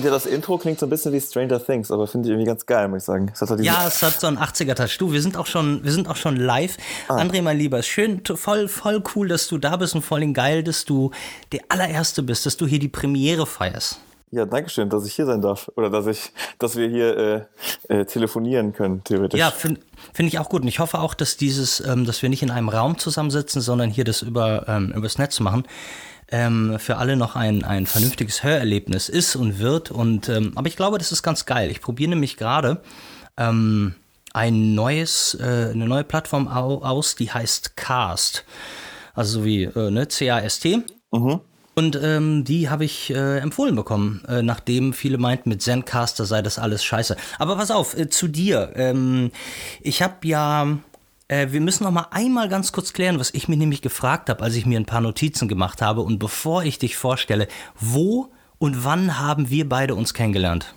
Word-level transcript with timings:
finde 0.00 0.08
ja, 0.08 0.14
das 0.14 0.26
Intro 0.26 0.56
klingt 0.56 0.78
so 0.78 0.86
ein 0.86 0.90
bisschen 0.90 1.12
wie 1.12 1.20
Stranger 1.20 1.64
Things, 1.64 1.90
aber 1.90 2.06
finde 2.06 2.28
ich 2.28 2.32
irgendwie 2.32 2.46
ganz 2.46 2.64
geil, 2.64 2.88
muss 2.88 3.02
ich 3.02 3.04
sagen. 3.04 3.30
Es 3.32 3.40
halt 3.42 3.60
ja, 3.60 3.86
es 3.86 4.02
hat 4.02 4.18
so 4.18 4.26
einen 4.26 4.38
80er-Touch. 4.38 4.96
Du, 4.98 5.12
wir 5.12 5.20
sind 5.20 5.36
auch 5.36 5.46
schon, 5.46 5.84
wir 5.84 5.92
sind 5.92 6.08
auch 6.08 6.16
schon 6.16 6.36
live. 6.36 6.76
Ah. 7.08 7.18
André, 7.18 7.42
mein 7.42 7.58
Lieber, 7.58 7.82
schön, 7.82 8.22
voll, 8.24 8.68
voll 8.68 9.02
cool, 9.14 9.28
dass 9.28 9.48
du 9.48 9.58
da 9.58 9.76
bist 9.76 9.94
und 9.94 10.02
voll 10.02 10.20
geil, 10.32 10.62
dass 10.62 10.84
du 10.84 11.10
der 11.52 11.60
allererste 11.68 12.22
bist, 12.22 12.46
dass 12.46 12.56
du 12.56 12.66
hier 12.66 12.78
die 12.78 12.88
Premiere 12.88 13.46
feierst. 13.46 14.00
Ja, 14.32 14.46
danke 14.46 14.70
schön, 14.70 14.88
dass 14.88 15.04
ich 15.06 15.14
hier 15.14 15.26
sein 15.26 15.42
darf. 15.42 15.70
Oder 15.74 15.90
dass 15.90 16.06
ich, 16.06 16.32
dass 16.58 16.76
wir 16.76 16.88
hier 16.88 17.48
äh, 17.88 18.00
äh, 18.00 18.04
telefonieren 18.04 18.72
können, 18.72 19.02
theoretisch. 19.02 19.38
Ja, 19.38 19.50
finde 19.50 19.80
find 20.14 20.28
ich 20.28 20.38
auch 20.38 20.48
gut. 20.48 20.62
Und 20.62 20.68
ich 20.68 20.78
hoffe 20.78 21.00
auch, 21.00 21.14
dass 21.14 21.36
dieses, 21.36 21.84
ähm, 21.84 22.04
dass 22.04 22.22
wir 22.22 22.28
nicht 22.28 22.42
in 22.42 22.50
einem 22.50 22.68
Raum 22.68 22.96
zusammensitzen, 22.96 23.60
sondern 23.60 23.90
hier 23.90 24.04
das 24.04 24.22
über, 24.22 24.66
ähm, 24.68 24.92
übers 24.94 25.18
Netz 25.18 25.40
machen. 25.40 25.64
Ähm, 26.32 26.78
für 26.78 26.96
alle 26.96 27.16
noch 27.16 27.34
ein, 27.34 27.64
ein 27.64 27.86
vernünftiges 27.86 28.44
Hörerlebnis 28.44 29.08
ist 29.08 29.34
und 29.34 29.58
wird. 29.58 29.90
Und 29.90 30.28
ähm, 30.28 30.52
aber 30.54 30.68
ich 30.68 30.76
glaube, 30.76 30.98
das 30.98 31.10
ist 31.10 31.22
ganz 31.22 31.44
geil. 31.44 31.70
Ich 31.70 31.80
probiere 31.80 32.10
nämlich 32.10 32.36
gerade 32.36 32.80
ähm, 33.36 33.94
ein 34.32 34.74
neues, 34.74 35.36
äh, 35.40 35.70
eine 35.72 35.86
neue 35.86 36.04
Plattform 36.04 36.48
aus, 36.48 37.16
die 37.16 37.32
heißt 37.32 37.76
Cast. 37.76 38.44
Also 39.14 39.40
so 39.40 39.44
wie 39.44 39.64
äh, 39.64 39.90
ne, 39.90 40.06
C-A-S-T. 40.08 40.82
Mhm. 41.10 41.40
Und 41.74 41.98
ähm, 42.02 42.44
die 42.44 42.68
habe 42.68 42.84
ich 42.84 43.10
äh, 43.10 43.38
empfohlen 43.38 43.74
bekommen, 43.74 44.22
äh, 44.28 44.42
nachdem 44.42 44.92
viele 44.92 45.18
meinten, 45.18 45.48
mit 45.48 45.62
Zencaster 45.62 46.26
sei 46.26 46.42
das 46.42 46.58
alles 46.58 46.84
scheiße. 46.84 47.16
Aber 47.38 47.56
pass 47.56 47.70
auf, 47.70 47.96
äh, 47.96 48.08
zu 48.10 48.28
dir. 48.28 48.72
Ähm, 48.74 49.30
ich 49.80 50.02
habe 50.02 50.26
ja, 50.26 50.78
äh, 51.30 51.52
wir 51.52 51.60
müssen 51.60 51.84
noch 51.84 51.92
mal 51.92 52.08
einmal 52.10 52.48
ganz 52.48 52.72
kurz 52.72 52.92
klären, 52.92 53.20
was 53.20 53.32
ich 53.32 53.48
mir 53.48 53.56
nämlich 53.56 53.82
gefragt 53.82 54.28
habe, 54.28 54.42
als 54.42 54.56
ich 54.56 54.66
mir 54.66 54.78
ein 54.78 54.86
paar 54.86 55.00
Notizen 55.00 55.48
gemacht 55.48 55.80
habe. 55.80 56.02
Und 56.02 56.18
bevor 56.18 56.64
ich 56.64 56.78
dich 56.78 56.96
vorstelle, 56.96 57.46
wo 57.78 58.32
und 58.58 58.84
wann 58.84 59.18
haben 59.18 59.48
wir 59.48 59.68
beide 59.68 59.94
uns 59.94 60.12
kennengelernt? 60.12 60.74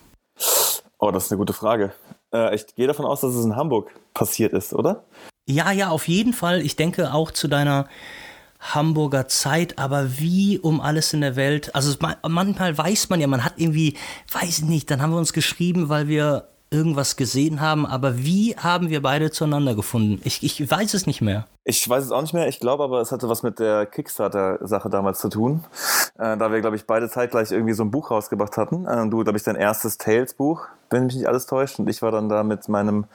Oh, 1.00 1.12
das 1.12 1.26
ist 1.26 1.32
eine 1.32 1.40
gute 1.40 1.54
Frage. 1.54 1.92
Äh, 2.32 2.56
ich 2.56 2.68
gehe 2.76 2.88
davon 2.88 3.06
aus, 3.06 3.22
dass 3.22 3.34
es 3.34 3.44
in 3.44 3.56
Hamburg 3.56 3.92
passiert 4.14 4.54
ist, 4.54 4.74
oder? 4.74 5.04
Ja, 5.46 5.72
ja, 5.72 5.90
auf 5.90 6.08
jeden 6.08 6.34
Fall. 6.34 6.62
Ich 6.62 6.76
denke 6.76 7.14
auch 7.14 7.32
zu 7.32 7.48
deiner 7.48 7.88
Hamburger 8.60 9.28
Zeit, 9.28 9.78
aber 9.78 10.20
wie 10.20 10.60
um 10.60 10.80
alles 10.80 11.12
in 11.14 11.22
der 11.22 11.36
Welt. 11.36 11.76
Also 11.76 11.98
manchmal 12.26 12.78
weiß 12.78 13.10
man 13.10 13.20
ja, 13.20 13.28
man 13.28 13.44
hat 13.44 13.56
irgendwie, 13.58 13.98
weiß 14.32 14.60
ich 14.60 14.66
nicht, 14.66 14.90
dann 14.90 15.02
haben 15.02 15.12
wir 15.12 15.18
uns 15.18 15.34
geschrieben, 15.34 15.90
weil 15.90 16.08
wir 16.08 16.53
irgendwas 16.74 17.16
gesehen 17.16 17.62
haben, 17.62 17.86
aber 17.86 18.18
wie 18.18 18.56
haben 18.58 18.90
wir 18.90 19.02
beide 19.02 19.32
zueinander 19.32 19.76
gefunden? 19.76 20.20
Ich, 20.24 20.44
ich 20.44 20.70
weiß 20.70 20.94
es 20.96 21.08
nicht 21.08 21.22
mehr. 21.22 21.46
Ich 21.66 21.88
weiß 21.88 22.04
es 22.04 22.12
auch 22.12 22.22
nicht 22.22 22.34
mehr. 22.34 22.50
Ich 22.50 22.60
glaube 22.60 22.84
aber, 22.84 23.00
es 23.00 23.14
hatte 23.14 23.30
was 23.30 23.42
mit 23.42 23.60
der 23.60 23.86
Kickstarter-Sache 23.86 24.90
damals 24.90 25.20
zu 25.20 25.30
tun. 25.30 25.64
Äh, 26.20 26.36
da 26.36 26.52
wir, 26.52 26.60
glaube 26.60 26.76
ich, 26.76 26.86
beide 26.86 27.10
zeitgleich 27.10 27.52
irgendwie 27.52 27.74
so 27.74 27.84
ein 27.84 27.92
Buch 27.92 28.12
rausgebracht 28.12 28.58
hatten. 28.58 28.86
Äh, 28.86 29.08
du, 29.08 29.24
glaube 29.24 29.38
ich, 29.38 29.44
dein 29.44 29.56
erstes 29.56 29.98
Tales-Buch, 29.98 30.68
wenn 30.90 31.06
mich 31.06 31.16
nicht 31.16 31.28
alles 31.28 31.46
täuscht. 31.46 31.80
Und 31.80 31.90
ich 31.90 32.02
war 32.02 32.12
dann 32.12 32.28
da 32.28 32.44
mit 32.44 32.68
meinem 32.68 33.06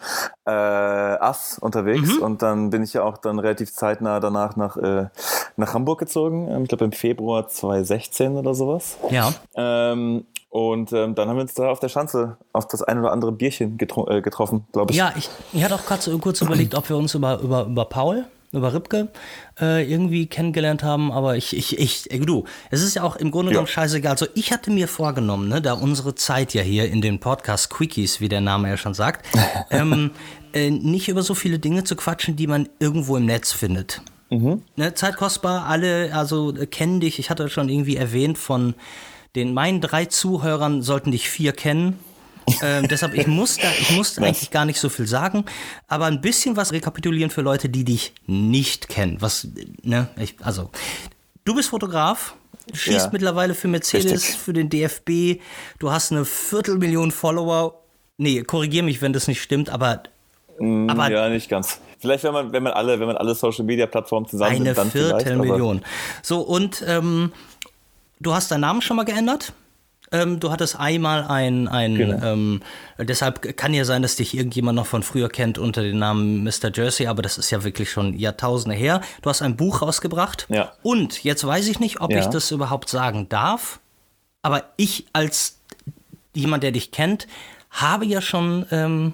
äh, 0.47 0.51
Ass 0.51 1.59
unterwegs. 1.59 2.17
Mhm. 2.17 2.23
Und 2.23 2.43
dann 2.43 2.71
bin 2.71 2.83
ich 2.83 2.95
ja 2.95 3.03
auch 3.03 3.19
dann 3.19 3.39
relativ 3.39 3.75
zeitnah 3.75 4.19
danach 4.19 4.57
nach, 4.57 4.79
äh, 4.79 5.09
nach 5.57 5.75
Hamburg 5.75 5.99
gezogen. 5.99 6.49
Ähm, 6.49 6.63
ich 6.63 6.69
glaube, 6.69 6.87
im 6.87 6.93
Februar 6.93 7.49
2016 7.49 8.35
oder 8.37 8.55
sowas. 8.55 8.97
Ja. 9.11 9.35
Ähm, 9.57 10.25
und 10.51 10.93
ähm, 10.93 11.15
dann 11.15 11.29
haben 11.29 11.37
wir 11.37 11.43
uns 11.43 11.55
da 11.55 11.69
auf 11.69 11.81
der 11.81 11.89
Schanze 11.89 12.39
auf 12.53 12.67
das 12.67 12.83
ein 12.83 12.99
oder 12.99 13.13
andere 13.13 13.33
Bierchen 13.33 13.77
getro 13.77 14.09
äh, 14.09 14.23
getroffen, 14.23 14.67
glaube 14.73 14.93
ich. 14.93 14.97
Ja, 14.97 15.13
ich, 15.17 15.29
ich 15.53 15.63
hatte 15.63 15.75
auch 15.75 15.85
kurz, 15.85 16.09
kurz 16.21 16.41
überlegt, 16.41 16.75
ob 16.75 16.89
wir 16.89 16.97
uns 16.97 17.15
über, 17.15 17.39
über, 17.41 17.67
über 17.67 17.85
Paul, 17.85 18.25
über 18.53 18.73
Ripke 18.73 19.09
äh, 19.61 19.91
irgendwie 19.91 20.27
kennengelernt 20.27 20.83
haben, 20.83 21.13
aber 21.13 21.37
ich, 21.37 21.55
ich, 21.55 21.79
ich, 21.79 22.11
äh, 22.11 22.19
du, 22.19 22.45
es 22.71 22.83
ist 22.83 22.95
ja 22.95 23.03
auch 23.03 23.17
im 23.17 23.31
Grunde 23.31 23.51
genommen 23.51 23.67
ja. 23.67 23.73
scheißegal. 23.73 24.13
Also 24.13 24.27
ich 24.35 24.51
hatte 24.51 24.71
mir 24.71 24.89
vorgenommen, 24.89 25.49
ne, 25.49 25.61
da 25.61 25.75
unsere 25.75 26.15
Zeit 26.15 26.55
ja 26.55 26.63
hier 26.63 26.91
in 26.91 27.03
den 27.03 27.21
Podcast 27.21 27.69
Quickies, 27.69 28.23
wie 28.23 28.31
der 28.31 28.41
Name 28.41 28.71
ja 28.71 28.79
schon 28.79 28.95
sagt, 28.95 29.27
ähm, 29.71 30.13
äh, 30.55 30.71
nicht 30.71 31.11
über 31.11 31.23
so 31.23 31.35
viele 31.35 31.59
Dinge 31.59 31.85
zu 31.85 31.95
quatschen, 31.95 32.37
die 32.37 32.47
man 32.47 32.71
irgendwo 32.79 33.19
im 33.19 33.27
Netz 33.27 33.53
findet. 33.53 34.01
Mhm. 34.31 34.63
Ne, 34.77 34.95
Zeit 34.95 35.17
kostbar, 35.17 35.67
alle, 35.67 36.15
also 36.15 36.57
äh, 36.57 36.67
kennen 36.67 37.01
dich, 37.01 37.19
ich 37.19 37.29
hatte 37.29 37.51
schon 37.51 37.69
irgendwie 37.69 37.97
erwähnt 37.97 38.39
von 38.39 38.75
den 39.37 39.55
meinen 39.55 39.81
drei 39.81 40.07
Zuhörern 40.07 40.83
sollten 40.83 41.11
dich 41.11 41.29
vier 41.29 41.53
kennen. 41.53 41.99
ähm, 42.63 42.89
deshalb, 42.89 43.15
ich 43.15 43.27
muss, 43.27 43.57
da, 43.57 43.71
ich 43.79 43.91
muss 43.91 44.19
eigentlich 44.19 44.51
gar 44.51 44.65
nicht 44.65 44.81
so 44.81 44.89
viel 44.89 45.07
sagen, 45.07 45.45
aber 45.87 46.07
ein 46.07 46.21
bisschen 46.21 46.57
was 46.57 46.73
rekapitulieren 46.73 47.31
für 47.31 47.43
Leute, 47.43 47.69
die 47.69 47.85
dich 47.85 48.15
nicht 48.27 48.89
kennen. 48.89 49.19
Was, 49.21 49.49
ne, 49.83 50.09
ich, 50.17 50.37
also, 50.43 50.71
du 51.45 51.55
bist 51.55 51.69
Fotograf, 51.69 52.35
schießt 52.73 53.07
ja. 53.07 53.11
mittlerweile 53.13 53.55
für 53.55 53.69
Mercedes, 53.69 54.13
Richtig. 54.13 54.37
für 54.39 54.53
den 54.53 54.71
DFB, 54.71 55.43
du 55.79 55.91
hast 55.91 56.13
eine 56.13 56.25
Viertelmillion 56.25 57.11
Follower. 57.11 57.83
Nee, 58.17 58.43
korrigier 58.43 58.83
mich, 58.83 59.03
wenn 59.03 59.13
das 59.13 59.29
nicht 59.29 59.43
stimmt, 59.43 59.69
aber. 59.69 60.03
Mm, 60.59 60.89
aber 60.89 61.11
ja, 61.11 61.29
nicht 61.29 61.49
ganz. 61.49 61.81
Vielleicht, 62.01 62.25
wenn 62.25 62.33
man, 62.33 62.53
wenn 62.53 62.63
man 62.63 62.73
alle, 62.73 63.01
wenn 63.01 63.07
man 63.09 63.17
alle 63.17 63.35
Social 63.35 63.65
Media 63.65 63.87
Plattformen 63.87 64.27
zusammen 64.29 64.67
Eine 64.67 64.75
Viertelmillion. 64.75 65.83
So, 66.23 66.41
und 66.41 66.85
ähm, 66.87 67.33
Du 68.21 68.35
hast 68.35 68.51
deinen 68.51 68.63
Namen 68.63 68.83
schon 68.83 68.97
mal 68.97 69.05
geändert? 69.05 69.53
Ähm, 70.11 70.41
du 70.41 70.51
hattest 70.51 70.77
einmal 70.81 71.25
ein, 71.25 71.69
ein 71.69 71.95
genau. 71.95 72.25
ähm, 72.25 72.63
deshalb 72.99 73.57
kann 73.57 73.75
ja 73.75 73.85
sein, 73.85 74.01
dass 74.01 74.17
dich 74.17 74.35
irgendjemand 74.35 74.77
noch 74.77 74.87
von 74.87 75.03
früher 75.03 75.29
kennt 75.29 75.59
unter 75.59 75.83
dem 75.83 75.99
Namen 75.99 76.45
Mr. 76.45 76.73
Jersey, 76.73 77.07
aber 77.07 77.21
das 77.21 77.37
ist 77.37 77.51
ja 77.51 77.63
wirklich 77.63 77.91
schon 77.91 78.19
Jahrtausende 78.19 78.75
her. 78.75 79.03
Du 79.21 79.29
hast 79.29 79.43
ein 79.43 79.57
Buch 79.57 79.83
rausgebracht. 79.83 80.47
Ja. 80.49 80.73
Und 80.83 81.25
jetzt 81.25 81.47
weiß 81.47 81.69
ich 81.69 81.79
nicht, 81.79 82.01
ob 82.01 82.11
ja. 82.11 82.21
ich 82.21 82.27
das 82.27 82.51
überhaupt 82.51 82.89
sagen 82.89 83.29
darf, 83.29 83.81
aber 84.41 84.65
ich 84.77 85.07
als 85.13 85.59
jemand, 86.35 86.63
der 86.63 86.73
dich 86.73 86.91
kennt, 86.91 87.27
habe 87.71 88.07
ja 88.07 88.23
schon 88.23 88.65
ähm, 88.71 89.13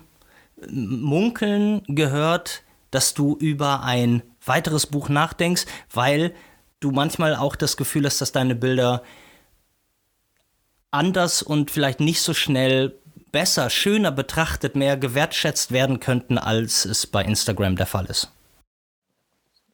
munkeln 0.69 1.83
gehört, 1.89 2.63
dass 2.93 3.15
du 3.15 3.37
über 3.37 3.83
ein 3.83 4.23
weiteres 4.45 4.87
Buch 4.87 5.09
nachdenkst, 5.09 5.67
weil 5.93 6.33
du 6.85 6.91
manchmal 6.91 7.35
auch 7.35 7.57
das 7.57 7.77
Gefühl 7.77 8.05
hast, 8.05 8.21
dass 8.21 8.33
deine 8.33 8.55
Bilder 8.55 9.03
anders 10.91 11.43
und 11.43 11.71
vielleicht 11.71 12.01
nicht 12.01 12.21
so 12.21 12.35
schnell 12.35 12.95
besser, 13.33 13.71
schöner 13.71 14.13
betrachtet, 14.13 14.77
mehr 14.77 14.97
gewertschätzt 14.97 15.73
werden 15.73 15.99
könnten, 15.99 16.39
als 16.39 16.85
es 16.85 17.07
bei 17.07 17.25
Instagram 17.25 17.77
der 17.77 17.87
Fall 17.87 18.07
ist. 18.07 18.31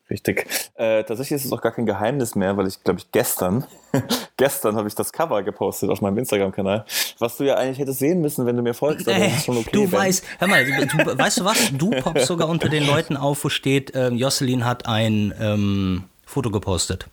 Richtig. 0.08 0.46
Äh, 0.74 1.04
tatsächlich 1.04 1.36
ist 1.36 1.44
es 1.44 1.52
auch 1.52 1.60
gar 1.60 1.70
kein 1.70 1.86
Geheimnis 1.86 2.34
mehr, 2.34 2.56
weil 2.56 2.66
ich 2.66 2.82
glaube 2.82 2.98
ich 2.98 3.12
gestern, 3.12 3.64
gestern 4.36 4.74
habe 4.74 4.88
ich 4.88 4.94
das 4.96 5.12
Cover 5.12 5.42
gepostet 5.44 5.88
auf 5.88 6.00
meinem 6.00 6.18
Instagram-Kanal, 6.18 6.84
was 7.20 7.36
du 7.36 7.44
ja 7.44 7.54
eigentlich 7.54 7.78
hättest 7.78 8.00
sehen 8.00 8.20
müssen, 8.20 8.44
wenn 8.44 8.56
du 8.56 8.62
mir 8.62 8.74
folgst. 8.74 9.08
Aber 9.08 9.18
äh, 9.18 9.30
schon 9.30 9.56
okay, 9.56 9.70
du 9.72 9.92
weißt, 9.92 10.24
hör 10.40 10.48
mal, 10.48 10.64
du, 10.64 11.18
weißt 11.18 11.40
du 11.40 11.44
was? 11.44 11.70
Du 11.72 11.90
poppst 12.02 12.26
sogar 12.26 12.48
unter 12.48 12.68
den 12.68 12.84
Leuten 12.84 13.16
auf, 13.16 13.44
wo 13.44 13.48
steht, 13.50 13.92
ähm, 13.94 14.16
Jocelyn 14.16 14.64
hat 14.64 14.86
ein 14.86 15.32
ähm, 15.38 16.04
Foto 16.30 16.50
gepostet. 16.50 17.08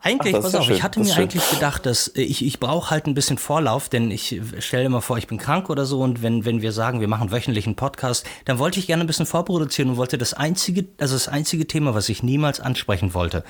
Eigentlich, 0.00 0.36
Ach, 0.36 0.42
pass 0.42 0.54
auf, 0.54 0.64
schön. 0.64 0.76
ich 0.76 0.82
hatte 0.84 1.00
mir 1.00 1.06
schön. 1.06 1.24
eigentlich 1.24 1.50
gedacht, 1.50 1.84
dass 1.84 2.08
äh, 2.08 2.22
ich, 2.22 2.44
ich 2.44 2.60
brauche 2.60 2.90
halt 2.90 3.06
ein 3.06 3.14
bisschen 3.14 3.36
Vorlauf, 3.36 3.88
denn 3.88 4.12
ich 4.12 4.40
stelle 4.60 4.88
mir 4.88 5.02
vor, 5.02 5.18
ich 5.18 5.26
bin 5.26 5.38
krank 5.38 5.70
oder 5.70 5.86
so 5.86 6.00
und 6.00 6.22
wenn, 6.22 6.44
wenn 6.44 6.62
wir 6.62 6.70
sagen, 6.70 7.00
wir 7.00 7.08
machen 7.08 7.32
wöchentlichen 7.32 7.74
Podcast, 7.74 8.24
dann 8.44 8.60
wollte 8.60 8.78
ich 8.78 8.86
gerne 8.86 9.02
ein 9.02 9.08
bisschen 9.08 9.26
vorproduzieren 9.26 9.90
und 9.90 9.96
wollte 9.96 10.16
das 10.16 10.34
einzige, 10.34 10.86
also 10.98 11.16
das 11.16 11.26
einzige 11.26 11.66
Thema, 11.66 11.94
was 11.94 12.08
ich 12.08 12.22
niemals 12.22 12.60
ansprechen 12.60 13.12
wollte, 13.12 13.42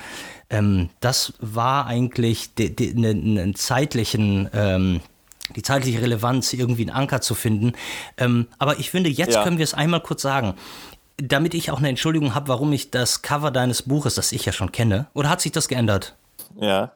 ähm, 0.49 0.89
das 1.01 1.33
war 1.39 1.85
eigentlich 1.85 2.49
einen 2.59 3.33
ne, 3.35 3.53
zeitlichen, 3.53 4.49
ähm, 4.53 5.01
die 5.55 5.61
zeitliche 5.61 6.01
Relevanz, 6.01 6.53
irgendwie 6.53 6.83
einen 6.83 6.95
Anker 6.95 7.21
zu 7.21 7.35
finden. 7.35 7.73
Ähm, 8.17 8.47
aber 8.57 8.79
ich 8.79 8.89
finde, 8.89 9.09
jetzt 9.09 9.35
ja. 9.35 9.43
können 9.43 9.59
wir 9.59 9.63
es 9.63 9.75
einmal 9.75 10.01
kurz 10.01 10.23
sagen 10.23 10.55
damit 11.21 11.53
ich 11.53 11.71
auch 11.71 11.79
eine 11.79 11.89
Entschuldigung 11.89 12.35
habe, 12.35 12.47
warum 12.47 12.73
ich 12.73 12.91
das 12.91 13.21
Cover 13.21 13.51
deines 13.51 13.83
Buches, 13.83 14.15
das 14.15 14.31
ich 14.31 14.45
ja 14.45 14.51
schon 14.51 14.71
kenne, 14.71 15.07
oder 15.13 15.29
hat 15.29 15.41
sich 15.41 15.51
das 15.51 15.67
geändert? 15.67 16.15
Ja. 16.59 16.91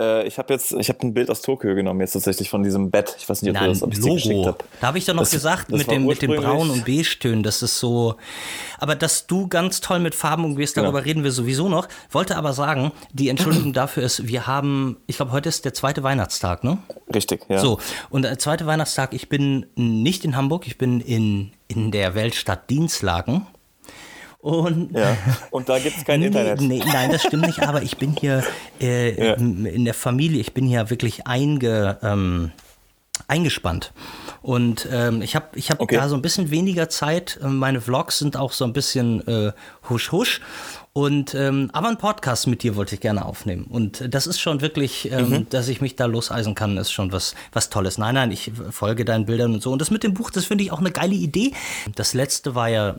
Äh, 0.00 0.26
ich 0.26 0.38
habe 0.38 0.52
jetzt, 0.52 0.72
ich 0.72 0.88
habe 0.88 1.00
ein 1.02 1.14
Bild 1.14 1.30
aus 1.30 1.42
Tokio 1.42 1.74
genommen, 1.74 2.00
jetzt 2.00 2.12
tatsächlich 2.12 2.48
von 2.50 2.62
diesem 2.62 2.90
Bett. 2.90 3.14
Ich 3.18 3.28
weiß 3.28 3.42
nicht, 3.42 3.50
ob 3.50 3.54
Nein, 3.54 3.64
du 3.64 3.70
das 3.70 3.82
ob 3.82 3.96
Logo. 3.96 4.14
geschickt 4.14 4.46
habe. 4.46 4.58
Da 4.80 4.86
habe 4.88 4.98
ich 4.98 5.04
doch 5.04 5.14
noch 5.14 5.22
das, 5.22 5.30
gesagt, 5.30 5.70
das 5.70 5.78
mit, 5.78 5.90
dem, 5.90 6.06
mit 6.06 6.22
dem 6.22 6.34
Braun- 6.34 6.70
und 6.70 6.84
Beige-Tönen, 6.84 7.42
das 7.42 7.62
ist 7.62 7.78
so. 7.78 8.16
Aber 8.78 8.94
dass 8.94 9.26
du 9.26 9.48
ganz 9.48 9.80
toll 9.80 10.00
mit 10.00 10.14
Farben 10.14 10.44
umgehst, 10.44 10.76
darüber 10.76 10.98
ja. 10.98 11.04
reden 11.04 11.24
wir 11.24 11.32
sowieso 11.32 11.68
noch. 11.68 11.88
Wollte 12.10 12.36
aber 12.36 12.52
sagen, 12.52 12.92
die 13.12 13.28
Entschuldigung 13.28 13.72
dafür 13.74 14.02
ist, 14.02 14.26
wir 14.26 14.46
haben, 14.46 14.96
ich 15.06 15.16
glaube, 15.16 15.32
heute 15.32 15.48
ist 15.48 15.64
der 15.64 15.74
zweite 15.74 16.02
Weihnachtstag, 16.02 16.64
ne? 16.64 16.78
Richtig, 17.14 17.42
ja. 17.48 17.58
So, 17.58 17.78
und 18.10 18.22
der 18.22 18.38
zweite 18.38 18.66
Weihnachtstag, 18.66 19.12
ich 19.12 19.28
bin 19.28 19.66
nicht 19.76 20.24
in 20.24 20.36
Hamburg, 20.36 20.66
ich 20.66 20.78
bin 20.78 21.00
in, 21.00 21.52
in 21.72 21.90
der 21.90 22.14
Weltstadt 22.14 22.68
Dienstlaken. 22.70 23.46
Und, 24.38 24.96
ja. 24.96 25.16
und 25.52 25.68
da 25.68 25.78
gibt 25.78 25.96
es 25.98 26.04
kein 26.04 26.20
nee, 26.20 26.26
Internet. 26.26 26.60
Nee, 26.60 26.82
nein, 26.84 27.12
das 27.12 27.22
stimmt 27.22 27.46
nicht, 27.46 27.62
aber 27.62 27.82
ich 27.82 27.96
bin 27.96 28.16
hier 28.18 28.42
äh, 28.80 29.28
ja. 29.28 29.34
in 29.34 29.84
der 29.84 29.94
Familie, 29.94 30.40
ich 30.40 30.52
bin 30.52 30.66
hier 30.66 30.90
wirklich 30.90 31.28
einge, 31.28 31.98
ähm, 32.02 32.50
eingespannt. 33.28 33.92
Und 34.42 34.88
ähm, 34.90 35.22
ich 35.22 35.36
habe 35.36 35.46
ich 35.54 35.70
hab 35.70 35.80
okay. 35.80 35.94
da 35.94 36.08
so 36.08 36.16
ein 36.16 36.22
bisschen 36.22 36.50
weniger 36.50 36.88
Zeit. 36.88 37.38
Meine 37.40 37.80
Vlogs 37.80 38.18
sind 38.18 38.36
auch 38.36 38.50
so 38.50 38.64
ein 38.64 38.72
bisschen 38.72 39.26
äh, 39.28 39.52
husch 39.88 40.10
husch. 40.10 40.40
Und 40.94 41.34
ähm, 41.34 41.70
aber 41.72 41.88
ein 41.88 41.96
Podcast 41.96 42.46
mit 42.46 42.62
dir 42.62 42.76
wollte 42.76 42.94
ich 42.94 43.00
gerne 43.00 43.24
aufnehmen. 43.24 43.64
Und 43.64 44.12
das 44.14 44.26
ist 44.26 44.40
schon 44.40 44.60
wirklich, 44.60 45.10
ähm, 45.10 45.30
mhm. 45.30 45.48
dass 45.48 45.68
ich 45.68 45.80
mich 45.80 45.96
da 45.96 46.04
loseisen 46.04 46.54
kann, 46.54 46.76
ist 46.76 46.92
schon 46.92 47.12
was, 47.12 47.34
was 47.50 47.70
Tolles. 47.70 47.96
Nein, 47.96 48.14
nein, 48.14 48.30
ich 48.30 48.52
folge 48.70 49.06
deinen 49.06 49.24
Bildern 49.24 49.54
und 49.54 49.62
so. 49.62 49.72
Und 49.72 49.80
das 49.80 49.90
mit 49.90 50.02
dem 50.02 50.12
Buch, 50.12 50.30
das 50.30 50.44
finde 50.44 50.64
ich 50.64 50.72
auch 50.72 50.80
eine 50.80 50.90
geile 50.90 51.14
Idee. 51.14 51.52
Das 51.94 52.12
letzte 52.12 52.54
war 52.54 52.68
ja 52.68 52.96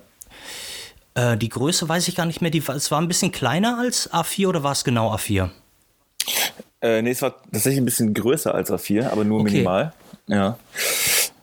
äh, 1.15 1.37
die 1.37 1.49
Größe 1.49 1.87
weiß 1.87 2.07
ich 2.07 2.15
gar 2.15 2.25
nicht 2.25 2.41
mehr. 2.41 2.51
Die, 2.51 2.63
es 2.67 2.91
war 2.91 2.99
ein 2.99 3.07
bisschen 3.07 3.31
kleiner 3.31 3.77
als 3.79 4.11
A4 4.11 4.47
oder 4.47 4.63
war 4.63 4.71
es 4.71 4.83
genau 4.83 5.13
A4? 5.13 5.49
Äh, 6.81 7.01
nee, 7.01 7.11
es 7.11 7.21
war 7.21 7.41
tatsächlich 7.51 7.81
ein 7.81 7.85
bisschen 7.85 8.13
größer 8.13 8.53
als 8.53 8.71
A4, 8.71 9.09
aber 9.09 9.23
nur 9.23 9.41
okay. 9.41 9.51
minimal. 9.51 9.93
Ja. 10.27 10.57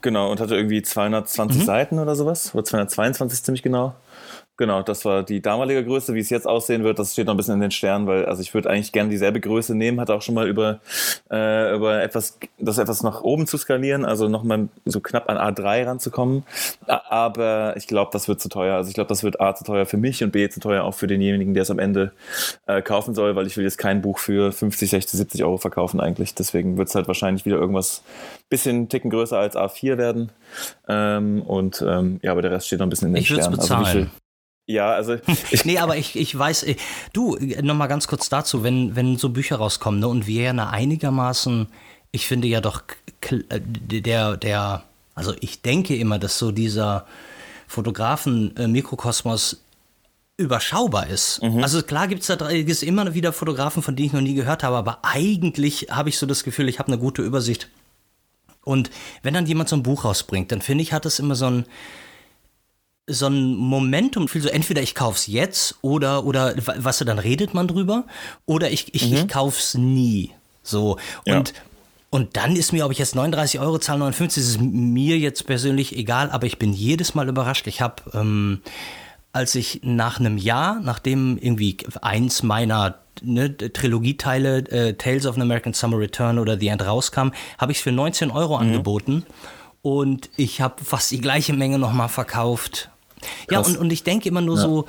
Genau, 0.02 0.30
und 0.30 0.40
hatte 0.40 0.56
irgendwie 0.56 0.82
220 0.82 1.60
mhm. 1.60 1.64
Seiten 1.64 1.98
oder 1.98 2.16
sowas. 2.16 2.54
Oder 2.54 2.64
222 2.64 3.42
ziemlich 3.42 3.62
genau. 3.62 3.94
Genau, 4.60 4.82
das 4.82 5.06
war 5.06 5.22
die 5.22 5.40
damalige 5.40 5.82
Größe. 5.82 6.12
Wie 6.12 6.20
es 6.20 6.28
jetzt 6.28 6.46
aussehen 6.46 6.84
wird, 6.84 6.98
das 6.98 7.14
steht 7.14 7.24
noch 7.24 7.32
ein 7.32 7.38
bisschen 7.38 7.54
in 7.54 7.60
den 7.62 7.70
Sternen, 7.70 8.06
weil 8.06 8.26
also 8.26 8.42
ich 8.42 8.52
würde 8.52 8.68
eigentlich 8.68 8.92
gerne 8.92 9.08
dieselbe 9.08 9.40
Größe 9.40 9.74
nehmen. 9.74 9.98
Hatte 9.98 10.12
auch 10.12 10.20
schon 10.20 10.34
mal 10.34 10.46
über 10.46 10.80
äh, 11.30 11.74
über 11.74 12.02
etwas 12.02 12.38
das 12.58 12.76
etwas 12.76 13.02
nach 13.02 13.22
oben 13.22 13.46
zu 13.46 13.56
skalieren, 13.56 14.04
also 14.04 14.28
noch 14.28 14.42
mal 14.42 14.68
so 14.84 15.00
knapp 15.00 15.30
an 15.30 15.38
A3 15.38 15.86
ranzukommen. 15.86 16.44
Aber 16.86 17.72
ich 17.78 17.86
glaube, 17.86 18.10
das 18.12 18.28
wird 18.28 18.42
zu 18.42 18.50
teuer. 18.50 18.76
Also 18.76 18.88
ich 18.88 18.94
glaube, 18.94 19.08
das 19.08 19.24
wird 19.24 19.40
A 19.40 19.54
zu 19.54 19.64
teuer 19.64 19.86
für 19.86 19.96
mich 19.96 20.22
und 20.22 20.30
B 20.30 20.46
zu 20.50 20.60
teuer 20.60 20.84
auch 20.84 20.92
für 20.92 21.06
denjenigen, 21.06 21.54
der 21.54 21.62
es 21.62 21.70
am 21.70 21.78
Ende 21.78 22.12
äh, 22.66 22.82
kaufen 22.82 23.14
soll, 23.14 23.36
weil 23.36 23.46
ich 23.46 23.56
will 23.56 23.64
jetzt 23.64 23.78
kein 23.78 24.02
Buch 24.02 24.18
für 24.18 24.52
50, 24.52 24.90
60, 24.90 25.16
70 25.16 25.42
Euro 25.42 25.56
verkaufen 25.56 26.00
eigentlich. 26.00 26.34
Deswegen 26.34 26.76
wird 26.76 26.90
es 26.90 26.94
halt 26.94 27.08
wahrscheinlich 27.08 27.46
wieder 27.46 27.56
irgendwas 27.56 28.02
bisschen 28.50 28.90
Ticken 28.90 29.08
größer 29.08 29.38
als 29.38 29.56
A4 29.56 29.96
werden. 29.96 30.32
Ähm, 30.86 31.40
und 31.40 31.82
ähm, 31.88 32.20
ja, 32.22 32.32
aber 32.32 32.42
der 32.42 32.50
Rest 32.50 32.66
steht 32.66 32.80
noch 32.80 32.86
ein 32.86 32.90
bisschen 32.90 33.08
in 33.08 33.14
den 33.14 33.22
ich 33.22 33.28
Sternen. 33.28 33.52
Bezahlen. 33.56 33.86
Also 33.86 34.10
ja, 34.66 34.92
also. 34.92 35.16
Ich 35.50 35.64
nee, 35.64 35.78
aber 35.78 35.96
ich, 35.96 36.16
ich 36.16 36.36
weiß, 36.36 36.62
äh, 36.64 36.76
du, 37.12 37.36
nochmal 37.62 37.88
ganz 37.88 38.06
kurz 38.06 38.28
dazu, 38.28 38.62
wenn, 38.62 38.96
wenn 38.96 39.16
so 39.16 39.30
Bücher 39.30 39.56
rauskommen, 39.56 40.00
ne, 40.00 40.08
und 40.08 40.26
wir 40.26 40.42
ja 40.42 40.68
einigermaßen, 40.68 41.66
ich 42.12 42.26
finde 42.26 42.48
ja 42.48 42.60
doch, 42.60 42.82
äh, 43.30 43.60
der, 43.60 44.36
der, 44.36 44.84
also 45.14 45.34
ich 45.40 45.62
denke 45.62 45.96
immer, 45.96 46.18
dass 46.18 46.38
so 46.38 46.52
dieser 46.52 47.06
Fotografen-Mikrokosmos 47.66 49.62
überschaubar 50.36 51.06
ist. 51.06 51.42
Mhm. 51.42 51.62
Also 51.62 51.82
klar 51.82 52.08
gibt 52.08 52.22
es 52.22 52.26
da 52.26 52.50
gibt's 52.50 52.82
immer 52.82 53.14
wieder 53.14 53.32
Fotografen, 53.32 53.82
von 53.82 53.94
denen 53.94 54.06
ich 54.06 54.12
noch 54.12 54.20
nie 54.22 54.34
gehört 54.34 54.62
habe, 54.62 54.76
aber 54.76 54.98
eigentlich 55.02 55.88
habe 55.90 56.08
ich 56.08 56.18
so 56.18 56.26
das 56.26 56.44
Gefühl, 56.44 56.68
ich 56.68 56.78
habe 56.78 56.88
eine 56.88 56.98
gute 56.98 57.22
Übersicht. 57.22 57.68
Und 58.62 58.90
wenn 59.22 59.34
dann 59.34 59.46
jemand 59.46 59.68
so 59.68 59.76
ein 59.76 59.82
Buch 59.82 60.04
rausbringt, 60.04 60.50
dann 60.50 60.62
finde 60.62 60.82
ich, 60.82 60.92
hat 60.92 61.06
es 61.06 61.18
immer 61.18 61.34
so 61.34 61.46
ein, 61.46 61.66
so 63.10 63.26
ein 63.26 63.54
Momentum, 63.54 64.28
so 64.28 64.48
entweder 64.48 64.82
ich 64.82 64.94
kauf's 64.94 65.26
jetzt 65.26 65.76
oder, 65.82 66.24
oder 66.24 66.54
was 66.56 66.98
dann 66.98 67.18
redet 67.18 67.54
man 67.54 67.68
drüber, 67.68 68.04
oder 68.46 68.70
ich, 68.70 68.94
ich, 68.94 69.10
mhm. 69.10 69.16
ich 69.16 69.28
kauf's 69.28 69.74
nie. 69.74 70.32
So. 70.62 70.98
Und 71.26 71.48
ja. 71.48 71.54
Und 72.12 72.36
dann 72.36 72.56
ist 72.56 72.72
mir, 72.72 72.84
ob 72.84 72.90
ich 72.90 72.98
jetzt 72.98 73.14
39 73.14 73.60
Euro 73.60 73.78
zahle, 73.78 74.00
59, 74.00 74.42
ist 74.42 74.60
mir 74.60 75.16
jetzt 75.16 75.46
persönlich 75.46 75.96
egal, 75.96 76.28
aber 76.30 76.46
ich 76.46 76.58
bin 76.58 76.72
jedes 76.72 77.14
Mal 77.14 77.28
überrascht. 77.28 77.68
Ich 77.68 77.80
habe, 77.80 78.02
ähm, 78.14 78.62
als 79.32 79.54
ich 79.54 79.82
nach 79.84 80.18
einem 80.18 80.36
Jahr, 80.36 80.80
nachdem 80.80 81.38
irgendwie 81.38 81.76
eins 82.02 82.42
meiner 82.42 82.98
ne, 83.22 83.56
Trilogieteile, 83.56 84.58
äh, 84.70 84.94
Tales 84.94 85.24
of 85.24 85.36
an 85.36 85.42
American 85.42 85.72
Summer 85.72 85.98
Return 85.98 86.40
oder 86.40 86.58
The 86.58 86.66
End 86.66 86.84
rauskam, 86.84 87.30
habe 87.58 87.70
ich 87.70 87.78
es 87.78 87.84
für 87.84 87.92
19 87.92 88.32
Euro 88.32 88.56
mhm. 88.56 88.62
angeboten. 88.62 89.24
Und 89.82 90.30
ich 90.36 90.60
habe 90.60 90.82
fast 90.82 91.12
die 91.12 91.20
gleiche 91.20 91.52
Menge 91.52 91.78
nochmal 91.78 92.08
verkauft 92.08 92.89
ja, 93.50 93.60
und, 93.60 93.76
und 93.76 93.92
ich 93.92 94.02
denke 94.02 94.28
immer 94.28 94.40
nur 94.40 94.56
ja. 94.56 94.62
so, 94.62 94.86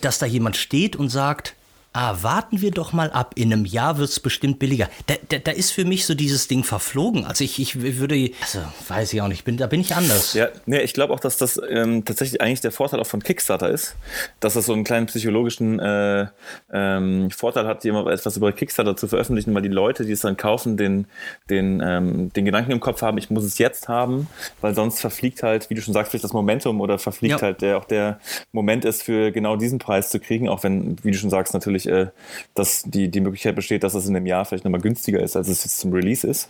dass 0.00 0.18
da 0.18 0.26
jemand 0.26 0.56
steht 0.56 0.96
und 0.96 1.08
sagt, 1.08 1.54
ah, 1.92 2.16
warten 2.22 2.60
wir 2.60 2.70
doch 2.70 2.92
mal 2.92 3.10
ab, 3.10 3.32
in 3.36 3.52
einem 3.52 3.64
Jahr 3.64 3.98
wird 3.98 4.08
es 4.08 4.20
bestimmt 4.20 4.58
billiger. 4.58 4.88
Da, 5.06 5.14
da, 5.28 5.38
da, 5.38 5.50
ist 5.52 5.72
für 5.72 5.84
mich 5.84 6.06
so 6.06 6.14
dieses 6.14 6.48
Ding 6.48 6.64
verflogen. 6.64 7.24
Also 7.26 7.44
ich, 7.44 7.58
ich 7.58 7.82
würde, 7.82 8.30
also 8.40 8.60
weiß 8.88 9.12
ich 9.12 9.20
auch 9.20 9.28
nicht, 9.28 9.44
bin, 9.44 9.56
da 9.56 9.66
bin 9.66 9.80
ich 9.80 9.94
anders. 9.94 10.34
Ja, 10.34 10.48
nee, 10.66 10.80
ich 10.80 10.94
glaube 10.94 11.12
auch, 11.12 11.20
dass 11.20 11.36
das 11.36 11.60
ähm, 11.68 12.04
tatsächlich 12.04 12.40
eigentlich 12.40 12.60
der 12.60 12.72
Vorteil 12.72 13.00
auch 13.00 13.06
von 13.06 13.22
Kickstarter 13.22 13.68
ist, 13.68 13.96
dass 14.40 14.54
das 14.54 14.66
so 14.66 14.72
einen 14.72 14.84
kleinen 14.84 15.06
psychologischen 15.06 15.78
äh, 15.80 16.26
ähm, 16.72 17.30
Vorteil 17.30 17.66
hat, 17.66 17.84
jemand 17.84 18.08
etwas 18.08 18.36
über 18.36 18.52
Kickstarter 18.52 18.96
zu 18.96 19.08
veröffentlichen, 19.08 19.54
weil 19.54 19.62
die 19.62 19.68
Leute, 19.68 20.04
die 20.04 20.12
es 20.12 20.22
dann 20.22 20.36
kaufen, 20.36 20.76
den, 20.76 21.06
den, 21.50 21.82
ähm, 21.84 22.32
den 22.32 22.44
Gedanken 22.44 22.72
im 22.72 22.80
Kopf 22.80 23.02
haben, 23.02 23.18
ich 23.18 23.30
muss 23.30 23.44
es 23.44 23.58
jetzt 23.58 23.88
haben, 23.88 24.28
weil 24.60 24.74
sonst 24.74 25.00
verfliegt 25.00 25.42
halt, 25.42 25.68
wie 25.68 25.74
du 25.74 25.82
schon 25.82 25.94
sagst, 25.94 26.10
vielleicht 26.10 26.24
das 26.24 26.32
Momentum 26.32 26.80
oder 26.80 26.98
verfliegt 26.98 27.40
ja. 27.40 27.42
halt 27.42 27.60
der 27.60 27.76
auch 27.76 27.84
der 27.84 28.18
Moment 28.52 28.84
ist, 28.84 29.02
für 29.02 29.30
genau 29.30 29.56
diesen 29.56 29.78
Preis 29.78 30.10
zu 30.10 30.20
kriegen, 30.20 30.48
auch 30.48 30.62
wenn, 30.62 30.96
wie 31.02 31.10
du 31.10 31.18
schon 31.18 31.30
sagst, 31.30 31.54
natürlich 31.54 31.81
natürlich, 31.86 32.08
äh, 32.08 32.10
dass 32.54 32.82
die, 32.84 33.08
die 33.08 33.20
Möglichkeit 33.20 33.56
besteht, 33.56 33.82
dass 33.82 33.94
es 33.94 34.06
in 34.06 34.16
einem 34.16 34.26
Jahr 34.26 34.44
vielleicht 34.44 34.64
nochmal 34.64 34.80
günstiger 34.80 35.20
ist, 35.20 35.36
als 35.36 35.48
es 35.48 35.64
jetzt 35.64 35.78
zum 35.78 35.92
Release 35.92 36.26
ist. 36.26 36.48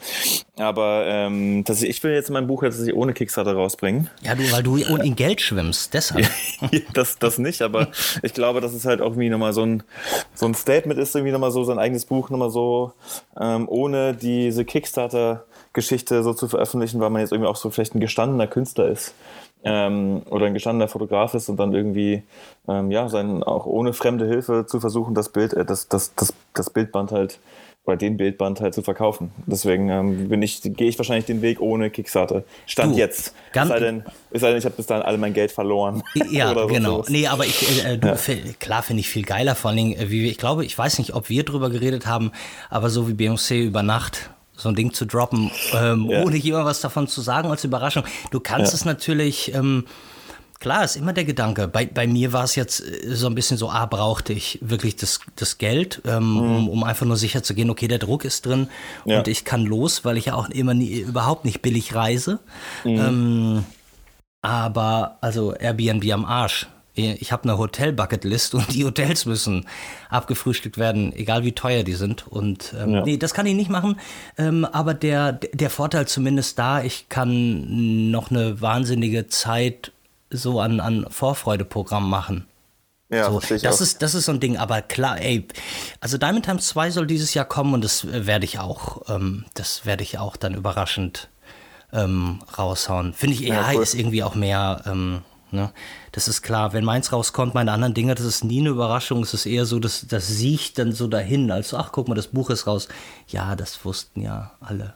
Aber 0.57 1.05
ähm, 1.07 1.65
dass 1.65 1.83
ich, 1.83 1.91
ich 1.91 2.03
will 2.03 2.13
jetzt 2.13 2.31
mein 2.31 2.47
Buch 2.47 2.63
jetzt 2.63 2.81
ohne 2.93 3.13
Kickstarter 3.13 3.55
rausbringen. 3.55 4.11
Ja, 4.23 4.35
du, 4.35 4.51
weil 4.53 4.63
du 4.63 4.77
in 4.77 5.17
Geld 5.17 5.41
schwimmst, 5.41 5.95
deshalb. 5.95 6.29
das, 6.95 7.19
das 7.19 7.39
nicht, 7.39 7.63
aber 7.63 7.89
ich 8.23 8.35
glaube, 8.35 8.61
dass 8.61 8.73
es 8.73 8.85
halt 8.85 9.01
auch 9.01 9.13
irgendwie 9.13 9.31
nochmal 9.31 9.53
so 9.53 9.63
ein, 9.63 9.83
so 10.35 10.47
ein 10.47 10.55
Statement 10.55 10.99
ist, 10.99 11.15
irgendwie 11.15 11.33
nochmal 11.33 11.51
so 11.51 11.65
sein 11.65 11.79
eigenes 11.79 12.05
Buch 12.05 12.31
nochmal 12.31 12.51
so 12.51 12.93
ähm, 13.41 13.69
ohne 13.69 14.15
diese 14.15 14.63
Kickstarter- 14.63 15.45
Geschichte 15.75 16.23
so 16.23 16.35
zu 16.35 16.49
veröffentlichen, 16.49 17.01
weil 17.01 17.09
man 17.09 17.23
jetzt 17.23 17.33
irgendwie 17.33 17.49
auch 17.49 17.57
so 17.57 17.71
vielleicht 17.71 17.95
ein 17.95 18.01
gestandener 18.01 18.47
Künstler 18.47 18.89
ist 18.89 19.15
ähm, 19.65 20.23
oder 20.31 20.47
ein 20.47 20.55
gestandener 20.55 20.89
Fotograf 20.89 21.35
ist 21.35 21.49
und 21.49 21.57
dann 21.57 21.73
irgendwie 21.73 22.23
ähm, 22.69 22.91
ja 22.91 23.09
sein 23.09 23.43
auch 23.43 23.67
ohne 23.67 23.93
fremde 23.93 24.27
Hilfe 24.27 24.67
zu 24.67 24.81
versuchen, 24.81 25.15
das 25.15 25.31
Bild, 25.31 25.55
äh, 25.55 25.65
das, 25.65 25.89
das, 25.89 26.15
das, 26.15 26.35
das 26.55 26.71
Bildband 26.71 27.13
halt 27.13 27.39
bei 27.85 27.97
dem 27.97 28.17
Bildband 28.17 28.61
halt 28.61 28.75
zu 28.75 28.83
verkaufen. 28.83 29.33
Deswegen 29.47 29.89
ähm, 29.89 30.29
bin 30.29 30.41
ich, 30.41 30.63
gehe 30.63 30.89
ich 30.89 30.99
wahrscheinlich 30.99 31.25
den 31.25 31.43
Weg 31.43 31.61
ohne 31.61 31.91
Kickstarter. 31.91 32.45
Stand 32.67 32.95
du, 32.95 32.99
jetzt. 32.99 33.35
Es 33.53 33.69
sei 33.69 33.81
denn, 33.81 34.05
sei 34.31 34.51
denn, 34.51 34.59
ich 34.59 34.65
habe 34.65 34.77
bis 34.77 34.87
dahin 34.87 35.03
all 35.03 35.19
mein 35.19 35.35
Geld 35.35 35.51
verloren. 35.51 36.03
Ja, 36.31 36.53
genau. 36.67 36.99
Sowas. 36.99 37.09
Nee, 37.09 37.27
aber 37.27 37.45
ich, 37.45 37.85
äh, 37.85 37.99
du, 37.99 38.09
ja. 38.09 38.17
klar 38.61 38.83
finde 38.83 39.01
ich 39.01 39.09
viel 39.09 39.25
geiler, 39.25 39.57
vor 39.57 39.71
allen 39.71 39.79
Dingen, 39.79 39.99
äh, 39.99 40.11
wie 40.11 40.29
ich 40.29 40.39
glaube, 40.39 40.65
ich 40.65 40.79
weiß 40.79 40.99
nicht, 40.99 41.15
ob 41.15 41.29
wir 41.29 41.45
drüber 41.45 41.71
geredet 41.71 42.07
haben, 42.07 42.31
aber 42.71 42.89
so 42.89 43.09
wie 43.09 43.15
Beyoncé 43.15 43.61
über 43.65 43.83
Nacht 43.83 44.31
so 44.57 44.69
ein 44.69 44.75
Ding 44.75 44.93
zu 44.93 45.07
droppen, 45.07 45.51
ähm, 45.75 46.09
ja. 46.09 46.23
ohne 46.23 46.37
jemand 46.37 46.67
was 46.67 46.81
davon 46.81 47.09
zu 47.09 47.21
sagen 47.21 47.51
als 47.51 47.65
Überraschung. 47.65 48.05
Du 48.31 48.41
kannst 48.41 48.73
ja. 48.73 48.77
es 48.77 48.85
natürlich, 48.85 49.55
ähm, 49.55 49.87
klar, 50.61 50.85
ist 50.85 50.97
immer 50.97 51.13
der 51.13 51.25
Gedanke. 51.25 51.69
Bei, 51.69 51.87
bei 51.87 52.07
mir 52.07 52.33
war 52.33 52.45
es 52.45 52.55
jetzt 52.55 52.81
äh, 52.81 53.15
so 53.15 53.27
ein 53.27 53.35
bisschen 53.35 53.57
so, 53.57 53.71
ah, 53.71 53.87
brauchte 53.87 54.33
ich 54.33 54.59
wirklich 54.61 54.97
das, 54.97 55.21
das 55.37 55.59
Geld, 55.59 56.03
ähm, 56.07 56.35
mhm. 56.35 56.41
um, 56.41 56.69
um, 56.69 56.85
einfach 56.85 57.07
nur 57.07 57.17
sicher 57.17 57.43
zu 57.43 57.55
gehen, 57.55 57.71
okay, 57.71 57.89
der 57.89 57.99
Druck 57.99 58.25
ist 58.25 58.47
drin 58.47 58.69
ja. 59.05 59.19
und 59.19 59.29
ich 59.29 59.45
kann 59.45 59.65
los, 59.65 60.05
weil 60.05 60.17
ich 60.17 60.27
ja 60.27 60.35
auch 60.35 60.49
immer 60.51 60.75
nie, 60.75 61.01
überhaupt 61.01 61.45
nicht 61.45 61.63
billig 61.63 61.95
reise. 61.95 62.39
Mhm. 62.85 62.99
Ähm, 62.99 63.65
aber 64.43 65.19
also 65.21 65.55
Airbnb 65.55 66.13
am 66.13 66.25
Arsch 66.25 66.67
ich 66.95 67.33
habe 67.33 67.45
eine 67.45 67.57
Hotel-Bucketlist 67.57 68.55
und 68.55 68.73
die 68.75 68.85
Hotels 68.85 69.25
müssen 69.25 69.67
abgefrühstückt 70.11 70.77
werden, 70.77 71.13
egal 71.13 71.45
wie 71.45 71.53
teuer 71.53 71.85
die 71.85 71.95
sind. 71.95 72.27
Und 72.29 72.75
ähm, 72.79 72.91
ja. 72.91 73.03
nee, 73.03 73.17
das 73.17 73.33
kann 73.33 73.47
ich 73.47 73.55
nicht 73.55 73.71
machen. 73.71 73.99
Ähm, 74.37 74.65
aber 74.65 74.93
der, 74.93 75.33
der 75.33 75.71
Vorteil 75.71 76.07
zumindest 76.07 76.59
da, 76.59 76.83
ich 76.83 77.09
kann 77.09 78.11
noch 78.11 78.31
eine 78.31 78.61
wahnsinnige 78.61 79.27
Zeit 79.29 79.93
so 80.31 80.61
an, 80.61 80.81
an 80.81 81.07
Vorfreudeprogramm 81.09 82.09
machen. 82.09 82.47
Ja, 83.09 83.31
so, 83.31 83.41
das, 83.41 83.83
ist, 83.83 84.01
das 84.01 84.15
ist 84.15 84.25
so 84.25 84.33
ein 84.33 84.41
Ding, 84.41 84.57
aber 84.57 84.81
klar, 84.81 85.21
ey, 85.21 85.47
also 86.01 86.17
Diamond 86.17 86.47
Times 86.47 86.69
2 86.69 86.91
soll 86.93 87.07
dieses 87.07 87.35
Jahr 87.35 87.45
kommen 87.45 87.75
und 87.75 87.85
das 87.85 88.07
werde 88.11 88.47
ich 88.47 88.59
auch, 88.59 89.03
ähm, 89.11 89.45
das 89.53 89.85
werde 89.85 90.03
ich 90.03 90.19
auch 90.19 90.37
dann 90.37 90.55
überraschend 90.55 91.29
ähm, 91.93 92.41
raushauen. 92.57 93.13
Finde 93.13 93.35
ich, 93.35 93.41
ja, 93.43 93.71
cool. 93.75 93.83
ist 93.83 93.95
irgendwie 93.95 94.23
auch 94.23 94.35
mehr, 94.35 94.81
ähm, 94.87 95.21
Ne? 95.53 95.71
Das 96.13 96.29
ist 96.29 96.43
klar. 96.43 96.73
Wenn 96.73 96.85
meins 96.85 97.13
rauskommt, 97.13 97.55
meine 97.55 97.73
anderen 97.73 97.95
Dinge, 97.95 98.15
das 98.15 98.27
ist 98.27 98.45
nie 98.45 98.61
eine 98.61 98.69
Überraschung. 98.69 99.23
Es 99.23 99.33
ist 99.35 99.47
eher 99.47 99.65
so, 99.65 99.79
dass 99.79 100.07
das 100.07 100.29
sieht 100.29 100.79
dann 100.79 100.93
so 100.93 101.09
dahin. 101.09 101.51
Also, 101.51 101.79
ach, 101.79 101.91
guck 101.91 102.09
mal, 102.09 102.15
das 102.15 102.29
Buch 102.29 102.51
ist 102.51 102.67
raus. 102.67 102.89
Ja, 103.29 103.57
das 103.57 103.85
wussten 103.85 104.21
ja 104.21 104.53
alle. 104.61 104.95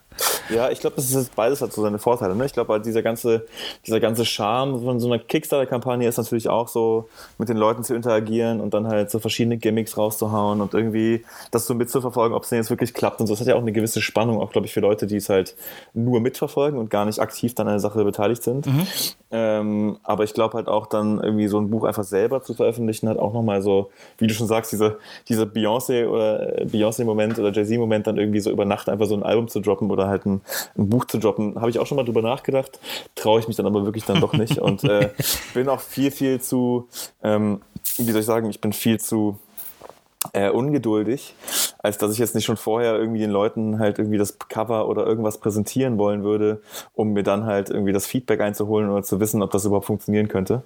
Ja, 0.49 0.71
ich 0.71 0.81
glaube, 0.81 0.97
das 0.97 1.13
ist 1.13 1.35
beides 1.35 1.61
hat 1.61 1.73
so 1.73 1.83
seine 1.83 1.99
Vorteile. 1.99 2.35
Ne? 2.37 2.47
Ich 2.47 2.53
glaube, 2.53 2.73
halt 2.73 2.87
dieser 2.87 3.03
ganze, 3.03 3.47
dieser 3.87 4.01
ganze 4.01 4.25
Charme 4.25 4.81
von 4.83 5.01
so 5.01 5.09
einer 5.09 5.19
Kickstarter-Kampagne 5.19 6.09
ist 6.09 6.17
natürlich 6.17 6.49
auch 6.49 6.69
so, 6.69 7.09
mit 7.39 7.49
den 7.49 7.57
Leuten 7.57 7.85
zu 7.85 7.95
interagieren 7.95 8.61
und 8.61 8.73
dann 8.73 8.87
halt 8.87 9.11
so 9.11 9.19
verschiedene 9.19 9.57
Gimmicks 9.57 9.97
rauszuhauen 9.97 10.61
und 10.61 10.75
irgendwie 10.75 11.25
das 11.51 11.67
so 11.67 11.75
mitzuverfolgen, 11.75 12.37
ob 12.37 12.45
es 12.45 12.51
denn 12.51 12.59
jetzt 12.59 12.71
wirklich 12.71 12.95
klappt 12.95 13.21
und 13.21 13.27
so. 13.27 13.35
Das 13.35 13.41
hat 13.41 13.49
ja 13.49 13.57
auch 13.57 13.61
eine 13.61 13.73
gewisse 13.73 14.01
Spannung, 14.01 14.41
auch 14.41 14.53
glaube 14.53 14.67
ich, 14.67 14.73
für 14.73 14.81
Leute, 14.81 15.07
die 15.07 15.17
es 15.17 15.29
halt 15.29 15.57
nur 15.95 16.21
mitverfolgen 16.21 16.79
und 16.79 16.91
gar 16.91 17.05
nicht 17.05 17.19
aktiv 17.19 17.55
dann 17.55 17.67
an 17.67 17.75
der 17.75 17.81
Sache 17.81 18.03
beteiligt 18.05 18.43
sind. 18.43 18.67
Mhm. 18.67 18.87
Ähm, 19.33 19.99
aber 20.05 20.25
ich 20.25 20.35
glaube 20.35 20.55
halt 20.55 20.69
auch 20.69 20.87
dann 20.87 21.06
irgendwie 21.23 21.49
so 21.49 21.59
ein 21.59 21.69
Buch 21.71 21.85
einfach 21.85 22.05
selber 22.05 22.43
zu 22.43 22.55
veröffentlichen, 22.55 23.09
hat 23.09 23.19
auch 23.19 23.35
nochmal 23.35 23.61
so, 23.61 23.91
wie 24.19 24.27
du 24.27 24.35
schon 24.35 24.47
sagst, 24.47 24.73
diese, 24.73 24.99
diese 25.29 25.45
Beyoncé 25.45 26.07
oder 26.07 26.65
Beyoncé-Moment 26.65 27.39
oder 27.39 27.53
Jay-Z-Moment 27.53 28.07
dann 28.07 28.17
irgendwie 28.17 28.41
so 28.41 28.51
über 28.51 28.65
Nacht 28.65 28.89
einfach 28.89 29.07
so 29.07 29.15
ein 29.15 29.23
Album 29.23 29.49
zu 29.49 29.61
droppen 29.61 29.91
oder 29.91 30.07
oder 30.07 30.09
halt 30.09 30.27
ein, 30.27 30.41
ein 30.77 30.89
Buch 30.89 31.05
zu 31.07 31.19
droppen. 31.19 31.57
Habe 31.57 31.71
ich 31.71 31.79
auch 31.79 31.87
schon 31.87 31.97
mal 31.97 32.05
drüber 32.05 32.23
nachgedacht, 32.23 32.79
traue 33.15 33.41
ich 33.41 33.49
mich 33.49 33.57
dann 33.57 33.67
aber 33.67 33.85
wirklich 33.85 34.05
dann 34.05 34.21
doch 34.21 34.33
nicht 34.33 34.59
und 34.59 34.85
äh, 34.85 35.11
bin 35.55 35.69
auch 35.69 35.81
viel, 35.81 36.11
viel 36.11 36.41
zu, 36.41 36.89
ähm, 37.23 37.61
wie 37.97 38.11
soll 38.11 38.21
ich 38.21 38.27
sagen, 38.27 38.49
ich 38.51 38.61
bin 38.61 38.73
viel 38.73 39.01
zu 39.01 39.39
äh, 40.33 40.51
ungeduldig, 40.51 41.35
als 41.79 41.99
dass 41.99 42.13
ich 42.13 42.19
jetzt 42.19 42.35
nicht 42.35 42.45
schon 42.45 42.57
vorher 42.57 42.97
irgendwie 42.97 43.21
den 43.21 43.31
Leuten 43.31 43.79
halt 43.79 43.99
irgendwie 43.99 44.19
das 44.19 44.39
Cover 44.39 44.89
oder 44.89 45.07
irgendwas 45.07 45.39
präsentieren 45.39 45.99
wollen 45.99 46.23
würde, 46.23 46.61
um 46.95 47.13
mir 47.13 47.23
dann 47.23 47.47
halt 47.47 47.71
irgendwie 47.71 47.93
das 47.93 48.07
Feedback 48.07 48.41
einzuholen 48.41 48.91
oder 48.91 49.03
zu 49.03 49.21
wissen, 49.21 49.43
ob 49.43 49.51
das 49.51 49.65
überhaupt 49.65 49.87
funktionieren 49.87 50.29
könnte. 50.29 50.63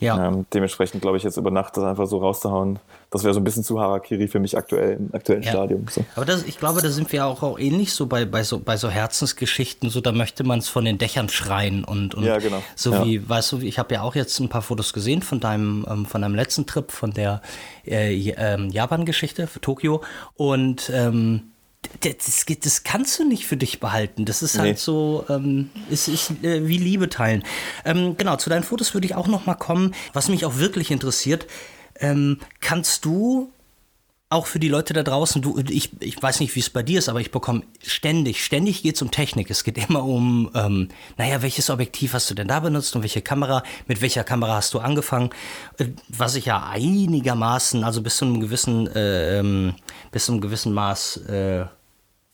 Ja. 0.00 0.28
Ähm, 0.28 0.46
dementsprechend 0.52 1.02
glaube 1.02 1.16
ich 1.16 1.22
jetzt 1.22 1.36
über 1.36 1.50
Nacht 1.50 1.76
das 1.76 1.84
einfach 1.84 2.06
so 2.06 2.18
rauszuhauen, 2.18 2.78
das 3.12 3.24
wäre 3.24 3.34
so 3.34 3.40
ein 3.40 3.44
bisschen 3.44 3.62
zu 3.62 3.78
Harakiri 3.78 4.26
für 4.26 4.40
mich 4.40 4.56
aktuell 4.56 4.96
im 4.96 5.14
aktuellen 5.14 5.42
ja. 5.42 5.50
Stadium. 5.50 5.84
So. 5.90 6.02
Aber 6.16 6.24
das, 6.24 6.44
ich 6.44 6.58
glaube, 6.58 6.80
da 6.80 6.88
sind 6.88 7.12
wir 7.12 7.26
auch, 7.26 7.42
auch 7.42 7.58
ähnlich 7.58 7.92
so 7.92 8.06
bei, 8.06 8.24
bei 8.24 8.42
so 8.42 8.58
bei 8.58 8.78
so 8.78 8.88
Herzensgeschichten, 8.88 9.90
so 9.90 10.00
da 10.00 10.12
möchte 10.12 10.44
man 10.44 10.60
es 10.60 10.68
von 10.68 10.86
den 10.86 10.96
Dächern 10.96 11.28
schreien 11.28 11.84
und, 11.84 12.14
und 12.14 12.24
ja, 12.24 12.38
genau. 12.38 12.62
so 12.74 12.92
ja. 12.92 13.04
wie, 13.04 13.28
weißt 13.28 13.52
du, 13.52 13.58
ich 13.60 13.78
habe 13.78 13.94
ja 13.94 14.00
auch 14.00 14.14
jetzt 14.14 14.40
ein 14.40 14.48
paar 14.48 14.62
Fotos 14.62 14.94
gesehen 14.94 15.20
von 15.20 15.40
deinem, 15.40 15.86
ähm, 15.90 16.06
von 16.06 16.22
deinem 16.22 16.34
letzten 16.34 16.64
Trip, 16.64 16.90
von 16.90 17.12
der 17.12 17.42
äh, 17.86 18.14
ähm, 18.30 18.70
Japan-Geschichte 18.70 19.46
für 19.46 19.60
Tokio 19.60 20.02
und 20.34 20.90
ähm, 20.94 21.52
das, 22.00 22.46
das, 22.60 22.84
kannst 22.84 23.18
du 23.18 23.24
nicht 23.28 23.46
für 23.46 23.56
dich 23.56 23.80
behalten. 23.80 24.24
Das 24.24 24.42
ist 24.42 24.58
halt 24.58 24.76
nee. 24.76 24.78
so, 24.78 25.26
ähm, 25.28 25.70
es 25.90 26.08
ist 26.08 26.30
äh, 26.42 26.66
wie 26.66 26.78
Liebe 26.78 27.08
teilen. 27.08 27.42
Ähm, 27.84 28.16
genau, 28.16 28.36
zu 28.36 28.50
deinen 28.50 28.62
Fotos 28.62 28.94
würde 28.94 29.06
ich 29.06 29.14
auch 29.14 29.26
noch 29.26 29.46
mal 29.46 29.54
kommen. 29.54 29.94
Was 30.12 30.28
mich 30.28 30.46
auch 30.46 30.56
wirklich 30.58 30.90
interessiert, 30.90 31.46
ähm, 32.02 32.38
kannst 32.60 33.06
du 33.06 33.50
auch 34.32 34.46
für 34.46 34.58
die 34.58 34.68
Leute 34.68 34.94
da 34.94 35.02
draußen, 35.02 35.42
du, 35.42 35.62
ich, 35.68 35.90
ich 36.00 36.20
weiß 36.20 36.40
nicht, 36.40 36.54
wie 36.56 36.60
es 36.60 36.70
bei 36.70 36.82
dir 36.82 36.98
ist, 36.98 37.10
aber 37.10 37.20
ich 37.20 37.30
bekomme 37.30 37.64
ständig, 37.82 38.42
ständig 38.42 38.82
geht 38.82 38.96
es 38.96 39.02
um 39.02 39.10
Technik. 39.10 39.50
Es 39.50 39.62
geht 39.62 39.76
immer 39.76 40.04
um, 40.04 40.50
ähm, 40.54 40.88
naja, 41.18 41.42
welches 41.42 41.68
Objektiv 41.68 42.14
hast 42.14 42.30
du 42.30 42.34
denn 42.34 42.48
da 42.48 42.60
benutzt 42.60 42.96
und 42.96 43.02
welche 43.02 43.20
Kamera, 43.20 43.62
mit 43.88 44.00
welcher 44.00 44.24
Kamera 44.24 44.54
hast 44.54 44.72
du 44.72 44.78
angefangen? 44.78 45.30
Äh, 45.76 45.88
was 46.08 46.34
ich 46.34 46.46
ja 46.46 46.66
einigermaßen, 46.66 47.84
also 47.84 48.00
bis 48.00 48.16
zu 48.16 48.24
einem 48.24 48.40
gewissen, 48.40 48.86
äh, 48.86 49.38
ähm, 49.38 49.74
bis 50.10 50.26
zu 50.26 50.32
einem 50.32 50.40
gewissen 50.40 50.72
Maß 50.72 51.18
äh, 51.28 51.66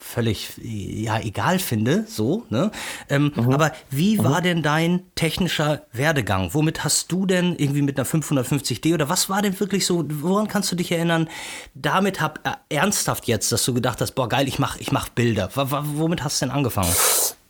völlig 0.08 0.52
ja 0.62 1.20
egal 1.20 1.58
finde, 1.58 2.04
so, 2.08 2.44
ne? 2.48 2.70
Ähm, 3.10 3.32
mhm. 3.34 3.52
Aber 3.52 3.72
wie 3.90 4.18
mhm. 4.18 4.24
war 4.24 4.40
denn 4.40 4.62
dein 4.62 5.02
technischer 5.14 5.82
Werdegang? 5.92 6.54
Womit 6.54 6.82
hast 6.82 7.12
du 7.12 7.26
denn 7.26 7.54
irgendwie 7.56 7.82
mit 7.82 7.98
einer 7.98 8.08
550D 8.08 8.94
oder 8.94 9.08
was 9.10 9.28
war 9.28 9.42
denn 9.42 9.58
wirklich 9.60 9.84
so, 9.84 10.04
woran 10.22 10.48
kannst 10.48 10.72
du 10.72 10.76
dich 10.76 10.90
erinnern? 10.90 11.28
Damit 11.74 12.20
hab 12.20 12.40
äh, 12.46 12.74
ernsthaft 12.74 13.28
jetzt, 13.28 13.52
dass 13.52 13.64
du 13.64 13.74
gedacht 13.74 14.00
hast, 14.00 14.12
boah 14.12 14.28
geil, 14.28 14.48
ich 14.48 14.58
mach, 14.58 14.78
ich 14.80 14.92
mach 14.92 15.10
Bilder. 15.10 15.50
W 15.54 15.66
womit 15.96 16.24
hast 16.24 16.40
du 16.40 16.46
denn 16.46 16.54
angefangen? 16.54 16.92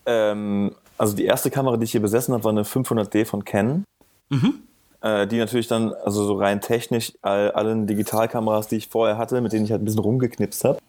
Ähm, 0.07 0.75
also 0.99 1.15
die 1.15 1.25
erste 1.25 1.51
Kamera, 1.51 1.77
die 1.77 1.85
ich 1.85 1.93
hier 1.93 2.03
besessen 2.03 2.35
habe, 2.35 2.43
war 2.43 2.51
eine 2.51 2.65
500D 2.65 3.25
von 3.25 3.45
Canon. 3.45 3.85
Mhm. 4.31 4.55
Äh, 5.01 5.29
die 5.29 5.39
natürlich 5.39 5.69
dann, 5.69 5.93
also 5.93 6.25
so 6.25 6.35
rein 6.35 6.61
technisch, 6.61 7.13
all, 7.23 7.53
allen 7.53 7.87
Digitalkameras, 7.87 8.67
die 8.67 8.77
ich 8.77 8.89
vorher 8.89 9.17
hatte, 9.17 9.41
mit 9.41 9.53
denen 9.53 9.65
ich 9.65 9.71
halt 9.71 9.81
ein 9.81 9.85
bisschen 9.85 10.01
rumgeknipst 10.01 10.65
habe 10.65 10.81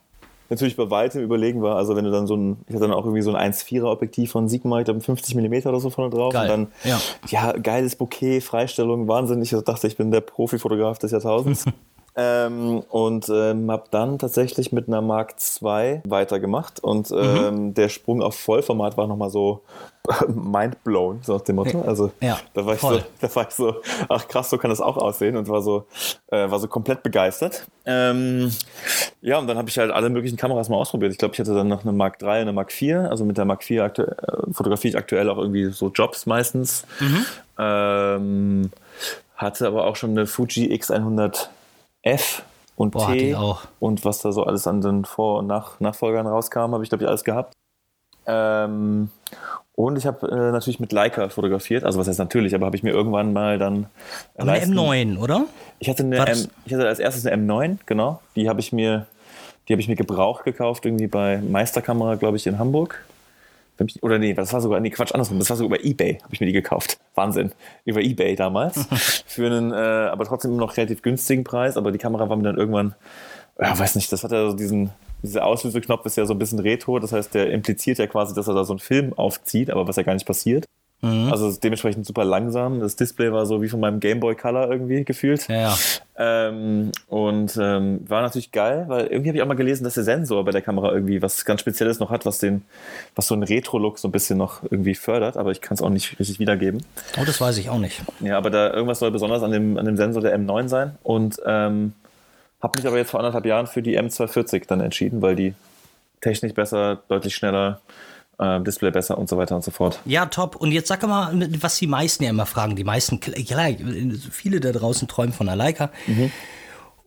natürlich 0.49 0.75
bei 0.75 0.89
weitem 0.89 1.21
überlegen 1.21 1.61
war. 1.61 1.75
Also 1.75 1.95
wenn 1.95 2.05
du 2.05 2.11
dann 2.11 2.27
so 2.27 2.35
ein, 2.35 2.57
ich 2.67 2.75
hatte 2.75 2.87
dann 2.87 2.93
auch 2.93 3.05
irgendwie 3.05 3.21
so 3.21 3.33
ein 3.33 3.51
1,4er 3.51 3.91
Objektiv 3.91 4.31
von 4.31 4.47
Sigma, 4.47 4.79
ich 4.79 4.85
glaube 4.85 5.01
50 5.01 5.35
mm 5.35 5.67
oder 5.67 5.79
so 5.79 5.89
vorne 5.89 6.09
drauf. 6.09 6.33
Geil. 6.33 6.43
Und 6.43 6.49
dann, 6.49 6.67
ja. 6.83 6.99
ja, 7.27 7.51
geiles 7.53 7.95
Bouquet, 7.95 8.41
Freistellung, 8.41 9.07
Wahnsinn. 9.07 9.41
Ich 9.41 9.51
dachte, 9.51 9.87
ich 9.87 9.97
bin 9.97 10.11
der 10.11 10.21
Profifotograf 10.21 10.99
des 10.99 11.11
Jahrtausends. 11.11 11.65
Ähm, 12.21 12.83
und 12.89 13.29
ähm, 13.29 13.71
habe 13.71 13.85
dann 13.91 14.19
tatsächlich 14.19 14.73
mit 14.73 14.89
einer 14.89 15.01
Mark 15.01 15.35
II 15.61 16.01
weitergemacht 16.05 16.81
und 16.81 17.11
ähm, 17.11 17.67
mhm. 17.67 17.73
der 17.75 17.87
Sprung 17.87 18.21
auf 18.21 18.35
Vollformat 18.35 18.97
war 18.97 19.07
nochmal 19.07 19.29
so 19.29 19.61
mindblown, 20.27 21.19
so 21.23 21.35
nach 21.35 21.41
dem 21.41 21.55
Motto. 21.55 21.81
Also 21.83 22.11
ja, 22.19 22.37
da, 22.53 22.65
war 22.65 22.73
ich 22.73 22.81
so, 22.81 22.99
da 23.21 23.35
war 23.35 23.47
ich 23.47 23.55
so, 23.55 23.75
ach 24.09 24.27
krass, 24.27 24.49
so 24.49 24.57
kann 24.57 24.69
das 24.69 24.81
auch 24.81 24.97
aussehen 24.97 25.37
und 25.37 25.47
war 25.47 25.61
so, 25.61 25.85
äh, 26.27 26.51
war 26.51 26.59
so 26.59 26.67
komplett 26.67 27.03
begeistert. 27.03 27.65
Ähm, 27.85 28.51
ja, 29.21 29.37
und 29.37 29.47
dann 29.47 29.57
habe 29.57 29.69
ich 29.69 29.77
halt 29.77 29.91
alle 29.91 30.09
möglichen 30.09 30.35
Kameras 30.35 30.67
mal 30.67 30.75
ausprobiert. 30.75 31.13
Ich 31.13 31.19
glaube, 31.19 31.35
ich 31.35 31.39
hatte 31.39 31.55
dann 31.55 31.69
noch 31.69 31.83
eine 31.83 31.93
Mark 31.93 32.21
III, 32.21 32.41
eine 32.41 32.51
Mark 32.51 32.73
IV. 32.81 32.95
Also 33.09 33.23
mit 33.23 33.37
der 33.37 33.45
Mark 33.45 33.69
IV 33.69 33.79
äh, 33.79 33.91
fotografiere 34.51 34.89
ich 34.89 34.97
aktuell 34.97 35.29
auch 35.29 35.37
irgendwie 35.37 35.69
so 35.69 35.87
Jobs 35.87 36.25
meistens. 36.25 36.85
Mhm. 36.99 37.25
Ähm, 37.57 38.71
hatte 39.37 39.67
aber 39.67 39.85
auch 39.85 39.95
schon 39.95 40.09
eine 40.11 40.27
Fuji 40.27 40.73
X100 40.75 41.47
F 42.03 42.43
und 42.75 42.91
Boah, 42.91 43.11
T 43.11 43.35
und 43.79 44.05
was 44.05 44.19
da 44.19 44.31
so 44.31 44.43
alles 44.43 44.67
an 44.67 44.81
den 44.81 45.05
Vor- 45.05 45.39
und 45.39 45.47
Nach 45.47 45.79
Nachfolgern 45.79 46.27
rauskam, 46.27 46.73
habe 46.73 46.83
ich 46.83 46.89
glaube 46.89 47.03
ich 47.03 47.07
alles 47.09 47.23
gehabt. 47.23 47.53
Ähm, 48.25 49.09
und 49.73 49.97
ich 49.97 50.05
habe 50.05 50.27
äh, 50.27 50.51
natürlich 50.51 50.79
mit 50.79 50.91
Leica 50.91 51.29
fotografiert, 51.29 51.83
also 51.83 51.99
was 51.99 52.07
heißt 52.07 52.19
natürlich, 52.19 52.53
aber 52.53 52.65
habe 52.65 52.75
ich 52.75 52.83
mir 52.83 52.91
irgendwann 52.91 53.33
mal 53.33 53.57
dann. 53.57 53.87
eine 54.37 54.59
M9, 54.59 55.17
oder? 55.17 55.45
Ich 55.79 55.89
hatte, 55.89 56.03
eine 56.03 56.17
M, 56.17 56.47
ich 56.65 56.73
hatte 56.73 56.87
als 56.87 56.99
erstes 56.99 57.25
eine 57.25 57.41
M9, 57.41 57.77
genau. 57.85 58.21
Die 58.35 58.49
habe 58.49 58.59
ich 58.59 58.73
mir, 58.73 59.07
die 59.67 59.73
habe 59.73 59.81
ich 59.81 59.87
mir 59.87 59.95
gebraucht 59.95 60.43
gekauft, 60.43 60.85
irgendwie 60.85 61.07
bei 61.07 61.37
Meisterkamera, 61.37 62.15
glaube 62.15 62.37
ich, 62.37 62.45
in 62.45 62.59
Hamburg. 62.59 63.05
Oder 64.01 64.19
nee, 64.19 64.33
das 64.33 64.53
war 64.53 64.61
sogar, 64.61 64.79
nee, 64.79 64.89
Quatsch, 64.89 65.13
andersrum. 65.13 65.39
Das 65.39 65.49
war 65.49 65.57
sogar 65.57 65.77
über 65.77 65.85
Ebay, 65.85 66.19
habe 66.21 66.33
ich 66.33 66.39
mir 66.39 66.47
die 66.47 66.53
gekauft. 66.53 66.99
Wahnsinn. 67.15 67.51
Über 67.85 68.01
Ebay 68.01 68.35
damals. 68.35 68.85
Für 69.25 69.47
einen, 69.47 69.71
äh, 69.71 69.75
aber 69.75 70.25
trotzdem 70.25 70.51
immer 70.51 70.61
noch 70.61 70.77
relativ 70.77 71.01
günstigen 71.01 71.43
Preis. 71.43 71.77
Aber 71.77 71.91
die 71.91 71.97
Kamera 71.97 72.29
war 72.29 72.37
mir 72.37 72.43
dann 72.43 72.57
irgendwann, 72.57 72.95
ja, 73.59 73.77
weiß 73.77 73.95
nicht, 73.95 74.11
das 74.11 74.23
hat 74.23 74.31
ja 74.31 74.49
so 74.49 74.55
diesen, 74.55 74.91
dieser 75.23 75.45
Auslöseknopf 75.45 76.05
ist 76.05 76.17
ja 76.17 76.25
so 76.25 76.33
ein 76.33 76.39
bisschen 76.39 76.59
retro. 76.59 76.99
Das 76.99 77.13
heißt, 77.13 77.33
der 77.33 77.51
impliziert 77.51 77.97
ja 77.97 78.07
quasi, 78.07 78.33
dass 78.33 78.47
er 78.47 78.53
da 78.53 78.63
so 78.63 78.73
einen 78.73 78.79
Film 78.79 79.13
aufzieht, 79.13 79.69
aber 79.69 79.87
was 79.87 79.95
ja 79.95 80.03
gar 80.03 80.13
nicht 80.13 80.25
passiert. 80.25 80.65
Mhm. 81.01 81.31
Also 81.31 81.51
dementsprechend 81.51 82.05
super 82.05 82.25
langsam. 82.25 82.81
Das 82.81 82.95
Display 82.95 83.31
war 83.31 83.45
so 83.45 83.61
wie 83.61 83.69
von 83.69 83.79
meinem 83.79 83.99
Game 83.99 84.19
Boy 84.19 84.35
Color 84.35 84.69
irgendwie 84.69 85.05
gefühlt. 85.05 85.47
Ja, 85.47 85.55
ja. 85.55 85.77
Ähm, 86.17 86.91
und 87.07 87.57
ähm, 87.61 88.01
war 88.09 88.21
natürlich 88.21 88.51
geil, 88.51 88.83
weil 88.87 89.07
irgendwie 89.07 89.29
habe 89.29 89.37
ich 89.37 89.41
auch 89.41 89.47
mal 89.47 89.53
gelesen, 89.53 89.85
dass 89.85 89.93
der 89.93 90.03
Sensor 90.03 90.43
bei 90.43 90.51
der 90.51 90.61
Kamera 90.61 90.91
irgendwie 90.91 91.21
was 91.21 91.45
ganz 91.45 91.61
Spezielles 91.61 91.99
noch 91.99 92.09
hat, 92.09 92.25
was 92.25 92.39
den, 92.39 92.63
was 93.15 93.27
so 93.27 93.33
einen 93.33 93.43
Retro-Look 93.43 93.97
so 93.97 94.09
ein 94.09 94.11
bisschen 94.11 94.37
noch 94.37 94.63
irgendwie 94.63 94.95
fördert, 94.95 95.37
aber 95.37 95.51
ich 95.51 95.61
kann 95.61 95.75
es 95.75 95.81
auch 95.81 95.89
nicht 95.89 96.19
richtig 96.19 96.39
wiedergeben. 96.39 96.83
Oh, 97.17 97.23
das 97.25 97.39
weiß 97.39 97.57
ich 97.57 97.69
auch 97.69 97.79
nicht. 97.79 98.01
Ja, 98.19 98.37
aber 98.37 98.49
da 98.49 98.73
irgendwas 98.73 98.99
soll 98.99 99.11
besonders 99.11 99.41
an 99.41 99.51
dem, 99.51 99.77
an 99.77 99.85
dem 99.85 99.95
Sensor 99.95 100.21
der 100.21 100.37
M9 100.37 100.67
sein. 100.67 100.97
Und 101.03 101.39
ähm, 101.45 101.93
habe 102.61 102.77
mich 102.77 102.85
aber 102.85 102.97
jetzt 102.97 103.11
vor 103.11 103.21
anderthalb 103.21 103.45
Jahren 103.45 103.67
für 103.67 103.81
die 103.81 103.97
M240 103.97 104.63
dann 104.67 104.81
entschieden, 104.81 105.21
weil 105.21 105.37
die 105.37 105.53
technisch 106.19 106.53
besser, 106.53 107.01
deutlich 107.07 107.33
schneller 107.33 107.79
äh, 108.39 108.61
Display 108.61 108.91
besser 108.91 109.17
und 109.17 109.29
so 109.29 109.37
weiter 109.37 109.55
und 109.55 109.63
so 109.63 109.71
fort. 109.71 109.99
Ja, 110.05 110.25
top. 110.25 110.55
Und 110.55 110.71
jetzt 110.71 110.87
sag 110.87 111.03
mal, 111.03 111.31
was 111.61 111.77
die 111.77 111.87
meisten 111.87 112.23
ja 112.23 112.29
immer 112.29 112.45
fragen. 112.45 112.75
Die 112.75 112.83
meisten, 112.83 113.19
klar, 113.19 113.71
viele 114.31 114.59
da 114.59 114.71
draußen 114.71 115.07
träumen 115.07 115.33
von 115.33 115.47
einer 115.47 115.55
Leica. 115.55 115.91
Mhm. 116.07 116.31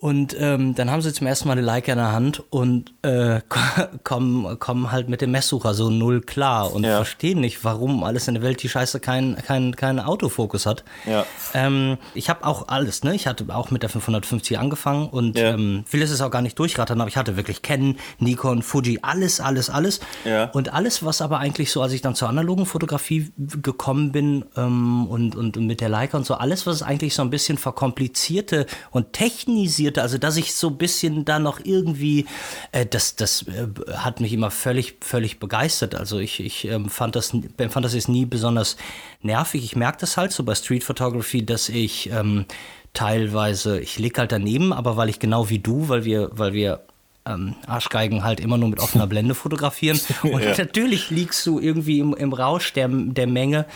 Und 0.02 0.34
ähm, 0.36 0.74
dann 0.74 0.90
haben 0.90 1.00
sie 1.00 1.12
zum 1.12 1.28
ersten 1.28 1.46
Mal 1.46 1.52
eine 1.52 1.60
Leica 1.60 1.92
in 1.92 1.98
der 1.98 2.10
Hand 2.10 2.42
und 2.50 2.92
äh, 3.02 3.40
kommen, 4.02 4.58
kommen 4.58 4.90
halt 4.90 5.08
mit 5.08 5.20
dem 5.20 5.30
Messsucher 5.30 5.74
so 5.74 5.90
null 5.90 6.22
klar 6.22 6.74
und 6.74 6.82
ja. 6.82 6.96
verstehen 6.96 7.38
nicht, 7.38 7.62
warum 7.62 8.02
alles 8.02 8.26
in 8.26 8.34
der 8.34 8.42
Welt 8.42 8.60
die 8.64 8.68
Scheiße 8.68 8.98
keinen 8.98 9.36
kein, 9.36 9.76
kein 9.76 10.00
Autofokus 10.00 10.66
hat. 10.66 10.82
Ja. 11.06 11.24
Ähm, 11.54 11.98
ich 12.14 12.28
habe 12.28 12.44
auch 12.44 12.66
alles, 12.66 13.04
ne? 13.04 13.14
Ich 13.14 13.28
hatte 13.28 13.46
auch 13.54 13.70
mit 13.70 13.84
der 13.84 13.90
550 13.90 14.58
angefangen 14.58 15.08
und 15.08 15.38
ja. 15.38 15.52
ähm, 15.52 15.84
vieles 15.86 16.10
ist 16.10 16.20
auch 16.20 16.32
gar 16.32 16.42
nicht 16.42 16.58
durchrattern, 16.58 17.00
aber 17.00 17.06
ich 17.06 17.16
hatte 17.16 17.36
wirklich 17.36 17.62
Canon, 17.62 17.96
Nikon, 18.18 18.62
Fuji, 18.62 18.98
alles, 19.02 19.38
alles, 19.40 19.70
alles. 19.70 20.00
Ja. 20.24 20.46
Und 20.46 20.72
alles, 20.72 21.04
was 21.04 21.22
aber 21.22 21.38
eigentlich 21.38 21.70
so, 21.70 21.80
als 21.80 21.92
ich 21.92 22.00
dann 22.00 22.16
zur 22.16 22.28
analogen 22.28 22.66
Fotografie 22.66 23.30
gekommen 23.38 24.10
bin 24.10 24.46
ähm, 24.56 25.06
und, 25.06 25.36
und, 25.36 25.56
und 25.56 25.64
mit 25.64 25.80
der 25.80 25.90
Leica 25.90 26.16
und 26.16 26.26
so, 26.26 26.34
alles, 26.34 26.66
was 26.66 26.82
eigentlich 26.82 27.14
so 27.14 27.22
ein 27.22 27.30
bisschen 27.30 27.56
verkomplizierte 27.56 28.66
und 28.90 29.12
technisierte 29.12 29.91
interessierte, 29.92 30.02
also 30.02 30.18
dass 30.18 30.36
ich 30.36 30.54
so 30.54 30.68
ein 30.68 30.78
bisschen 30.78 31.24
da 31.24 31.38
noch 31.38 31.60
irgendwie, 31.64 32.26
äh, 32.72 32.86
das, 32.86 33.16
das 33.16 33.42
äh, 33.42 33.68
hat 33.94 34.20
mich 34.20 34.32
immer 34.32 34.50
völlig, 34.50 34.96
völlig 35.00 35.38
begeistert. 35.38 35.94
Also 35.94 36.18
ich, 36.18 36.40
ich 36.40 36.66
ähm, 36.66 36.88
fand, 36.88 37.16
das, 37.16 37.30
fand 37.30 37.84
das 37.84 37.94
jetzt 37.94 38.08
nie 38.08 38.26
besonders 38.26 38.76
nervig. 39.22 39.64
Ich 39.64 39.76
merke 39.76 39.98
das 40.00 40.16
halt 40.16 40.32
so 40.32 40.44
bei 40.44 40.54
Street 40.54 40.84
Photography, 40.84 41.44
dass 41.44 41.68
ich 41.68 42.10
ähm, 42.10 42.46
teilweise, 42.94 43.80
ich 43.80 43.98
lieg 43.98 44.18
halt 44.18 44.32
daneben, 44.32 44.72
aber 44.72 44.96
weil 44.96 45.08
ich 45.08 45.18
genau 45.18 45.48
wie 45.48 45.58
du, 45.58 45.88
weil 45.88 46.04
wir, 46.04 46.30
weil 46.32 46.52
wir 46.52 46.80
ähm, 47.24 47.54
Arschgeigen 47.66 48.24
halt 48.24 48.40
immer 48.40 48.58
nur 48.58 48.68
mit 48.68 48.80
offener 48.80 49.06
Blende 49.06 49.34
fotografieren. 49.34 50.00
Und 50.22 50.42
ja. 50.42 50.54
natürlich 50.56 51.10
liegst 51.10 51.46
du 51.46 51.60
irgendwie 51.60 52.00
im, 52.00 52.14
im 52.14 52.32
Rausch 52.32 52.72
der, 52.72 52.88
der 52.88 53.26
Menge, 53.26 53.66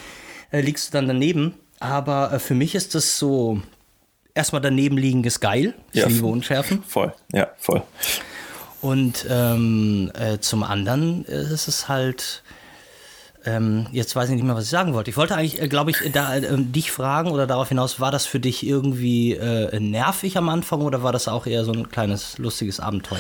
äh, 0.51 0.61
liegst 0.61 0.89
du 0.89 0.99
dann 0.99 1.09
daneben. 1.09 1.55
Aber 1.79 2.33
äh, 2.33 2.39
für 2.39 2.55
mich 2.55 2.75
ist 2.75 2.95
das 2.95 3.19
so, 3.19 3.61
erstmal 4.37 4.61
daneben 4.61 4.97
liegen 4.97 5.25
ist 5.25 5.41
geil. 5.41 5.75
Ich 5.93 6.03
ja, 6.03 6.09
liebe 6.09 6.27
Unschärfen. 6.27 6.83
Voll, 6.87 7.13
ja, 7.33 7.49
voll. 7.57 7.83
Und 8.83 9.27
ähm, 9.29 10.13
äh, 10.19 10.39
zum 10.39 10.63
anderen 10.63 11.25
ist 11.25 11.67
es 11.67 11.89
halt, 11.89 12.43
ähm, 13.45 13.87
jetzt 13.91 14.15
weiß 14.15 14.29
ich 14.29 14.37
nicht 14.37 14.45
mehr, 14.45 14.55
was 14.55 14.65
ich 14.65 14.71
sagen 14.71 14.95
wollte. 14.95 15.11
Ich 15.11 15.17
wollte 15.17 15.35
eigentlich, 15.35 15.61
äh, 15.61 15.67
glaube 15.67 15.91
ich, 15.91 15.99
da, 16.13 16.37
äh, 16.37 16.43
dich 16.57 16.93
fragen 16.93 17.31
oder 17.31 17.47
darauf 17.47 17.69
hinaus, 17.71 17.99
war 17.99 18.13
das 18.13 18.27
für 18.27 18.39
dich 18.39 18.67
irgendwie 18.67 19.33
äh, 19.33 19.81
nervig 19.81 20.37
am 20.37 20.49
Anfang 20.49 20.83
oder 20.83 21.03
war 21.03 21.13
das 21.13 21.27
auch 21.27 21.47
eher 21.47 21.65
so 21.65 21.73
ein 21.73 21.91
kleines 21.91 22.39
lustiges 22.39 22.79
Abenteuer? 22.79 23.19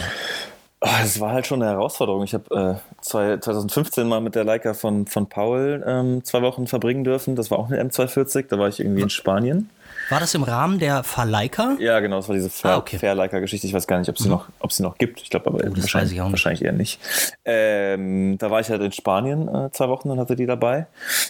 Oh, 0.82 0.88
das 1.00 1.18
war 1.20 1.32
halt 1.32 1.46
schon 1.46 1.62
eine 1.62 1.73
Herausforderung. 1.73 2.23
Ich 2.23 2.35
habe 2.35 2.80
äh, 3.00 3.00
2015 3.00 4.06
mal 4.06 4.20
mit 4.20 4.35
der 4.35 4.44
Leica 4.44 4.75
von, 4.75 5.06
von 5.06 5.26
Paul 5.26 5.82
ähm, 5.87 6.23
zwei 6.23 6.42
Wochen 6.42 6.66
verbringen 6.66 7.02
dürfen. 7.02 7.35
Das 7.35 7.50
war 7.50 7.58
auch 7.58 7.70
eine 7.70 7.82
M240. 7.82 8.46
Da 8.49 8.58
war 8.58 8.68
ich 8.68 8.78
irgendwie 8.78 9.00
in 9.02 9.11
Spanien. 9.11 9.70
War 10.08 10.20
das 10.20 10.34
im 10.34 10.42
Rahmen 10.42 10.78
der 10.78 11.02
Verleica? 11.02 11.76
Ja, 11.78 12.00
genau, 12.00 12.16
das 12.16 12.28
war 12.28 12.34
diese 12.34 12.50
Fair, 12.50 12.72
ah, 12.72 12.76
okay. 12.76 12.98
Fairleica-Geschichte. 12.98 13.66
Ich 13.66 13.72
weiß 13.72 13.86
gar 13.86 13.98
nicht, 13.98 14.08
ob 14.08 14.18
sie, 14.18 14.25
mhm. 14.25 14.34
noch, 14.34 14.48
ob 14.60 14.72
sie 14.72 14.82
noch 14.82 14.98
gibt. 14.98 15.20
Ich 15.20 15.30
glaube 15.30 15.46
aber 15.46 15.58
oh, 15.58 15.76
wahrscheinlich, 15.76 16.18
wahrscheinlich, 16.18 16.62
eher 16.62 16.72
nicht. 16.72 17.00
Ähm, 17.44 18.38
da 18.38 18.50
war 18.50 18.60
ich 18.60 18.70
halt 18.70 18.82
in 18.82 18.92
Spanien 18.92 19.48
äh, 19.48 19.70
zwei 19.72 19.88
Wochen 19.88 20.10
und 20.10 20.20
hatte 20.20 20.36
die 20.36 20.46
dabei 20.46 20.86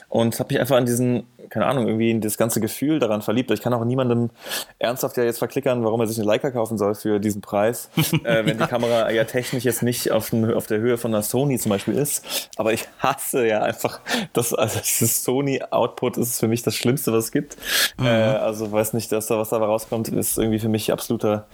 und 0.08 0.38
habe 0.38 0.52
mich 0.52 0.60
einfach 0.60 0.76
an 0.76 0.86
diesen 0.86 1.26
keine 1.50 1.66
Ahnung, 1.66 1.86
irgendwie 1.86 2.10
in 2.10 2.20
das 2.20 2.36
ganze 2.36 2.60
Gefühl 2.60 2.98
daran 2.98 3.22
verliebt. 3.22 3.50
Ich 3.50 3.60
kann 3.60 3.72
auch 3.72 3.84
niemandem 3.84 4.30
ernsthaft 4.78 5.16
ja 5.16 5.24
jetzt 5.24 5.38
verklickern, 5.38 5.84
warum 5.84 6.00
er 6.00 6.06
sich 6.06 6.18
eine 6.18 6.26
Leica 6.26 6.50
kaufen 6.50 6.78
soll 6.78 6.94
für 6.94 7.20
diesen 7.20 7.40
Preis, 7.40 7.90
äh, 7.96 8.44
wenn 8.44 8.58
ja. 8.58 8.64
die 8.64 8.70
Kamera 8.70 9.10
ja 9.10 9.24
technisch 9.24 9.64
jetzt 9.64 9.82
nicht 9.82 10.10
auf, 10.10 10.30
den, 10.30 10.52
auf, 10.52 10.66
der 10.66 10.78
Höhe 10.78 10.98
von 10.98 11.14
einer 11.14 11.22
Sony 11.22 11.58
zum 11.58 11.70
Beispiel 11.70 11.94
ist. 11.94 12.50
Aber 12.56 12.72
ich 12.72 12.86
hasse 12.98 13.46
ja 13.46 13.62
einfach, 13.62 14.00
das, 14.32 14.54
also 14.54 14.80
dieses 14.80 15.24
Sony-Output 15.24 16.16
ist 16.16 16.40
für 16.40 16.48
mich 16.48 16.62
das 16.62 16.74
Schlimmste, 16.74 17.12
was 17.12 17.26
es 17.26 17.32
gibt. 17.32 17.56
Mhm. 17.98 18.06
Äh, 18.06 18.10
also 18.10 18.70
weiß 18.70 18.92
nicht, 18.92 19.12
dass 19.12 19.26
da 19.26 19.38
was 19.38 19.50
dabei 19.50 19.66
rauskommt, 19.66 20.08
ist 20.08 20.38
irgendwie 20.38 20.58
für 20.58 20.68
mich 20.68 20.92
absoluter, 20.92 21.46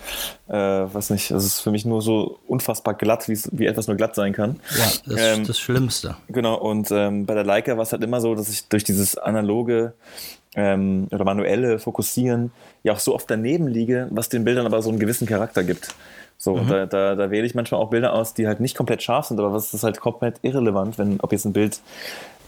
äh, 0.48 0.54
weiß 0.54 1.10
nicht, 1.10 1.30
das 1.30 1.44
ist 1.44 1.60
für 1.60 1.70
mich 1.70 1.84
nur 1.84 2.02
so 2.02 2.38
unfassbar 2.46 2.94
glatt, 2.94 3.28
wie 3.28 3.66
etwas 3.66 3.86
nur 3.86 3.96
glatt 3.96 4.14
sein 4.14 4.32
kann. 4.32 4.60
Ja, 4.76 4.92
das 5.06 5.20
ähm, 5.20 5.42
ist 5.42 5.48
das 5.48 5.58
Schlimmste. 5.58 6.16
Genau, 6.28 6.54
und 6.54 6.90
ähm, 6.90 7.26
bei 7.26 7.34
der 7.34 7.44
Leica 7.44 7.76
war 7.76 7.82
es 7.82 7.92
halt 7.92 8.02
immer 8.02 8.20
so, 8.20 8.34
dass 8.34 8.48
ich 8.48 8.68
durch 8.68 8.84
dieses 8.84 9.16
analoge 9.16 9.81
ähm, 10.54 11.08
oder 11.10 11.24
manuelle 11.24 11.78
Fokussieren 11.78 12.52
ja 12.82 12.92
auch 12.92 12.98
so 12.98 13.14
oft 13.14 13.30
daneben 13.30 13.66
liege, 13.66 14.08
was 14.10 14.28
den 14.28 14.44
Bildern 14.44 14.66
aber 14.66 14.82
so 14.82 14.90
einen 14.90 14.98
gewissen 14.98 15.26
Charakter 15.26 15.64
gibt. 15.64 15.94
So, 16.36 16.56
mhm. 16.56 16.68
da, 16.68 16.86
da, 16.86 17.14
da 17.14 17.30
wähle 17.30 17.46
ich 17.46 17.54
manchmal 17.54 17.80
auch 17.80 17.90
Bilder 17.90 18.12
aus, 18.12 18.34
die 18.34 18.46
halt 18.46 18.60
nicht 18.60 18.76
komplett 18.76 19.02
scharf 19.02 19.26
sind, 19.26 19.38
aber 19.38 19.52
was 19.52 19.72
ist 19.72 19.84
halt 19.84 20.00
komplett 20.00 20.40
irrelevant, 20.42 20.98
wenn, 20.98 21.20
ob 21.20 21.32
jetzt 21.32 21.44
ein 21.44 21.52
Bild 21.52 21.80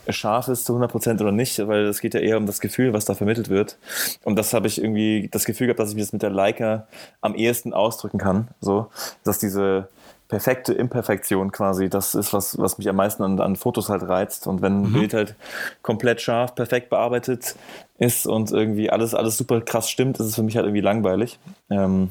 scharf 0.08 0.48
ist 0.48 0.64
zu 0.64 0.76
100% 0.76 1.20
oder 1.20 1.32
nicht, 1.32 1.66
weil 1.66 1.86
es 1.86 2.00
geht 2.00 2.14
ja 2.14 2.20
eher 2.20 2.36
um 2.36 2.46
das 2.46 2.60
Gefühl, 2.60 2.92
was 2.92 3.04
da 3.04 3.14
vermittelt 3.14 3.48
wird. 3.48 3.78
Und 4.24 4.36
das 4.36 4.52
habe 4.52 4.66
ich 4.66 4.82
irgendwie 4.82 5.28
das 5.30 5.44
Gefühl 5.44 5.68
gehabt, 5.68 5.80
dass 5.80 5.92
ich 5.92 5.98
das 5.98 6.12
mit 6.12 6.22
der 6.22 6.30
Leica 6.30 6.86
am 7.20 7.34
ehesten 7.34 7.72
ausdrücken 7.72 8.18
kann. 8.18 8.48
So, 8.60 8.88
dass 9.22 9.38
diese, 9.38 9.88
perfekte 10.28 10.72
Imperfektion 10.72 11.52
quasi. 11.52 11.88
Das 11.88 12.14
ist, 12.14 12.32
was, 12.32 12.58
was 12.58 12.78
mich 12.78 12.88
am 12.88 12.96
meisten 12.96 13.22
an, 13.22 13.40
an 13.40 13.56
Fotos 13.56 13.88
halt 13.88 14.02
reizt. 14.02 14.46
Und 14.46 14.62
wenn 14.62 14.82
ein 14.82 14.88
mhm. 14.90 14.92
Bild 14.92 15.14
halt 15.14 15.34
komplett 15.82 16.20
scharf, 16.20 16.54
perfekt 16.54 16.90
bearbeitet 16.90 17.56
ist 17.98 18.26
und 18.26 18.50
irgendwie 18.50 18.90
alles, 18.90 19.14
alles 19.14 19.36
super 19.36 19.60
krass 19.60 19.90
stimmt, 19.90 20.18
ist 20.18 20.26
es 20.26 20.34
für 20.34 20.42
mich 20.42 20.56
halt 20.56 20.66
irgendwie 20.66 20.80
langweilig. 20.80 21.38
Ähm, 21.70 22.10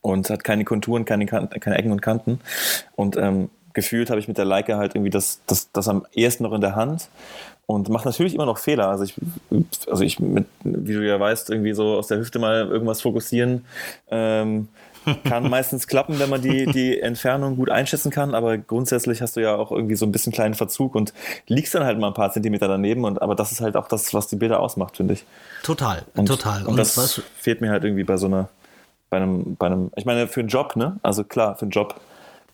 und 0.00 0.30
hat 0.30 0.44
keine 0.44 0.64
Konturen, 0.64 1.04
keine, 1.04 1.26
keine 1.26 1.76
Ecken 1.76 1.92
und 1.92 2.00
Kanten. 2.00 2.40
Und 2.94 3.16
ähm, 3.16 3.50
gefühlt 3.74 4.10
habe 4.10 4.20
ich 4.20 4.28
mit 4.28 4.38
der 4.38 4.44
Leica 4.44 4.78
halt 4.78 4.94
irgendwie 4.94 5.10
das, 5.10 5.40
das, 5.46 5.70
das 5.72 5.88
am 5.88 6.06
ehesten 6.12 6.44
noch 6.44 6.52
in 6.52 6.60
der 6.60 6.76
Hand 6.76 7.08
und 7.66 7.90
mache 7.90 8.08
natürlich 8.08 8.34
immer 8.34 8.46
noch 8.46 8.58
Fehler. 8.58 8.88
Also 8.88 9.04
ich, 9.04 9.14
also 9.90 10.02
ich 10.02 10.18
mit, 10.18 10.46
wie 10.64 10.94
du 10.94 11.06
ja 11.06 11.20
weißt, 11.20 11.50
irgendwie 11.50 11.74
so 11.74 11.96
aus 11.96 12.06
der 12.06 12.18
Hüfte 12.18 12.38
mal 12.38 12.66
irgendwas 12.66 13.02
fokussieren. 13.02 13.66
Ähm, 14.10 14.68
kann 15.24 15.48
meistens 15.48 15.86
klappen, 15.86 16.18
wenn 16.18 16.28
man 16.28 16.42
die, 16.42 16.66
die 16.66 17.00
Entfernung 17.00 17.56
gut 17.56 17.70
einschätzen 17.70 18.10
kann, 18.10 18.34
aber 18.34 18.58
grundsätzlich 18.58 19.22
hast 19.22 19.36
du 19.36 19.40
ja 19.40 19.56
auch 19.56 19.70
irgendwie 19.70 19.94
so 19.94 20.06
ein 20.06 20.12
bisschen 20.12 20.32
kleinen 20.32 20.54
Verzug 20.54 20.94
und 20.94 21.12
liegst 21.46 21.74
dann 21.74 21.84
halt 21.84 21.98
mal 21.98 22.08
ein 22.08 22.14
paar 22.14 22.32
Zentimeter 22.32 22.68
daneben. 22.68 23.04
Und, 23.04 23.20
aber 23.22 23.34
das 23.34 23.52
ist 23.52 23.60
halt 23.60 23.76
auch 23.76 23.88
das, 23.88 24.12
was 24.14 24.26
die 24.26 24.36
Bilder 24.36 24.60
ausmacht, 24.60 24.96
finde 24.96 25.14
ich. 25.14 25.24
Total, 25.62 26.04
und, 26.16 26.26
total. 26.26 26.62
Und, 26.62 26.68
und 26.68 26.76
das 26.76 26.96
was? 26.96 27.22
fehlt 27.36 27.60
mir 27.60 27.70
halt 27.70 27.84
irgendwie 27.84 28.04
bei 28.04 28.16
so 28.16 28.26
einer, 28.26 28.48
bei 29.10 29.16
einem, 29.18 29.56
bei 29.56 29.66
einem, 29.66 29.90
ich 29.96 30.04
meine, 30.04 30.28
für 30.28 30.40
einen 30.40 30.48
Job, 30.48 30.76
ne? 30.76 30.98
Also 31.02 31.24
klar, 31.24 31.56
für 31.56 31.62
einen 31.62 31.70
Job 31.70 32.00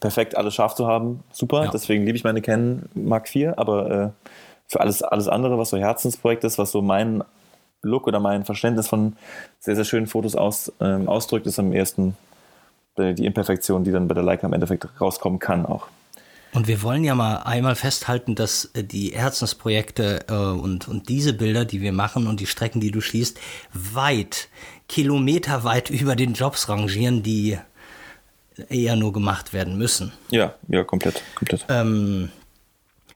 perfekt 0.01 0.37
alles 0.37 0.55
scharf 0.55 0.75
zu 0.75 0.87
haben, 0.87 1.25
super. 1.33 1.65
Ja. 1.65 1.71
Deswegen 1.71 2.05
liebe 2.05 2.17
ich 2.17 2.25
meine 2.25 2.43
Canon 2.43 2.83
Mark 2.95 3.35
IV, 3.35 3.55
aber 3.57 3.91
äh, 3.91 4.31
für 4.67 4.81
alles, 4.81 5.03
alles 5.03 5.29
andere, 5.29 5.59
was 5.59 5.71
so 5.71 5.79
Herzensprojekt 5.79 6.45
ist, 6.45 6.59
was 6.59 6.73
so 6.73 6.83
mein 6.83 7.25
Look 7.83 8.07
oder 8.07 8.21
mein 8.21 8.45
Verständnis 8.45 8.89
von 8.89 9.17
sehr, 9.61 9.77
sehr 9.77 9.85
schönen 9.85 10.07
Fotos 10.07 10.35
aus, 10.37 10.73
ähm, 10.81 11.09
ausdrückt, 11.09 11.47
ist 11.47 11.59
am 11.59 11.73
ersten 11.73 12.17
die 12.99 13.27
Imperfektion, 13.27 13.85
die 13.85 13.91
dann 13.91 14.09
bei 14.09 14.15
der 14.15 14.23
Leica 14.23 14.47
im 14.47 14.53
Endeffekt 14.53 14.89
rauskommen 15.01 15.39
kann 15.39 15.67
auch. 15.67 15.89
Und 16.55 16.69
wir 16.69 16.83
wollen 16.83 17.03
ja 17.03 17.17
mal 17.17 17.39
einmal 17.39 17.75
festhalten, 17.75 18.37
dass 18.37 18.67
äh, 18.75 18.85
die 18.85 19.11
Herzensprojekte 19.11 20.27
äh, 20.29 20.35
und, 20.35 20.87
und 20.87 21.09
diese 21.09 21.33
Bilder, 21.33 21.65
die 21.65 21.81
wir 21.81 21.93
machen 21.93 22.29
und 22.29 22.39
die 22.39 22.47
Strecken, 22.47 22.81
die 22.81 22.93
du 22.93 23.01
schließt, 23.01 23.41
weit, 23.73 24.49
kilometerweit 24.89 25.91
über 25.91 26.15
den 26.15 26.35
Jobs 26.35 26.69
rangieren, 26.69 27.25
die 27.25 27.59
eher 28.69 28.95
nur 28.95 29.13
gemacht 29.13 29.53
werden 29.53 29.77
müssen. 29.77 30.13
Ja, 30.31 30.55
ja, 30.69 30.85
komplett, 30.85 31.23
komplett. 31.35 31.67
Ähm, 31.69 32.31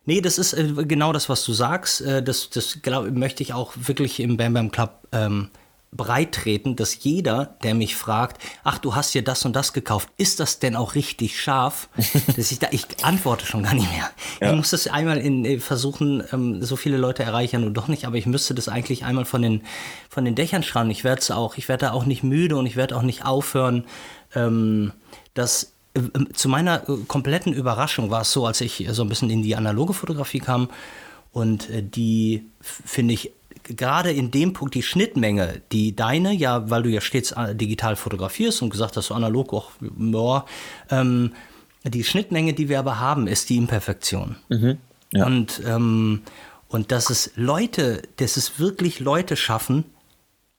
nee, 0.05 0.21
das 0.21 0.37
ist 0.37 0.55
äh, 0.55 0.85
genau 0.85 1.13
das, 1.13 1.29
was 1.29 1.45
du 1.45 1.53
sagst. 1.53 2.01
Äh, 2.01 2.25
das 2.25 2.51
das 2.51 2.83
glaub, 2.83 3.09
möchte 3.13 3.45
ich 3.45 3.53
auch 3.53 3.73
wirklich 3.77 4.19
im 4.19 4.37
Bam 4.37 4.55
Bam 4.55 4.73
Club 4.73 5.07
ähm, 5.13 5.51
breittreten, 5.91 6.77
dass 6.77 7.03
jeder, 7.03 7.57
der 7.63 7.75
mich 7.75 7.97
fragt, 7.97 8.43
ach, 8.63 8.79
du 8.79 8.95
hast 8.95 9.15
dir 9.15 9.25
das 9.25 9.45
und 9.45 9.57
das 9.57 9.73
gekauft, 9.73 10.09
ist 10.19 10.39
das 10.39 10.59
denn 10.59 10.77
auch 10.77 10.95
richtig 10.95 11.41
scharf? 11.41 11.89
dass 12.37 12.53
ich 12.53 12.59
da, 12.59 12.69
ich 12.71 12.85
antworte 13.03 13.47
schon 13.47 13.63
gar 13.63 13.75
nicht 13.75 13.91
mehr. 13.91 14.11
Ja. 14.41 14.51
Ich 14.51 14.57
muss 14.57 14.71
das 14.71 14.87
einmal 14.87 15.19
in, 15.19 15.45
äh, 15.45 15.59
versuchen, 15.59 16.23
ähm, 16.33 16.63
so 16.63 16.77
viele 16.77 16.99
Leute 16.99 17.23
erreichen 17.23 17.65
und 17.65 17.75
doch 17.75 17.89
nicht, 17.89 18.05
aber 18.05 18.17
ich 18.17 18.27
müsste 18.27 18.55
das 18.55 18.69
eigentlich 18.69 19.05
einmal 19.05 19.25
von 19.25 19.41
den, 19.41 19.63
von 20.11 20.25
den 20.25 20.35
Dächern 20.35 20.63
schreiben. 20.63 20.91
Ich 20.91 21.05
werde 21.05 21.23
es 21.23 21.31
auch, 21.31 21.57
ich 21.57 21.69
werde 21.69 21.87
da 21.87 21.93
auch 21.93 22.05
nicht 22.05 22.23
müde 22.23 22.57
und 22.57 22.67
ich 22.67 22.77
werde 22.77 22.97
auch 22.97 23.03
nicht 23.03 23.25
aufhören, 23.25 23.85
ähm, 24.35 24.93
dass 25.33 25.73
äh, 25.95 26.01
äh, 26.01 26.33
zu 26.35 26.51
meiner 26.51 26.81
kompletten 27.09 27.55
Überraschung 27.55 28.11
war 28.11 28.23
es 28.23 28.33
so, 28.33 28.45
als 28.45 28.61
ich 28.61 28.87
so 28.91 29.03
ein 29.03 29.09
bisschen 29.09 29.31
in 29.31 29.43
die 29.43 29.57
analoge 29.57 29.95
Fotografie 29.95 30.41
kam 30.41 30.69
und 31.33 31.69
die 31.71 32.47
finde 32.61 33.15
ich 33.15 33.33
gerade 33.69 34.13
in 34.13 34.31
dem 34.31 34.53
Punkt 34.53 34.75
die 34.75 34.83
Schnittmenge, 34.83 35.63
die 35.73 35.95
deine, 35.95 36.33
ja, 36.33 36.71
weil 36.71 36.83
du 36.83 36.91
ja 36.91 37.01
stets 37.01 37.33
äh, 37.33 37.55
digital 37.55 37.97
fotografierst 37.97 38.63
und 38.63 38.71
gesagt 38.71 38.97
hast, 38.97 39.07
so 39.07 39.15
analog 39.15 39.53
auch, 39.53 39.71
ja, 39.81 40.45
ähm, 40.91 41.33
die 41.85 42.05
Schnittmenge, 42.05 42.55
die 42.55 42.69
wir 42.69 42.79
aber 42.79 42.99
haben, 42.99 43.27
ist 43.27 43.51
die 43.51 43.57
Imperfektion. 43.57 44.37
Mhm, 44.49 44.79
ja. 45.13 45.27
Und, 45.27 45.63
ähm, 45.65 46.23
und 46.69 46.93
dass 46.93 47.11
es 47.11 47.33
Leute, 47.37 48.03
dass 48.17 48.37
es 48.37 48.59
wirklich 48.59 49.01
Leute 49.01 49.37
schaffen, 49.37 49.85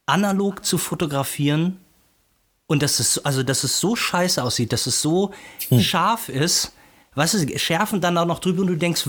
analog 0.06 0.65
zu 0.65 0.78
fotografieren 0.78 1.78
und 2.67 2.82
dass 2.82 3.00
es, 3.00 3.24
also, 3.26 3.43
dass 3.43 3.63
es 3.63 3.80
so 3.80 3.95
scheiße 3.95 4.43
aussieht, 4.43 4.74
dass 4.74 4.88
es 4.88 5.02
so 5.02 5.32
hm. 5.69 5.80
scharf 5.80 6.30
ist, 6.30 6.74
weißt 7.15 7.34
du, 7.34 7.60
schärfen 7.60 8.02
dann 8.02 8.17
auch 8.17 8.26
noch 8.26 8.39
drüber 8.39 8.62
und 8.62 8.67
du 8.67 8.76
denkst, 8.76 9.08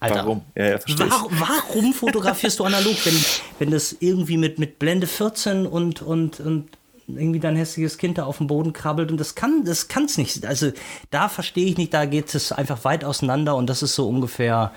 Alter, 0.00 0.16
warum? 0.16 0.42
Ja, 0.56 0.70
ja, 0.70 0.78
warum, 0.96 1.32
warum 1.38 1.92
fotografierst 1.94 2.58
du 2.58 2.64
analog, 2.64 2.96
wenn, 3.04 3.24
wenn 3.58 3.70
das 3.70 3.96
irgendwie 4.00 4.36
mit, 4.36 4.58
mit 4.58 4.78
Blende 4.78 5.06
14 5.06 5.66
und, 5.66 6.02
und, 6.02 6.40
und 6.40 6.68
irgendwie 7.06 7.40
dein 7.40 7.56
hässliches 7.56 7.98
Kind 7.98 8.18
da 8.18 8.24
auf 8.24 8.38
dem 8.38 8.46
Boden 8.46 8.72
krabbelt 8.72 9.10
und 9.10 9.18
das 9.18 9.34
kann 9.34 9.64
das 9.64 9.88
kann's 9.88 10.18
nicht. 10.18 10.44
Also 10.46 10.72
da 11.10 11.28
verstehe 11.28 11.66
ich 11.66 11.76
nicht, 11.76 11.94
da 11.94 12.04
geht 12.04 12.34
es 12.34 12.52
einfach 12.52 12.84
weit 12.84 13.04
auseinander 13.04 13.56
und 13.56 13.68
das 13.68 13.82
ist 13.82 13.94
so 13.94 14.08
ungefähr 14.08 14.72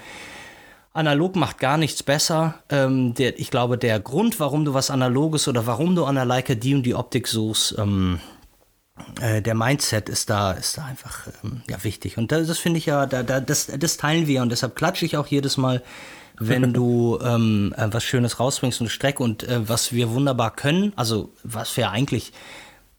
analog 0.94 1.36
macht 1.36 1.60
gar 1.60 1.78
nichts 1.78 2.04
besser. 2.04 2.56
Ähm, 2.70 3.14
der, 3.14 3.40
ich 3.40 3.52
glaube, 3.52 3.78
der 3.78 4.00
Grund, 4.00 4.40
warum 4.40 4.66
du 4.66 4.74
was 4.74 4.90
analoges 4.90 5.48
oder 5.48 5.68
warum 5.68 5.96
du 5.96 6.06
an 6.06 6.16
der 6.16 6.26
Leica 6.26 6.56
die 6.56 6.74
und 6.74 6.84
die 6.84 6.96
Optik 6.96 7.28
suchst, 7.28 7.76
ähm, 7.78 8.20
äh, 8.20 8.35
der 9.20 9.56
Mindset 9.56 10.08
ist 10.08 10.30
da, 10.30 10.54
ist 10.54 10.78
da 10.78 10.86
einfach 10.86 11.28
ähm, 11.44 11.62
ja, 11.70 11.84
wichtig. 11.84 12.18
Und 12.18 12.32
das, 12.32 12.48
das 12.48 12.60
finde 12.60 12.78
ich 12.78 12.86
ja, 12.86 13.06
da, 13.06 13.24
da, 13.24 13.42
das, 13.42 13.68
das 13.68 13.98
teilen 13.98 14.28
wir 14.28 14.42
und 14.42 14.50
deshalb 14.50 14.76
klatsche 14.76 15.06
ich 15.06 15.18
auch 15.18 15.28
jedes 15.28 15.58
Mal, 15.58 15.84
wenn 16.40 16.74
du 16.74 17.20
ähm, 17.22 17.74
äh, 17.78 17.88
was 17.92 18.04
Schönes 18.04 18.40
rausbringst 18.40 18.80
und 18.82 18.90
Strecke 18.90 19.22
und 19.22 19.44
äh, 19.44 19.68
was 19.68 19.92
wir 19.92 20.12
wunderbar 20.12 20.56
können, 20.56 20.94
also 20.96 21.34
was 21.44 21.76
wir 21.76 21.92
eigentlich 21.92 22.32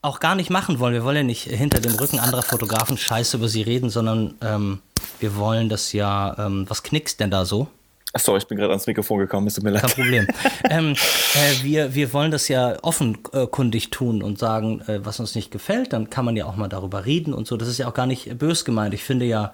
auch 0.02 0.20
gar 0.20 0.34
nicht 0.34 0.50
machen 0.50 0.78
wollen. 0.78 0.94
Wir 0.94 1.04
wollen 1.04 1.16
ja 1.16 1.22
nicht 1.22 1.44
hinter 1.44 1.80
dem 1.80 1.94
Rücken 1.94 2.18
anderer 2.18 2.42
Fotografen 2.42 2.96
scheiße 2.96 3.38
über 3.38 3.48
sie 3.48 3.62
reden, 3.62 3.90
sondern 3.90 4.34
ähm, 4.40 4.80
wir 5.18 5.36
wollen 5.36 5.68
das 5.68 5.92
ja, 5.92 6.36
ähm, 6.38 6.66
was 6.68 6.82
knickst 6.82 7.20
denn 7.20 7.30
da 7.30 7.44
so? 7.44 7.68
Achso, 8.16 8.34
ich 8.34 8.46
bin 8.46 8.56
gerade 8.56 8.70
ans 8.70 8.86
Mikrofon 8.86 9.18
gekommen, 9.18 9.46
tut 9.48 9.62
mir 9.62 9.72
leid. 9.72 9.82
Kein 9.82 9.90
Problem. 9.90 10.26
ähm, 10.70 10.92
äh, 10.92 11.62
wir, 11.62 11.94
wir 11.94 12.14
wollen 12.14 12.30
das 12.30 12.48
ja 12.48 12.78
offenkundig 12.80 13.90
tun 13.90 14.22
und 14.22 14.38
sagen, 14.38 14.80
äh, 14.86 15.04
was 15.04 15.20
uns 15.20 15.34
nicht 15.34 15.50
gefällt, 15.50 15.92
dann 15.92 16.08
kann 16.08 16.24
man 16.24 16.34
ja 16.34 16.46
auch 16.46 16.56
mal 16.56 16.68
darüber 16.68 17.04
reden 17.04 17.34
und 17.34 17.46
so. 17.46 17.58
Das 17.58 17.68
ist 17.68 17.76
ja 17.76 17.86
auch 17.86 17.92
gar 17.92 18.06
nicht 18.06 18.38
bös 18.38 18.64
gemeint. 18.64 18.94
Ich 18.94 19.04
finde 19.04 19.26
ja, 19.26 19.52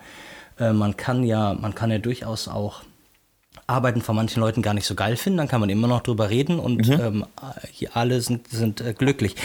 äh, 0.61 0.73
man 0.73 0.97
kann 0.97 1.25
ja, 1.25 1.55
man 1.55 1.75
kann 1.75 1.91
ja 1.91 1.99
durchaus 1.99 2.47
auch 2.47 2.83
Arbeiten 3.67 4.03
von 4.03 4.17
manchen 4.17 4.41
Leuten 4.41 4.63
gar 4.63 4.75
nicht 4.75 4.87
so 4.87 4.95
geil 4.95 5.17
finden, 5.17 5.39
dann 5.39 5.49
kann 5.49 5.61
man 5.61 5.71
immer 5.71 5.89
noch 5.89 6.03
drüber 6.03 6.31
reden 6.31 6.59
und 6.59 6.89
mhm. 6.89 7.01
ähm, 7.01 7.27
hier 7.71 7.97
alle 7.97 8.21
sind, 8.21 8.49
sind 8.49 8.81
äh, 8.81 8.93
glücklich. 8.93 9.37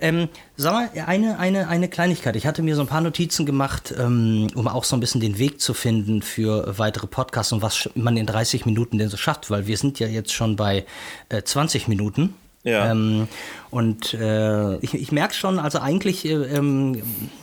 Ähm, 0.00 0.28
sag 0.56 0.72
mal, 0.72 0.90
eine, 1.06 1.38
eine, 1.38 1.68
eine 1.68 1.88
Kleinigkeit. 1.88 2.36
Ich 2.36 2.46
hatte 2.46 2.62
mir 2.62 2.74
so 2.74 2.82
ein 2.82 2.86
paar 2.86 3.00
Notizen 3.00 3.46
gemacht, 3.46 3.94
ähm, 3.98 4.48
um 4.54 4.68
auch 4.68 4.84
so 4.84 4.96
ein 4.96 5.00
bisschen 5.00 5.20
den 5.20 5.38
Weg 5.38 5.60
zu 5.60 5.74
finden 5.74 6.22
für 6.22 6.78
weitere 6.78 7.06
Podcasts 7.06 7.52
und 7.52 7.62
was 7.62 7.90
man 7.94 8.16
in 8.16 8.26
30 8.26 8.66
Minuten 8.66 8.98
denn 8.98 9.08
so 9.08 9.16
schafft, 9.16 9.50
weil 9.50 9.66
wir 9.66 9.76
sind 9.76 9.98
ja 9.98 10.06
jetzt 10.06 10.32
schon 10.32 10.56
bei 10.56 10.86
äh, 11.28 11.42
20 11.42 11.88
Minuten. 11.88 12.34
Ja. 12.66 12.90
Ähm, 12.90 13.28
und 13.70 14.12
äh, 14.14 14.76
ich, 14.78 14.94
ich 14.94 15.12
merke 15.12 15.34
schon, 15.34 15.60
also 15.60 15.78
eigentlich, 15.78 16.24
äh, 16.24 16.32
ähm, 16.32 17.00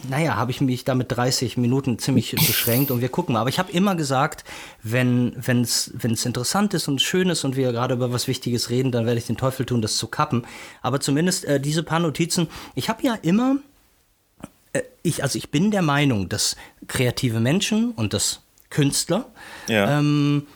naja, 0.09 0.35
habe 0.35 0.51
ich 0.51 0.59
mich 0.59 0.83
da 0.83 0.95
mit 0.95 1.13
30 1.13 1.55
Minuten 1.55 1.97
ziemlich 1.97 2.31
beschränkt 2.35 2.91
und 2.91 2.99
wir 2.99 3.07
gucken 3.07 3.33
mal. 3.33 3.39
Aber 3.39 3.49
ich 3.49 3.57
habe 3.57 3.71
immer 3.71 3.95
gesagt, 3.95 4.43
wenn 4.81 5.33
es 5.37 5.87
interessant 6.25 6.73
ist 6.73 6.89
und 6.89 7.01
schön 7.01 7.29
ist 7.29 7.45
und 7.45 7.55
wir 7.55 7.71
gerade 7.71 7.93
über 7.93 8.11
was 8.11 8.27
Wichtiges 8.27 8.69
reden, 8.69 8.91
dann 8.91 9.05
werde 9.05 9.17
ich 9.17 9.25
den 9.25 9.37
Teufel 9.37 9.65
tun, 9.65 9.81
das 9.81 9.95
zu 9.95 10.07
kappen. 10.07 10.45
Aber 10.81 10.99
zumindest 10.99 11.45
äh, 11.45 11.57
diese 11.61 11.83
paar 11.83 12.01
Notizen, 12.01 12.49
ich 12.75 12.89
habe 12.89 13.01
ja 13.03 13.17
immer, 13.21 13.55
äh, 14.73 14.81
ich, 15.03 15.23
also 15.23 15.37
ich 15.37 15.51
bin 15.51 15.71
der 15.71 15.83
Meinung, 15.83 16.27
dass 16.27 16.57
kreative 16.87 17.39
Menschen 17.39 17.91
und 17.91 18.13
dass 18.13 18.41
Künstler 18.69 19.27
ja. 19.69 19.99
ähm, 19.99 20.47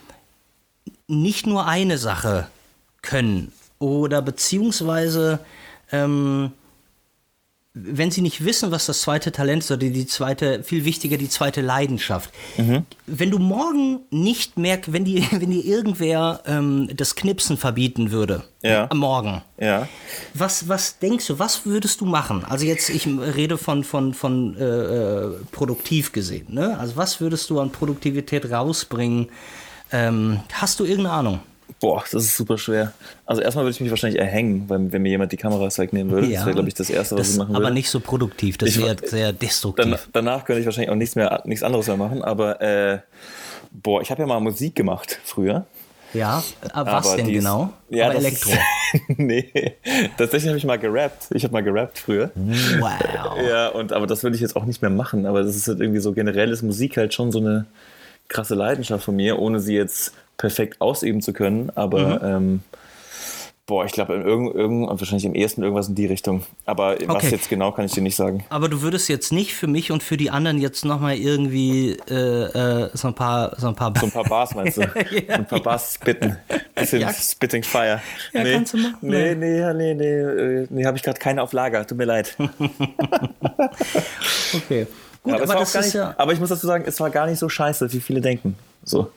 nicht 1.06 1.46
nur 1.46 1.66
eine 1.66 1.96
Sache 1.96 2.48
können 3.00 3.52
oder 3.78 4.22
beziehungsweise 4.22 5.40
ähm, 5.92 6.52
wenn 7.84 8.10
sie 8.10 8.22
nicht 8.22 8.44
wissen, 8.44 8.70
was 8.70 8.86
das 8.86 9.02
zweite 9.02 9.30
Talent 9.30 9.62
ist 9.62 9.70
oder 9.70 9.88
die, 9.88 10.06
zweite, 10.06 10.62
viel 10.62 10.84
wichtiger, 10.84 11.16
die 11.16 11.28
zweite 11.28 11.60
Leidenschaft. 11.60 12.30
Mhm. 12.56 12.84
Wenn 13.06 13.30
du 13.30 13.38
morgen 13.38 14.00
nicht 14.10 14.58
mehr, 14.58 14.80
wenn 14.86 15.04
die, 15.04 15.26
wenn 15.30 15.50
dir 15.50 15.64
irgendwer 15.64 16.42
ähm, 16.46 16.88
das 16.94 17.14
Knipsen 17.14 17.56
verbieten 17.56 18.10
würde, 18.10 18.44
ja. 18.62 18.88
am 18.90 18.98
Morgen, 18.98 19.42
ja. 19.58 19.88
was, 20.34 20.68
was 20.68 20.98
denkst 20.98 21.26
du, 21.26 21.38
was 21.38 21.66
würdest 21.66 22.00
du 22.00 22.06
machen? 22.06 22.44
Also 22.44 22.64
jetzt, 22.64 22.88
ich 22.90 23.06
rede 23.06 23.58
von, 23.58 23.84
von, 23.84 24.14
von 24.14 24.56
äh, 24.56 24.64
äh 24.64 25.30
produktiv 25.52 26.12
gesehen, 26.12 26.46
ne? 26.50 26.78
Also 26.78 26.96
was 26.96 27.20
würdest 27.20 27.50
du 27.50 27.60
an 27.60 27.70
Produktivität 27.70 28.50
rausbringen? 28.50 29.28
Ähm, 29.92 30.40
hast 30.52 30.80
du 30.80 30.84
irgendeine 30.84 31.14
Ahnung? 31.14 31.40
Boah, 31.80 32.02
das 32.10 32.24
ist 32.24 32.36
super 32.36 32.58
schwer. 32.58 32.92
Also 33.24 33.40
erstmal 33.40 33.64
würde 33.64 33.72
ich 33.72 33.80
mich 33.80 33.90
wahrscheinlich 33.90 34.20
erhängen, 34.20 34.68
wenn, 34.68 34.92
wenn 34.92 35.02
mir 35.02 35.10
jemand 35.10 35.30
die 35.30 35.36
Kameras 35.36 35.78
wegnehmen 35.78 36.12
würde. 36.12 36.26
Ja, 36.26 36.38
das 36.38 36.46
wäre, 36.46 36.54
glaube 36.54 36.68
ich, 36.68 36.74
das 36.74 36.90
Erste, 36.90 37.14
was 37.14 37.22
das, 37.22 37.32
ich 37.32 37.38
machen 37.38 37.50
würde. 37.50 37.66
Aber 37.66 37.70
nicht 37.70 37.88
so 37.88 38.00
produktiv, 38.00 38.58
das 38.58 38.76
wäre 38.78 38.96
sehr 39.04 39.32
destruktiv. 39.32 39.84
Dann, 39.84 39.98
danach 40.12 40.44
könnte 40.44 40.60
ich 40.60 40.66
wahrscheinlich 40.66 40.90
auch 40.90 40.96
nichts, 40.96 41.14
mehr, 41.14 41.42
nichts 41.44 41.62
anderes 41.62 41.86
mehr 41.86 41.96
machen. 41.96 42.22
Aber 42.22 42.60
äh, 42.60 42.98
boah, 43.70 44.02
ich 44.02 44.10
habe 44.10 44.22
ja 44.22 44.26
mal 44.26 44.40
Musik 44.40 44.74
gemacht 44.74 45.20
früher. 45.24 45.66
Ja, 46.14 46.42
aber 46.72 46.92
was 46.92 47.06
aber 47.06 47.16
denn 47.16 47.26
dies, 47.26 47.38
genau? 47.38 47.70
Ja, 47.90 48.06
aber 48.06 48.16
Elektro. 48.16 48.50
Ist, 48.50 49.02
nee, 49.18 49.74
tatsächlich 50.16 50.48
habe 50.48 50.58
ich 50.58 50.64
mal 50.64 50.78
gerappt. 50.78 51.26
Ich 51.30 51.44
habe 51.44 51.52
mal 51.52 51.62
gerappt 51.62 51.98
früher. 51.98 52.30
Wow. 52.34 53.38
Ja, 53.46 53.68
und 53.68 53.92
aber 53.92 54.06
das 54.06 54.22
würde 54.22 54.34
ich 54.34 54.40
jetzt 54.40 54.56
auch 54.56 54.64
nicht 54.64 54.80
mehr 54.80 54.90
machen. 54.90 55.26
Aber 55.26 55.42
das 55.42 55.54
ist 55.54 55.68
halt 55.68 55.80
irgendwie 55.80 56.00
so 56.00 56.12
generell 56.12 56.50
ist 56.50 56.62
Musik 56.62 56.96
halt 56.96 57.12
schon 57.12 57.30
so 57.30 57.40
eine 57.40 57.66
krasse 58.28 58.54
Leidenschaft 58.54 59.04
von 59.04 59.16
mir, 59.16 59.38
ohne 59.38 59.60
sie 59.60 59.74
jetzt 59.74 60.14
perfekt 60.38 60.80
ausüben 60.80 61.20
zu 61.20 61.32
können, 61.32 61.70
aber 61.74 62.20
mhm. 62.20 62.24
ähm, 62.24 62.62
boah, 63.68 63.84
ich 63.84 63.92
glaube, 63.92 64.14
irgend, 64.14 64.54
irgend, 64.54 64.88
wahrscheinlich 64.88 65.26
im 65.26 65.34
ersten 65.34 65.62
irgendwas 65.62 65.88
in 65.88 65.94
die 65.94 66.06
Richtung. 66.06 66.42
Aber 66.64 66.94
okay. 66.94 67.04
was 67.06 67.30
jetzt 67.30 67.50
genau, 67.50 67.70
kann 67.70 67.84
ich 67.84 67.92
dir 67.92 68.02
nicht 68.02 68.16
sagen. 68.16 68.44
Aber 68.48 68.68
du 68.68 68.80
würdest 68.80 69.08
jetzt 69.10 69.30
nicht 69.30 69.54
für 69.54 69.66
mich 69.66 69.92
und 69.92 70.02
für 70.02 70.16
die 70.16 70.30
anderen 70.30 70.58
jetzt 70.58 70.86
nochmal 70.86 71.16
irgendwie 71.16 71.98
äh, 72.08 72.14
äh, 72.14 72.90
so 72.94 73.08
ein 73.08 73.14
paar 73.14 73.54
so 73.58 73.68
ein 73.68 73.74
paar, 73.76 73.92
so 74.00 74.06
ein 74.06 74.10
paar 74.10 74.24
Bars 74.24 74.54
meinst 74.54 74.78
du? 74.78 74.82
ja, 75.28 75.34
ein 75.34 75.46
paar 75.46 75.60
Bars 75.60 75.94
spitten. 75.94 76.38
Bisschen 76.74 77.02
ja. 77.02 77.12
Spitting 77.12 77.62
Fire. 77.62 78.00
Ja, 78.32 78.42
nee, 78.42 78.54
kannst 78.54 78.72
du 78.72 78.78
machen. 78.78 78.96
Nee, 79.02 79.34
nee, 79.34 79.72
nee, 79.74 79.94
nee, 79.94 80.24
nee, 80.24 80.66
nee 80.70 80.86
habe 80.86 80.96
ich 80.96 81.02
gerade 81.02 81.18
keine 81.18 81.42
auf 81.42 81.52
Lager. 81.52 81.86
Tut 81.86 81.98
mir 81.98 82.06
leid. 82.06 82.34
okay. 84.54 84.86
Gut, 85.22 85.32
ja, 85.32 85.42
aber, 85.42 85.56
aber, 85.56 85.80
nicht, 85.80 85.94
ja 85.94 86.14
aber 86.16 86.32
ich 86.32 86.40
muss 86.40 86.48
dazu 86.48 86.66
sagen, 86.66 86.84
es 86.86 86.98
war 87.00 87.10
gar 87.10 87.26
nicht 87.26 87.38
so 87.38 87.50
scheiße, 87.50 87.92
wie 87.92 88.00
viele 88.00 88.22
denken. 88.22 88.56
So. 88.82 89.10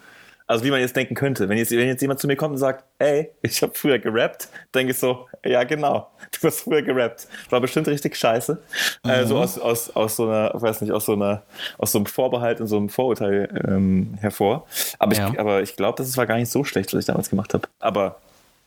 Also 0.52 0.66
wie 0.66 0.72
man 0.72 0.82
jetzt 0.82 0.98
denken 0.98 1.16
könnte. 1.16 1.48
Wenn 1.48 1.58
jetzt, 1.58 1.72
wenn 1.72 1.88
jetzt 1.88 2.02
jemand 2.02 2.20
zu 2.20 2.28
mir 2.28 2.36
kommt 2.36 2.52
und 2.52 2.58
sagt, 2.58 2.84
ey, 3.00 3.30
ich 3.42 3.62
habe 3.62 3.72
früher 3.74 4.00
gerappt, 4.00 4.50
denke 4.76 4.92
ich 4.92 5.00
so, 5.00 5.30
ja 5.46 5.64
genau, 5.64 6.12
du 6.42 6.46
hast 6.46 6.60
früher 6.60 6.82
gerappt. 6.82 7.30
War 7.50 7.62
bestimmt 7.62 7.88
richtig 7.88 8.18
scheiße. 8.18 8.62
Mhm. 9.06 9.10
Also 9.10 9.38
aus, 9.38 9.58
aus, 9.58 9.96
aus 9.96 10.18
so 10.18 10.28
einer, 10.28 10.52
weiß 10.54 10.82
nicht, 10.82 10.92
aus 10.92 11.06
so 11.06 11.14
einer, 11.14 11.44
aus 11.78 11.94
so 11.94 12.00
einem 12.00 12.06
Vorbehalt 12.06 12.60
und 12.60 12.68
so 12.68 12.76
einem 12.76 12.90
Vorurteil 12.90 13.48
ähm, 13.66 14.18
hervor. 14.20 14.68
Aber 15.00 15.16
ja. 15.16 15.30
ich, 15.30 15.40
aber 15.40 15.62
ich 15.62 15.78
glaube, 15.78 16.04
das 16.04 16.18
war 16.18 16.26
gar 16.26 16.36
nicht 16.36 16.52
so 16.52 16.66
schlecht, 16.66 16.92
was 16.94 17.00
ich 17.00 17.06
damals 17.06 17.30
gemacht 17.30 17.54
habe. 17.54 17.70
Aber. 17.80 18.20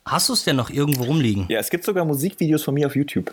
Hast 0.06 0.30
du 0.30 0.32
es 0.32 0.42
denn 0.42 0.56
noch 0.56 0.70
irgendwo 0.70 1.04
rumliegen? 1.04 1.44
Ja, 1.50 1.58
es 1.58 1.68
gibt 1.68 1.84
sogar 1.84 2.06
Musikvideos 2.06 2.62
von 2.62 2.72
mir 2.72 2.86
auf 2.86 2.96
YouTube. 2.96 3.30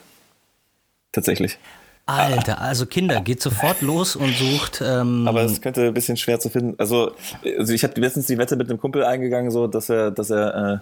Tatsächlich. 1.14 1.58
Alter, 2.06 2.60
also 2.60 2.86
Kinder, 2.86 3.22
geht 3.22 3.42
sofort 3.42 3.82
los 3.82 4.16
und 4.16 4.36
sucht. 4.36 4.82
Ähm 4.84 5.28
Aber 5.28 5.44
es 5.44 5.62
könnte 5.62 5.88
ein 5.88 5.94
bisschen 5.94 6.18
schwer 6.18 6.40
zu 6.40 6.50
finden. 6.50 6.76
Also, 6.78 7.12
also 7.58 7.74
ich 7.74 7.84
habe 7.84 8.00
letztens 8.02 8.28
die 8.28 8.38
Wette 8.38 8.56
mit 8.56 8.70
einem 8.70 8.80
Kumpel 8.80 9.04
eingegangen, 9.04 9.52
so 9.52 9.68
dass 9.68 9.90
er, 9.90 10.12
dass 10.12 10.30
er, 10.30 10.74
äh, 10.74 10.78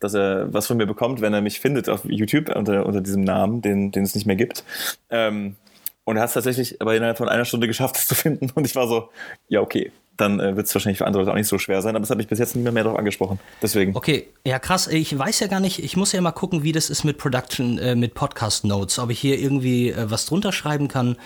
dass 0.00 0.14
er 0.14 0.52
was 0.52 0.66
von 0.66 0.76
mir 0.76 0.86
bekommt, 0.86 1.20
wenn 1.20 1.34
er 1.34 1.40
mich 1.40 1.60
findet 1.60 1.88
auf 1.88 2.04
YouTube 2.04 2.54
unter, 2.54 2.86
unter 2.86 3.00
diesem 3.00 3.22
Namen, 3.22 3.62
den, 3.62 3.90
den 3.90 4.04
es 4.04 4.14
nicht 4.14 4.26
mehr 4.26 4.36
gibt. 4.36 4.64
Ähm, 5.10 5.56
und 6.04 6.16
er 6.16 6.22
hat 6.22 6.28
es 6.28 6.34
tatsächlich 6.34 6.80
aber 6.80 6.94
innerhalb 6.96 7.18
von 7.18 7.28
einer 7.28 7.44
Stunde 7.44 7.66
geschafft, 7.66 7.96
es 7.96 8.08
zu 8.08 8.14
finden. 8.14 8.50
Und 8.54 8.64
ich 8.64 8.74
war 8.76 8.88
so, 8.88 9.10
ja, 9.48 9.60
okay, 9.60 9.92
dann 10.20 10.40
äh, 10.40 10.56
wird 10.56 10.66
es 10.66 10.74
wahrscheinlich 10.74 10.98
für 10.98 11.06
andere 11.06 11.22
Leute 11.22 11.32
auch 11.32 11.36
nicht 11.36 11.48
so 11.48 11.58
schwer 11.58 11.80
sein. 11.80 11.94
Aber 11.94 12.00
das 12.00 12.10
habe 12.10 12.20
ich 12.20 12.28
bis 12.28 12.38
jetzt 12.38 12.54
nicht 12.54 12.64
mehr, 12.64 12.72
mehr 12.72 12.84
darauf 12.84 12.98
angesprochen. 12.98 13.38
Deswegen. 13.62 13.96
Okay, 13.96 14.28
ja 14.44 14.58
krass. 14.58 14.88
Ich 14.88 15.16
weiß 15.16 15.40
ja 15.40 15.46
gar 15.46 15.60
nicht, 15.60 15.82
ich 15.82 15.96
muss 15.96 16.12
ja 16.12 16.20
mal 16.20 16.32
gucken, 16.32 16.62
wie 16.62 16.72
das 16.72 16.90
ist 16.90 17.04
mit 17.04 17.18
Production, 17.18 17.78
äh, 17.78 17.94
mit 17.94 18.14
Podcast 18.14 18.64
Notes. 18.64 18.98
Ob 18.98 19.10
ich 19.10 19.20
hier 19.20 19.38
irgendwie 19.38 19.90
äh, 19.90 20.10
was 20.10 20.26
drunter 20.26 20.52
schreiben 20.52 20.88
kann. 20.88 21.16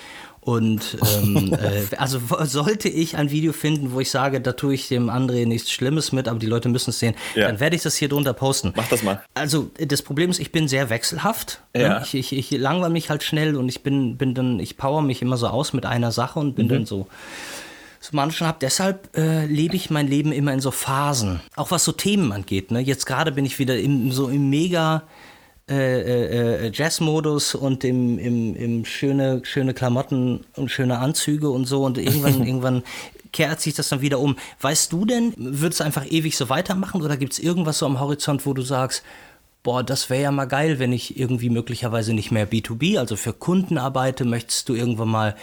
Und 0.45 0.99
ähm, 1.23 1.53
äh, 1.93 1.97
also 1.97 2.21
sollte 2.41 2.89
ich 2.89 3.17
ein 3.17 3.31
Video 3.31 3.53
finden, 3.53 3.93
wo 3.93 4.01
ich 4.01 4.11
sage, 4.11 4.41
da 4.41 4.53
tue 4.53 4.75
ich 4.75 4.89
dem 4.89 5.09
André 5.09 5.47
nichts 5.47 5.71
Schlimmes 5.71 6.11
mit, 6.11 6.27
aber 6.27 6.41
die 6.41 6.47
Leute 6.47 6.69
müssen 6.69 6.91
es 6.91 6.99
sehen, 6.99 7.15
ja. 7.37 7.47
dann 7.47 7.61
werde 7.61 7.77
ich 7.77 7.83
das 7.83 7.95
hier 7.95 8.09
drunter 8.09 8.33
posten. 8.33 8.73
Mach 8.75 8.89
das 8.89 9.05
mal. 9.05 9.23
Also 9.35 9.71
das 9.79 10.03
Problem 10.03 10.31
ist, 10.31 10.41
ich 10.41 10.51
bin 10.51 10.67
sehr 10.67 10.91
wechselhaft. 10.91 11.63
Ne? 11.75 11.83
Ja. 11.83 12.03
Ich, 12.03 12.15
ich, 12.15 12.33
ich 12.33 12.51
langweile 12.51 12.93
mich 12.93 13.09
halt 13.09 13.23
schnell 13.23 13.57
und 13.57 13.69
ich 13.69 13.85
bin, 13.85 14.17
bin 14.17 14.35
dann, 14.35 14.59
ich 14.59 14.77
power 14.77 15.01
mich 15.01 15.23
immer 15.23 15.37
so 15.37 15.47
aus 15.47 15.73
mit 15.75 15.87
einer 15.87 16.11
Sache 16.11 16.41
und 16.41 16.57
bin 16.57 16.67
mhm. 16.67 16.71
dann 16.71 16.87
so 16.87 17.07
so 18.03 18.17
manchen 18.17 18.47
habe. 18.47 18.59
Deshalb 18.61 19.17
äh, 19.17 19.47
lebe 19.47 19.77
ich 19.77 19.89
mein 19.89 20.09
Leben 20.09 20.33
immer 20.33 20.53
in 20.53 20.61
so 20.61 20.73
Phasen. 20.73 21.41
Auch 21.55 21.71
was 21.71 21.85
so 21.85 21.93
Themen 21.93 22.33
angeht. 22.33 22.73
Ne? 22.73 22.81
Jetzt 22.81 23.07
gerade 23.07 23.31
bin 23.31 23.47
ich 23.47 23.61
wieder 23.61 23.79
im, 23.79 24.11
so 24.11 24.29
im 24.29 24.51
mega 24.51 25.05
äh, 25.71 26.01
äh, 26.01 26.67
äh, 26.67 26.71
Jazz-Modus 26.75 27.55
und 27.55 27.85
im, 27.85 28.19
im, 28.19 28.57
im 28.57 28.85
schöne, 28.85 29.43
schöne 29.45 29.73
Klamotten 29.73 30.41
und 30.57 30.73
schöne 30.73 30.99
Anzüge 30.99 31.49
und 31.49 31.67
so. 31.67 31.85
Und 31.85 31.97
irgendwann, 31.97 32.43
irgendwann 32.47 32.83
kehrt 33.33 33.61
sich 33.61 33.75
das 33.75 33.89
dann 33.89 34.01
wieder 34.01 34.19
um. 34.19 34.37
Weißt 34.61 34.93
du 34.93 35.05
denn, 35.05 35.33
würdest 35.37 35.79
du 35.79 35.85
einfach 35.85 36.05
ewig 36.11 36.37
so 36.37 36.49
weitermachen 36.49 37.03
oder 37.03 37.17
gibt 37.17 37.35
es 37.35 37.39
irgendwas 37.39 37.79
so 37.79 37.87
am 37.87 38.01
Horizont, 38.01 38.45
wo 38.47 38.53
du 38.53 38.63
sagst, 38.63 39.05
boah, 39.63 39.85
das 39.85 40.11
wäre 40.11 40.23
ja 40.23 40.33
mal 40.33 40.47
geil, 40.47 40.81
wenn 40.81 40.93
ich 40.93 41.19
irgendwie 41.19 41.51
möglicherweise 41.51 42.15
nicht 42.15 42.33
mehr 42.33 42.51
B2B, 42.51 42.99
also 42.99 43.15
für 43.15 43.33
Kunden 43.33 43.79
arbeite, 43.79 44.25
möchtest 44.25 44.69
du 44.69 44.75
irgendwann 44.75 45.09
mal 45.09 45.37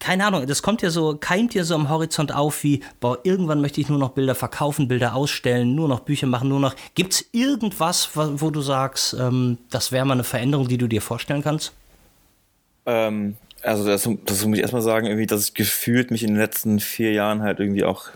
keine 0.00 0.26
Ahnung, 0.26 0.46
das 0.46 0.62
kommt 0.62 0.82
ja 0.82 0.90
so, 0.90 1.16
keimt 1.20 1.54
ja 1.54 1.62
so 1.62 1.74
am 1.74 1.90
Horizont 1.90 2.34
auf 2.34 2.64
wie, 2.64 2.80
boah, 3.00 3.18
irgendwann 3.22 3.60
möchte 3.60 3.80
ich 3.80 3.88
nur 3.88 3.98
noch 3.98 4.10
Bilder 4.10 4.34
verkaufen, 4.34 4.88
Bilder 4.88 5.14
ausstellen, 5.14 5.74
nur 5.74 5.88
noch 5.88 6.00
Bücher 6.00 6.26
machen, 6.26 6.48
nur 6.48 6.58
noch. 6.58 6.74
Gibt 6.94 7.12
es 7.12 7.26
irgendwas, 7.32 8.10
wo 8.14 8.50
du 8.50 8.62
sagst, 8.62 9.14
ähm, 9.20 9.58
das 9.70 9.92
wäre 9.92 10.06
mal 10.06 10.14
eine 10.14 10.24
Veränderung, 10.24 10.68
die 10.68 10.78
du 10.78 10.88
dir 10.88 11.02
vorstellen 11.02 11.42
kannst? 11.42 11.74
Ähm, 12.86 13.36
also 13.62 13.86
das, 13.86 14.08
das 14.24 14.44
muss 14.46 14.56
ich 14.56 14.62
erstmal 14.62 14.82
sagen, 14.82 15.06
irgendwie, 15.06 15.26
dass 15.26 15.44
ich 15.44 15.54
gefühlt 15.54 16.10
mich 16.10 16.22
in 16.22 16.30
den 16.30 16.38
letzten 16.38 16.80
vier 16.80 17.12
Jahren 17.12 17.42
halt 17.42 17.60
irgendwie 17.60 17.84
auch 17.84 18.08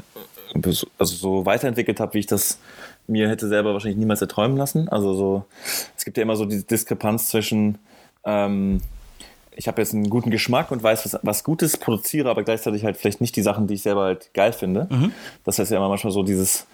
also 0.98 1.14
so 1.14 1.46
weiterentwickelt 1.46 2.00
habe, 2.00 2.14
wie 2.14 2.20
ich 2.20 2.26
das 2.26 2.58
mir 3.06 3.28
hätte 3.28 3.48
selber 3.48 3.74
wahrscheinlich 3.74 3.98
niemals 3.98 4.22
erträumen 4.22 4.56
lassen. 4.56 4.88
Also 4.88 5.14
so, 5.14 5.44
es 5.96 6.06
gibt 6.06 6.16
ja 6.16 6.22
immer 6.22 6.36
so 6.36 6.46
diese 6.46 6.64
Diskrepanz 6.64 7.28
zwischen 7.28 7.78
ähm, 8.24 8.80
ich 9.56 9.68
habe 9.68 9.80
jetzt 9.80 9.94
einen 9.94 10.10
guten 10.10 10.30
Geschmack 10.30 10.70
und 10.70 10.82
weiß, 10.82 11.04
was, 11.04 11.20
was 11.22 11.44
Gutes 11.44 11.76
produziere, 11.76 12.30
aber 12.30 12.42
gleichzeitig 12.42 12.84
halt 12.84 12.96
vielleicht 12.96 13.20
nicht 13.20 13.36
die 13.36 13.42
Sachen, 13.42 13.66
die 13.66 13.74
ich 13.74 13.82
selber 13.82 14.02
halt 14.02 14.32
geil 14.34 14.52
finde. 14.52 14.88
Mhm. 14.90 15.12
Das 15.44 15.58
heißt 15.58 15.70
ja 15.70 15.76
immer 15.76 15.88
manchmal 15.88 16.12
so 16.12 16.22
dieses, 16.22 16.66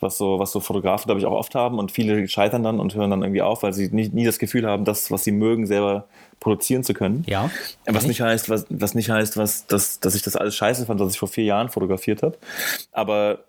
was 0.00 0.16
so, 0.16 0.38
was 0.38 0.52
so 0.52 0.60
Fotografen, 0.60 1.06
glaube 1.06 1.20
ich, 1.20 1.26
auch 1.26 1.32
oft 1.32 1.54
haben 1.54 1.78
und 1.78 1.90
viele 1.90 2.28
scheitern 2.28 2.62
dann 2.62 2.78
und 2.78 2.94
hören 2.94 3.10
dann 3.10 3.22
irgendwie 3.22 3.42
auf, 3.42 3.62
weil 3.62 3.72
sie 3.72 3.88
nie, 3.90 4.08
nie 4.08 4.24
das 4.24 4.38
Gefühl 4.38 4.66
haben, 4.66 4.84
das, 4.84 5.10
was 5.10 5.24
sie 5.24 5.32
mögen, 5.32 5.66
selber 5.66 6.06
produzieren 6.40 6.84
zu 6.84 6.94
können. 6.94 7.24
Ja. 7.26 7.50
Was 7.86 8.06
nicht 8.06 8.20
heißt, 8.20 8.48
was, 8.48 8.66
was 8.70 8.94
nicht 8.94 9.10
heißt, 9.10 9.36
was, 9.36 9.66
dass, 9.66 9.98
dass 9.98 10.14
ich 10.14 10.22
das 10.22 10.36
alles 10.36 10.54
scheiße 10.54 10.86
fand, 10.86 11.00
was 11.00 11.12
ich 11.12 11.18
vor 11.18 11.28
vier 11.28 11.44
Jahren 11.44 11.68
fotografiert 11.68 12.22
habe. 12.22 12.38
Aber 12.92 13.40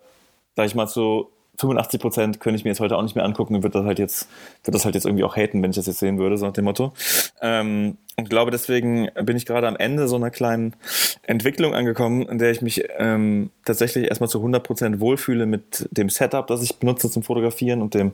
sag 0.56 0.65
ich 0.65 0.75
mal 0.75 0.88
so, 0.88 1.32
85 1.60 1.99
Prozent 1.99 2.39
könnte 2.39 2.58
ich 2.58 2.63
mir 2.63 2.71
jetzt 2.71 2.80
heute 2.80 2.97
auch 2.97 3.04
nicht 3.04 3.15
mehr 3.15 3.25
angucken 3.25 3.56
und 3.56 3.63
würde 3.63 3.80
das 3.80 3.86
halt 3.86 3.99
jetzt, 3.99 4.28
würde 4.63 4.78
das 4.78 4.86
halt 4.86 4.95
jetzt 4.95 5.06
irgendwie 5.06 5.23
auch 5.23 5.36
haten, 5.36 5.62
wenn 5.62 5.71
ich 5.71 5.75
das 5.75 5.88
jetzt 5.88 5.99
sehen 5.99 6.17
würde, 6.17 6.38
so 6.38 6.45
nach 6.45 6.54
dem 6.54 6.65
Motto. 6.65 6.93
Ähm, 7.41 7.97
und 8.19 8.29
glaube, 8.29 8.51
deswegen 8.51 9.10
bin 9.23 9.38
ich 9.38 9.45
gerade 9.45 9.67
am 9.67 9.75
Ende 9.75 10.08
so 10.08 10.17
einer 10.17 10.29
kleinen 10.29 10.75
Entwicklung 11.23 11.73
angekommen, 11.73 12.23
in 12.23 12.38
der 12.38 12.51
ich 12.51 12.62
mich 12.62 12.84
ähm, 12.97 13.49
tatsächlich 13.65 14.10
erstmal 14.10 14.29
zu 14.29 14.39
100 14.39 14.62
Prozent 14.62 14.99
wohlfühle 14.99 15.45
mit 15.45 15.88
dem 15.91 16.10
Setup, 16.10 16.45
das 16.47 16.62
ich 16.62 16.77
benutze 16.77 17.10
zum 17.10 17.23
Fotografieren 17.23 17.82
und 17.82 17.93
dem 17.93 18.13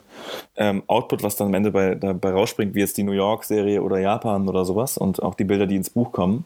ähm, 0.57 0.83
Output, 0.87 1.23
was 1.23 1.35
dann 1.35 1.47
am 1.47 1.53
Ende 1.55 1.71
bei, 1.71 1.95
dabei 1.95 2.31
rausspringt, 2.31 2.75
wie 2.75 2.81
jetzt 2.81 2.97
die 2.97 3.03
New 3.03 3.13
York-Serie 3.13 3.81
oder 3.81 3.99
Japan 3.99 4.47
oder 4.47 4.63
sowas 4.63 4.97
und 4.97 5.23
auch 5.23 5.33
die 5.33 5.43
Bilder, 5.43 5.65
die 5.65 5.75
ins 5.75 5.89
Buch 5.89 6.11
kommen. 6.11 6.45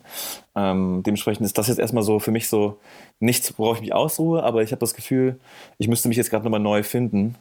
Ähm, 0.55 1.03
dementsprechend 1.05 1.45
ist 1.45 1.57
das 1.57 1.67
jetzt 1.67 1.79
erstmal 1.79 2.03
so 2.03 2.19
für 2.19 2.31
mich 2.31 2.47
so 2.47 2.77
nichts, 3.19 3.53
worauf 3.57 3.75
ich 3.77 3.81
mich 3.81 3.93
ausruhe, 3.93 4.41
aber 4.43 4.63
ich 4.63 4.71
habe 4.71 4.79
das 4.79 4.93
Gefühl, 4.93 5.37
ich 5.77 5.89
müsste 5.89 6.07
mich 6.07 6.17
jetzt 6.17 6.29
gerade 6.29 6.45
nochmal 6.45 6.61
neu 6.61 6.83
finden 6.83 7.35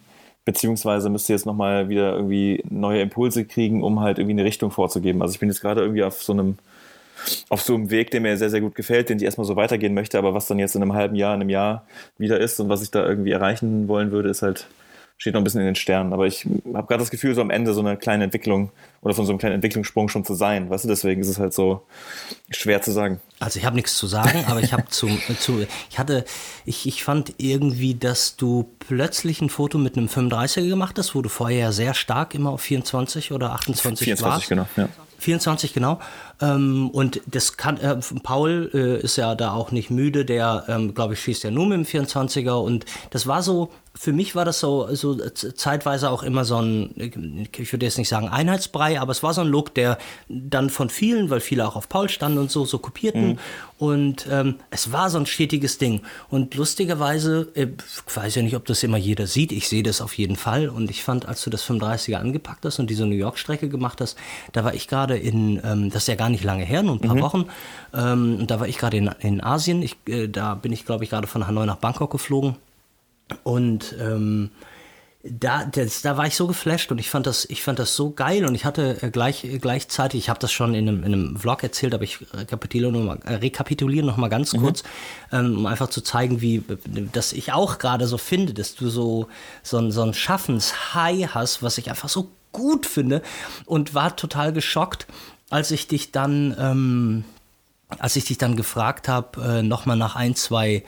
beziehungsweise 0.49 1.11
müsste 1.11 1.35
jetzt 1.35 1.45
nochmal 1.45 1.91
wieder 1.91 2.15
irgendwie 2.15 2.65
neue 2.71 3.03
Impulse 3.03 3.45
kriegen, 3.45 3.83
um 3.83 4.01
halt 4.01 4.17
irgendwie 4.17 4.33
eine 4.33 4.45
Richtung 4.45 4.71
vorzugeben. 4.71 5.21
Also 5.21 5.35
ich 5.35 5.41
bin 5.41 5.51
jetzt 5.51 5.61
gerade 5.61 5.83
irgendwie 5.83 6.03
auf 6.03 6.23
so 6.23 6.33
einem 6.33 6.57
auf 7.51 7.61
so 7.61 7.75
einem 7.75 7.91
Weg, 7.91 8.13
der 8.13 8.23
mir 8.23 8.35
sehr, 8.39 8.49
sehr 8.49 8.63
gut 8.63 8.75
gefällt, 8.75 9.11
den 9.11 9.19
ich 9.19 9.25
erstmal 9.25 9.47
so 9.47 9.57
weitergehen 9.57 9.93
möchte, 9.93 10.17
aber 10.17 10.33
was 10.33 10.47
dann 10.47 10.59
jetzt 10.59 10.75
in 10.75 10.81
einem 10.81 10.95
halben 10.95 11.17
Jahr, 11.17 11.35
in 11.35 11.43
einem 11.43 11.51
Jahr 11.51 11.85
wieder 12.17 12.41
ist 12.41 12.59
und 12.61 12.71
was 12.71 12.81
ich 12.81 12.91
da 12.91 13.07
irgendwie 13.07 13.31
erreichen 13.31 13.89
wollen 13.89 14.11
würde, 14.11 14.31
ist 14.31 14.41
halt 14.41 14.69
steht 15.19 15.35
noch 15.35 15.41
ein 15.41 15.45
bisschen 15.45 15.61
in 15.61 15.67
den 15.67 15.75
Sternen. 15.75 16.13
Aber 16.13 16.27
ich 16.27 16.47
habe 16.73 16.87
gerade 16.87 16.99
das 16.99 17.11
Gefühl, 17.11 17.35
so 17.35 17.41
am 17.41 17.51
Ende 17.51 17.75
so 17.75 17.81
eine 17.81 17.97
kleine 17.97 18.25
Entwicklung 18.25 18.71
oder 19.03 19.15
von 19.15 19.27
so 19.27 19.33
einem 19.33 19.39
kleinen 19.39 19.57
Entwicklungssprung 19.57 20.09
schon 20.09 20.25
zu 20.25 20.35
sein. 20.35 20.71
Weißt 20.71 20.85
du, 20.85 20.89
deswegen 20.89 21.21
ist 21.21 21.29
es 21.29 21.39
halt 21.41 21.53
so 21.53 21.83
schwer 22.51 22.81
zu 22.83 22.93
sagen. 22.93 23.21
Also 23.41 23.59
ich 23.59 23.67
habe 23.67 23.75
nichts 23.75 23.99
zu 23.99 24.07
sagen, 24.07 24.45
aber 24.47 24.61
ich 24.61 24.73
habe 24.73 24.87
zu, 24.87 25.09
zu, 25.41 25.67
ich 25.91 25.99
hatte, 25.99 26.25
ich, 26.65 26.87
ich 26.87 27.03
fand 27.03 27.35
irgendwie, 27.39 27.97
dass 27.97 28.37
du 28.37 28.71
plötzlich 28.79 29.43
ein 29.43 29.51
Foto 29.51 29.77
mit 29.77 29.97
einem 29.97 30.07
35er 30.07 30.69
gemacht 30.69 30.97
hast, 30.99 31.17
wo 31.17 31.21
du 31.21 31.29
vorher 31.29 31.59
ja 31.59 31.73
sehr 31.73 31.95
stark 31.95 32.35
immer 32.37 32.51
auf 32.51 32.61
24 32.61 33.33
oder 33.33 33.53
28 33.53 34.05
24, 34.05 34.25
warst. 34.25 34.49
genau, 34.49 34.67
ja. 34.77 34.89
24, 35.19 35.75
genau. 35.75 35.99
Ähm, 36.41 36.91
und 36.91 37.21
das 37.27 37.57
kann, 37.57 37.79
äh, 37.79 37.97
Paul 38.23 38.71
äh, 38.73 39.01
ist 39.01 39.17
ja 39.17 39.35
da 39.35 39.53
auch 39.53 39.73
nicht 39.73 39.91
müde, 39.91 40.25
der, 40.25 40.65
ähm, 40.69 40.95
glaube 40.95 41.15
ich, 41.15 41.21
schießt 41.21 41.45
ja 41.45 41.51
nur 41.51 41.67
mit 41.67 41.79
dem 41.79 41.85
24er. 41.85 42.63
Und 42.63 42.85
das 43.11 43.27
war 43.27 43.43
so, 43.43 43.71
für 43.95 44.13
mich 44.13 44.37
war 44.37 44.45
das 44.45 44.61
so, 44.61 44.95
so 44.95 45.17
zeitweise 45.17 46.11
auch 46.11 46.23
immer 46.23 46.45
so 46.45 46.63
ein, 46.63 46.95
ich 47.57 47.73
würde 47.73 47.85
jetzt 47.85 47.99
nicht 47.99 48.09
sagen 48.09 48.29
Einheitsbrei, 48.29 49.01
aber 49.01 49.11
es 49.11 49.25
war 49.25 49.35
so 49.35 49.41
ein 49.41 49.49
Look, 49.49 49.75
der 49.75 49.99
dann 50.29 50.71
von 50.71 50.89
vielen, 50.89 51.31
weil 51.31 51.41
viele 51.41 51.67
auch 51.67 51.75
auf 51.75 51.89
Paul 51.89 52.09
standen 52.09 52.39
und 52.39 52.51
so, 52.51 52.65
so 52.65 52.79
kopierten. 52.79 53.31
Mhm. 53.31 53.39
Und 53.79 54.27
ähm, 54.31 54.57
es 54.71 54.93
war 54.93 55.11
so 55.11 55.19
ein 55.19 55.27
stetiges 55.27 55.79
Ding. 55.79 56.03
Und 56.29 56.55
lustigerweise, 56.55 57.49
äh, 57.55 57.67
ich 57.67 58.17
weiß 58.17 58.37
ja 58.37 58.43
nicht, 58.43 58.57
ob 58.57 58.67
das 58.67 58.83
immer 58.83 58.99
jeder 58.99 59.27
sieht, 59.27 59.51
ich 59.51 59.69
sehe 59.69 59.83
das 59.83 60.01
auf 60.01 60.15
jeden 60.15 60.37
Fall. 60.37 60.69
Und 60.69 60.91
ich 60.91 61.03
fand, 61.03 61.27
als 61.27 61.43
du 61.43 61.51
das 61.51 61.65
35er 61.65 62.17
angepackt 62.17 62.65
hast 62.65 62.79
und 62.79 62.91
diese 62.91 63.07
New 63.07 63.17
York-Strecke 63.17 63.69
gemacht 63.69 64.01
hast, 64.01 64.17
da 64.53 64.65
war 64.65 64.75
ich 64.75 64.87
gerade 64.87 65.17
in, 65.17 65.61
ähm, 65.65 65.91
das 65.91 66.05
ist 66.05 66.09
ja 66.09 66.15
gar 66.15 66.28
nicht 66.29 66.45
lange 66.45 66.65
her, 66.65 66.83
nur 66.83 66.97
ein 66.97 67.01
paar 67.01 67.17
mhm. 67.17 67.21
Wochen. 67.21 67.47
Ähm, 67.95 68.39
und 68.41 68.51
da 68.51 68.61
war 68.61 68.69
ich 68.69 68.79
gerade 68.79 68.97
in, 68.97 69.11
in 69.21 69.43
Asien. 69.43 69.83
Ich, 69.83 69.97
äh, 70.07 70.29
da 70.29 70.55
bin 70.55 70.73
ich, 70.73 70.85
glaube 70.85 71.05
ich, 71.05 71.11
gerade 71.11 71.27
von 71.27 71.47
Hanoi 71.47 71.67
nach 71.67 71.77
Bangkok 71.77 72.11
geflogen. 72.11 72.57
Und 73.45 73.95
ähm, 74.01 74.51
da, 75.23 75.65
das, 75.65 76.03
da 76.03 76.17
war 76.17 76.27
ich 76.27 76.37
so 76.37 76.47
geflasht 76.47 76.93
und 76.93 76.99
ich 76.99 77.11
fand 77.11 77.27
das, 77.27 77.45
ich 77.51 77.63
fand 77.63 77.79
das 77.79 77.97
so 77.97 78.11
geil 78.11 78.45
und 78.45 78.55
ich 78.55 78.65
hatte 78.65 79.03
äh, 79.03 79.11
gleich, 79.11 79.45
äh, 79.45 79.59
gleichzeitig, 79.59 80.21
ich 80.21 80.29
habe 80.29 80.39
das 80.39 80.53
schon 80.53 80.75
in 80.75 80.89
einem, 80.89 81.03
in 81.03 81.13
einem 81.13 81.37
Vlog 81.37 81.63
erzählt, 81.63 81.93
aber 81.93 82.05
ich 82.05 82.21
rekapituliere 82.33 82.93
noch 82.93 83.03
mal, 83.03 83.19
äh, 83.25 83.35
rekapituliere 83.35 84.07
noch 84.07 84.17
mal 84.17 84.29
ganz 84.29 84.53
mhm. 84.53 84.61
kurz, 84.61 84.85
ähm, 85.33 85.59
um 85.59 85.67
einfach 85.67 85.91
zu 85.91 86.03
zeigen, 86.03 86.41
wie, 86.41 86.63
dass 87.13 87.33
ich 87.33 87.53
auch 87.53 87.79
gerade 87.79 88.07
so 88.07 88.17
finde, 88.17 88.55
dass 88.55 88.75
du 88.77 88.89
so, 88.89 89.29
so 89.63 89.79
ein, 89.79 89.91
so 89.91 90.03
ein 90.03 90.15
Schaffenshigh 90.15 91.35
hast, 91.35 91.63
was 91.63 91.79
ich 91.79 91.91
einfach 91.91 92.09
so 92.09 92.31
gut 92.53 92.87
finde 92.87 93.23
und 93.67 93.95
war 93.95 94.17
total 94.17 94.53
geschockt, 94.53 95.07
als 95.51 95.71
ich 95.71 95.89
dich 95.89 96.13
dann, 96.13 96.57
ähm, 96.59 97.25
als 97.99 98.17
ich 98.17 98.25
dich 98.25 98.39
dann 98.39 98.57
gefragt 98.57 99.09
habe, 99.09 99.59
äh, 99.59 99.63
nochmal 99.63 99.97
nach 99.97 100.17
ein, 100.17 100.35
zwei 100.35 100.85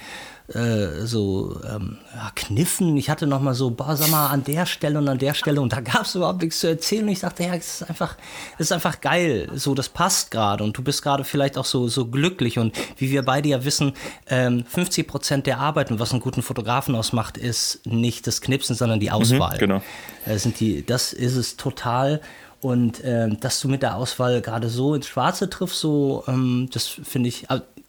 äh, 0.55 1.07
so 1.07 1.61
ähm, 1.65 1.99
ja, 2.15 2.33
Kniffen. 2.35 2.97
Ich 2.97 3.09
hatte 3.09 3.27
noch 3.27 3.41
mal 3.41 3.55
so, 3.55 3.71
boah, 3.71 3.97
sag 3.97 4.11
mal, 4.11 4.29
an 4.29 4.43
der 4.43 4.67
Stelle 4.67 4.99
und 4.99 5.09
an 5.09 5.19
der 5.19 5.35
Stelle 5.35 5.61
und 5.61 5.73
da 5.73 5.81
gab 5.81 6.03
es 6.03 6.15
überhaupt 6.15 6.43
nichts 6.43 6.61
zu 6.61 6.67
erzählen. 6.67 7.05
Und 7.05 7.11
ich 7.11 7.21
dachte, 7.21 7.45
ja, 7.45 7.55
es 7.55 7.81
ist 7.81 7.89
einfach, 7.89 8.17
es 8.55 8.67
ist 8.67 8.73
einfach 8.73 9.01
geil. 9.01 9.49
So, 9.55 9.75
das 9.75 9.89
passt 9.89 10.31
gerade 10.33 10.65
und 10.65 10.77
du 10.77 10.83
bist 10.83 11.03
gerade 11.03 11.23
vielleicht 11.25 11.57
auch 11.57 11.65
so, 11.65 11.89
so 11.89 12.07
glücklich 12.07 12.59
und 12.59 12.77
wie 12.97 13.11
wir 13.11 13.23
beide 13.23 13.49
ja 13.49 13.65
wissen, 13.65 13.93
ähm, 14.29 14.65
50 14.67 15.07
Prozent 15.07 15.47
der 15.47 15.59
Arbeit 15.59 15.91
und 15.91 16.01
was 16.01 16.11
einen 16.11 16.21
guten 16.21 16.43
Fotografen 16.43 16.95
ausmacht, 16.97 17.39
ist 17.39 17.87
nicht 17.87 18.27
das 18.27 18.41
Knipsen, 18.41 18.75
sondern 18.75 18.99
die 18.99 19.07
mhm, 19.07 19.13
Auswahl. 19.13 19.55
Mhm, 19.55 19.61
genau. 19.61 19.83
Äh, 20.27 20.39
sind 20.39 20.59
die, 20.59 20.85
das 20.85 21.13
ist 21.13 21.37
es 21.37 21.57
total. 21.57 22.21
Und 22.61 23.03
äh, 23.03 23.29
dass 23.29 23.61
du 23.61 23.69
mit 23.69 23.83
der 23.83 23.97
Auswahl 23.97 24.43
gerade 24.43 24.69
so 24.69 24.95
ins 24.95 25.07
Schwarze 25.07 25.49
triffst, 25.49 25.81
so, 25.81 26.25
ähm, 26.29 26.69
das 26.73 26.87
finde 26.87 27.29
ich. 27.29 27.47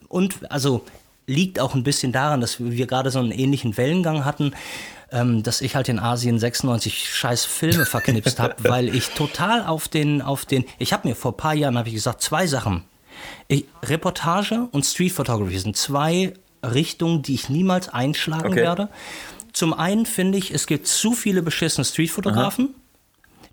Und 0.08 0.50
also 0.50 0.84
liegt 1.26 1.60
auch 1.60 1.74
ein 1.74 1.82
bisschen 1.82 2.12
daran, 2.12 2.40
dass 2.40 2.58
wir 2.58 2.86
gerade 2.86 3.10
so 3.10 3.18
einen 3.18 3.32
ähnlichen 3.32 3.76
Wellengang 3.76 4.24
hatten, 4.24 4.52
ähm, 5.10 5.42
dass 5.42 5.60
ich 5.60 5.76
halt 5.76 5.88
in 5.88 5.98
Asien 5.98 6.38
96 6.38 7.14
scheiß 7.14 7.44
Filme 7.44 7.84
verknipst 7.84 8.40
habe, 8.40 8.56
weil 8.68 8.94
ich 8.94 9.08
total 9.10 9.64
auf 9.64 9.88
den, 9.88 10.22
auf 10.22 10.46
den, 10.46 10.64
ich 10.78 10.92
habe 10.92 11.08
mir 11.08 11.14
vor 11.14 11.32
ein 11.32 11.36
paar 11.36 11.54
Jahren, 11.54 11.78
habe 11.78 11.88
ich 11.88 11.94
gesagt, 11.94 12.22
zwei 12.22 12.46
Sachen. 12.46 12.84
Ich, 13.48 13.66
Reportage 13.82 14.68
und 14.72 14.84
Street 14.84 15.12
Photography 15.12 15.58
sind 15.58 15.76
zwei 15.76 16.32
Richtungen, 16.64 17.22
die 17.22 17.34
ich 17.34 17.48
niemals 17.48 17.88
einschlagen 17.88 18.48
okay. 18.48 18.62
werde. 18.62 18.88
Zum 19.52 19.74
einen 19.74 20.06
finde 20.06 20.38
ich, 20.38 20.52
es 20.52 20.66
gibt 20.66 20.86
zu 20.86 21.12
viele 21.12 21.42
beschissene 21.42 21.84
Streetfotografen 21.84 22.74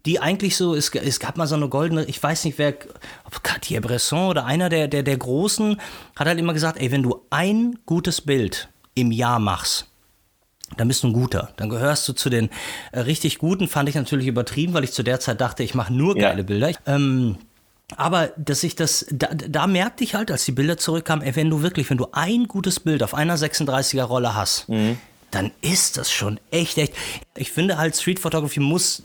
die 0.05 0.19
eigentlich 0.19 0.55
so, 0.55 0.75
es, 0.75 0.89
es 0.93 1.19
gab 1.19 1.37
mal 1.37 1.47
so 1.47 1.55
eine 1.55 1.69
goldene, 1.69 2.05
ich 2.05 2.21
weiß 2.21 2.45
nicht 2.45 2.57
wer, 2.57 2.75
ob 3.25 3.43
Cartier-Bresson 3.43 4.29
oder 4.29 4.45
einer 4.45 4.69
der, 4.69 4.87
der, 4.87 5.03
der 5.03 5.17
Großen, 5.17 5.79
hat 6.15 6.27
halt 6.27 6.39
immer 6.39 6.53
gesagt, 6.53 6.79
ey, 6.79 6.91
wenn 6.91 7.03
du 7.03 7.21
ein 7.29 7.79
gutes 7.85 8.21
Bild 8.21 8.69
im 8.95 9.11
Jahr 9.11 9.39
machst, 9.39 9.87
dann 10.77 10.87
bist 10.87 11.03
du 11.03 11.07
ein 11.07 11.13
guter. 11.13 11.51
Dann 11.57 11.69
gehörst 11.69 12.07
du 12.07 12.13
zu 12.13 12.29
den 12.29 12.49
äh, 12.91 12.99
richtig 12.99 13.39
guten, 13.39 13.67
fand 13.67 13.89
ich 13.89 13.95
natürlich 13.95 14.27
übertrieben, 14.27 14.73
weil 14.73 14.83
ich 14.83 14.91
zu 14.91 15.03
der 15.03 15.19
Zeit 15.19 15.41
dachte, 15.41 15.63
ich 15.63 15.73
mache 15.73 15.93
nur 15.93 16.15
geile 16.15 16.39
ja. 16.39 16.43
Bilder. 16.43 16.71
Ähm, 16.85 17.37
aber 17.97 18.31
dass 18.37 18.63
ich 18.63 18.75
das, 18.75 19.07
da, 19.09 19.29
da 19.33 19.65
merkte 19.65 20.03
ich 20.03 20.13
halt, 20.13 20.29
als 20.29 20.45
die 20.45 20.51
Bilder 20.51 20.77
zurückkamen, 20.77 21.25
ey, 21.25 21.35
wenn 21.35 21.49
du 21.49 21.63
wirklich, 21.63 21.89
wenn 21.89 21.97
du 21.97 22.07
ein 22.11 22.47
gutes 22.47 22.79
Bild 22.79 23.01
auf 23.01 23.15
einer 23.15 23.35
36er 23.35 24.03
Rolle 24.03 24.35
hast, 24.35 24.69
mhm 24.69 24.97
dann 25.31 25.51
ist 25.61 25.97
das 25.97 26.11
schon 26.11 26.39
echt, 26.51 26.77
echt. 26.77 26.93
Ich 27.35 27.51
finde 27.51 27.77
halt 27.77 27.95
Street 27.95 28.19
Photography 28.19 28.59
muss, 28.59 29.03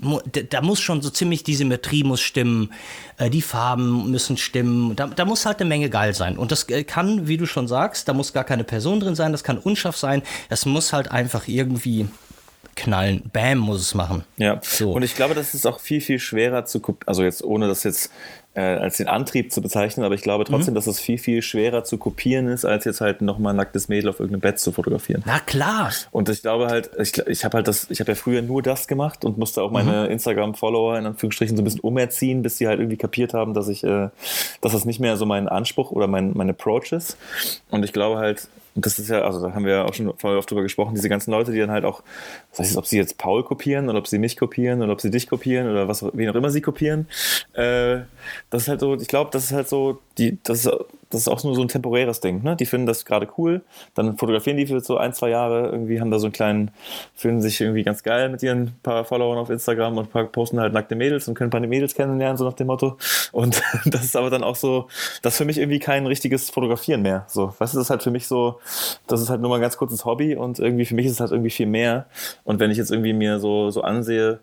da 0.50 0.60
muss 0.62 0.80
schon 0.80 1.02
so 1.02 1.10
ziemlich 1.10 1.44
die 1.44 1.54
Symmetrie 1.54 2.04
muss 2.04 2.20
stimmen, 2.20 2.72
äh, 3.18 3.30
die 3.30 3.42
Farben 3.42 4.10
müssen 4.10 4.36
stimmen, 4.36 4.96
da, 4.96 5.06
da 5.06 5.24
muss 5.24 5.46
halt 5.46 5.60
eine 5.60 5.68
Menge 5.68 5.90
geil 5.90 6.14
sein. 6.14 6.38
Und 6.38 6.52
das 6.52 6.68
äh, 6.68 6.84
kann, 6.84 7.28
wie 7.28 7.36
du 7.36 7.46
schon 7.46 7.68
sagst, 7.68 8.08
da 8.08 8.12
muss 8.12 8.32
gar 8.32 8.44
keine 8.44 8.64
Person 8.64 9.00
drin 9.00 9.14
sein, 9.14 9.32
das 9.32 9.44
kann 9.44 9.58
unscharf 9.58 9.96
sein, 9.96 10.22
das 10.48 10.66
muss 10.66 10.92
halt 10.92 11.10
einfach 11.10 11.48
irgendwie 11.48 12.08
knallen. 12.76 13.30
Bam 13.32 13.58
muss 13.58 13.80
es 13.80 13.94
machen. 13.94 14.24
Ja. 14.36 14.60
So. 14.62 14.92
Und 14.92 15.02
ich 15.02 15.14
glaube, 15.14 15.34
das 15.34 15.54
ist 15.54 15.66
auch 15.66 15.80
viel, 15.80 16.00
viel 16.00 16.18
schwerer 16.18 16.64
zu 16.64 16.80
kopieren. 16.80 17.08
Also 17.08 17.22
jetzt, 17.22 17.44
ohne 17.44 17.68
das 17.68 17.84
jetzt 17.84 18.10
äh, 18.54 18.60
als 18.60 18.96
den 18.96 19.08
Antrieb 19.08 19.52
zu 19.52 19.60
bezeichnen, 19.60 20.04
aber 20.04 20.14
ich 20.14 20.22
glaube 20.22 20.44
trotzdem, 20.44 20.74
mhm. 20.74 20.76
dass 20.76 20.86
es 20.86 21.00
viel, 21.00 21.18
viel 21.18 21.42
schwerer 21.42 21.84
zu 21.84 21.98
kopieren 21.98 22.46
ist, 22.46 22.64
als 22.64 22.84
jetzt 22.84 23.00
halt 23.00 23.20
nochmal 23.20 23.52
ein 23.52 23.56
nacktes 23.56 23.88
Mädel 23.88 24.08
auf 24.08 24.20
irgendeinem 24.20 24.40
Bett 24.40 24.58
zu 24.60 24.72
fotografieren. 24.72 25.22
Na 25.26 25.40
klar. 25.40 25.92
Und 26.12 26.28
ich 26.28 26.42
glaube 26.42 26.68
halt, 26.68 26.90
ich, 26.98 27.18
ich 27.26 27.44
habe 27.44 27.56
halt 27.56 27.68
das, 27.68 27.90
ich 27.90 28.00
habe 28.00 28.12
ja 28.12 28.14
früher 28.14 28.42
nur 28.42 28.62
das 28.62 28.86
gemacht 28.86 29.24
und 29.24 29.38
musste 29.38 29.62
auch 29.62 29.70
meine 29.70 30.04
mhm. 30.04 30.12
Instagram-Follower 30.12 30.98
in 30.98 31.06
Anführungsstrichen 31.06 31.56
so 31.56 31.62
ein 31.62 31.64
bisschen 31.64 31.80
umerziehen, 31.80 32.42
bis 32.42 32.58
sie 32.58 32.68
halt 32.68 32.78
irgendwie 32.78 32.96
kapiert 32.96 33.34
haben, 33.34 33.54
dass 33.54 33.68
ich, 33.68 33.82
äh, 33.82 34.08
dass 34.60 34.72
das 34.72 34.84
nicht 34.84 35.00
mehr 35.00 35.16
so 35.16 35.26
mein 35.26 35.48
Anspruch 35.48 35.90
oder 35.90 36.06
mein, 36.06 36.32
mein 36.34 36.50
Approach 36.50 36.92
ist. 36.92 37.16
Und 37.70 37.84
ich 37.84 37.92
glaube 37.92 38.18
halt, 38.18 38.48
und 38.74 38.84
das 38.84 38.98
ist 38.98 39.08
ja, 39.08 39.22
also 39.22 39.40
da 39.40 39.54
haben 39.54 39.64
wir 39.64 39.72
ja 39.72 39.84
auch 39.84 39.94
schon 39.94 40.12
vorher 40.18 40.38
oft 40.38 40.50
drüber 40.50 40.62
gesprochen, 40.62 40.94
diese 40.94 41.08
ganzen 41.08 41.30
Leute, 41.30 41.52
die 41.52 41.58
dann 41.58 41.70
halt 41.70 41.84
auch, 41.84 42.02
was 42.50 42.60
heißt, 42.60 42.76
ob 42.76 42.86
sie 42.86 42.96
jetzt 42.96 43.18
Paul 43.18 43.44
kopieren 43.44 43.88
oder 43.88 43.98
ob 43.98 44.08
sie 44.08 44.18
mich 44.18 44.36
kopieren 44.36 44.82
oder 44.82 44.92
ob 44.92 45.00
sie 45.00 45.10
dich 45.10 45.28
kopieren 45.28 45.70
oder 45.70 45.86
was, 45.86 46.04
wen 46.12 46.28
auch 46.28 46.34
immer 46.34 46.50
sie 46.50 46.60
kopieren. 46.60 47.06
Äh, 47.52 48.00
das 48.50 48.62
ist 48.62 48.68
halt 48.68 48.80
so, 48.80 48.94
ich 48.94 49.08
glaube, 49.08 49.30
das 49.32 49.44
ist 49.44 49.52
halt 49.52 49.68
so, 49.68 50.00
die, 50.18 50.38
das 50.42 50.66
ist 50.66 50.72
das 51.14 51.22
ist 51.22 51.28
auch 51.28 51.42
nur 51.44 51.54
so 51.54 51.62
ein 51.62 51.68
temporäres 51.68 52.20
Ding. 52.20 52.42
Ne? 52.42 52.56
Die 52.56 52.66
finden 52.66 52.86
das 52.86 53.04
gerade 53.04 53.28
cool, 53.38 53.62
dann 53.94 54.16
fotografieren 54.18 54.56
die 54.56 54.66
für 54.66 54.80
so 54.80 54.96
ein, 54.96 55.12
zwei 55.12 55.30
Jahre, 55.30 55.68
irgendwie 55.70 56.00
haben 56.00 56.10
da 56.10 56.18
so 56.18 56.26
einen 56.26 56.32
kleinen, 56.32 56.70
fühlen 57.14 57.40
sich 57.40 57.60
irgendwie 57.60 57.84
ganz 57.84 58.02
geil 58.02 58.28
mit 58.28 58.42
ihren 58.42 58.72
paar 58.82 59.04
Followern 59.04 59.38
auf 59.38 59.48
Instagram 59.48 59.96
und 59.98 60.32
posten 60.32 60.60
halt 60.60 60.72
nackte 60.72 60.96
Mädels 60.96 61.28
und 61.28 61.34
können 61.34 61.48
ein 61.48 61.50
paar 61.50 61.60
Mädels 61.60 61.94
kennenlernen, 61.94 62.36
so 62.36 62.44
nach 62.44 62.54
dem 62.54 62.66
Motto. 62.66 62.98
Und 63.32 63.62
das 63.84 64.04
ist 64.04 64.16
aber 64.16 64.30
dann 64.30 64.42
auch 64.42 64.56
so, 64.56 64.88
das 65.22 65.34
ist 65.34 65.38
für 65.38 65.44
mich 65.44 65.58
irgendwie 65.58 65.78
kein 65.78 66.06
richtiges 66.06 66.50
Fotografieren 66.50 67.02
mehr. 67.02 67.24
So, 67.28 67.54
weißt 67.58 67.74
du, 67.74 67.78
das 67.78 67.86
ist 67.86 67.90
halt 67.90 68.02
für 68.02 68.10
mich 68.10 68.26
so, 68.26 68.58
das 69.06 69.20
ist 69.20 69.30
halt 69.30 69.40
nur 69.40 69.50
mal 69.50 69.56
ein 69.56 69.62
ganz 69.62 69.76
kurzes 69.76 70.04
Hobby 70.04 70.36
und 70.36 70.58
irgendwie 70.58 70.84
für 70.84 70.94
mich 70.94 71.06
ist 71.06 71.12
es 71.12 71.20
halt 71.20 71.30
irgendwie 71.30 71.50
viel 71.50 71.66
mehr. 71.66 72.06
Und 72.44 72.60
wenn 72.60 72.70
ich 72.70 72.78
jetzt 72.78 72.90
irgendwie 72.90 73.12
mir 73.12 73.38
so, 73.38 73.70
so 73.70 73.82
ansehe, 73.82 74.40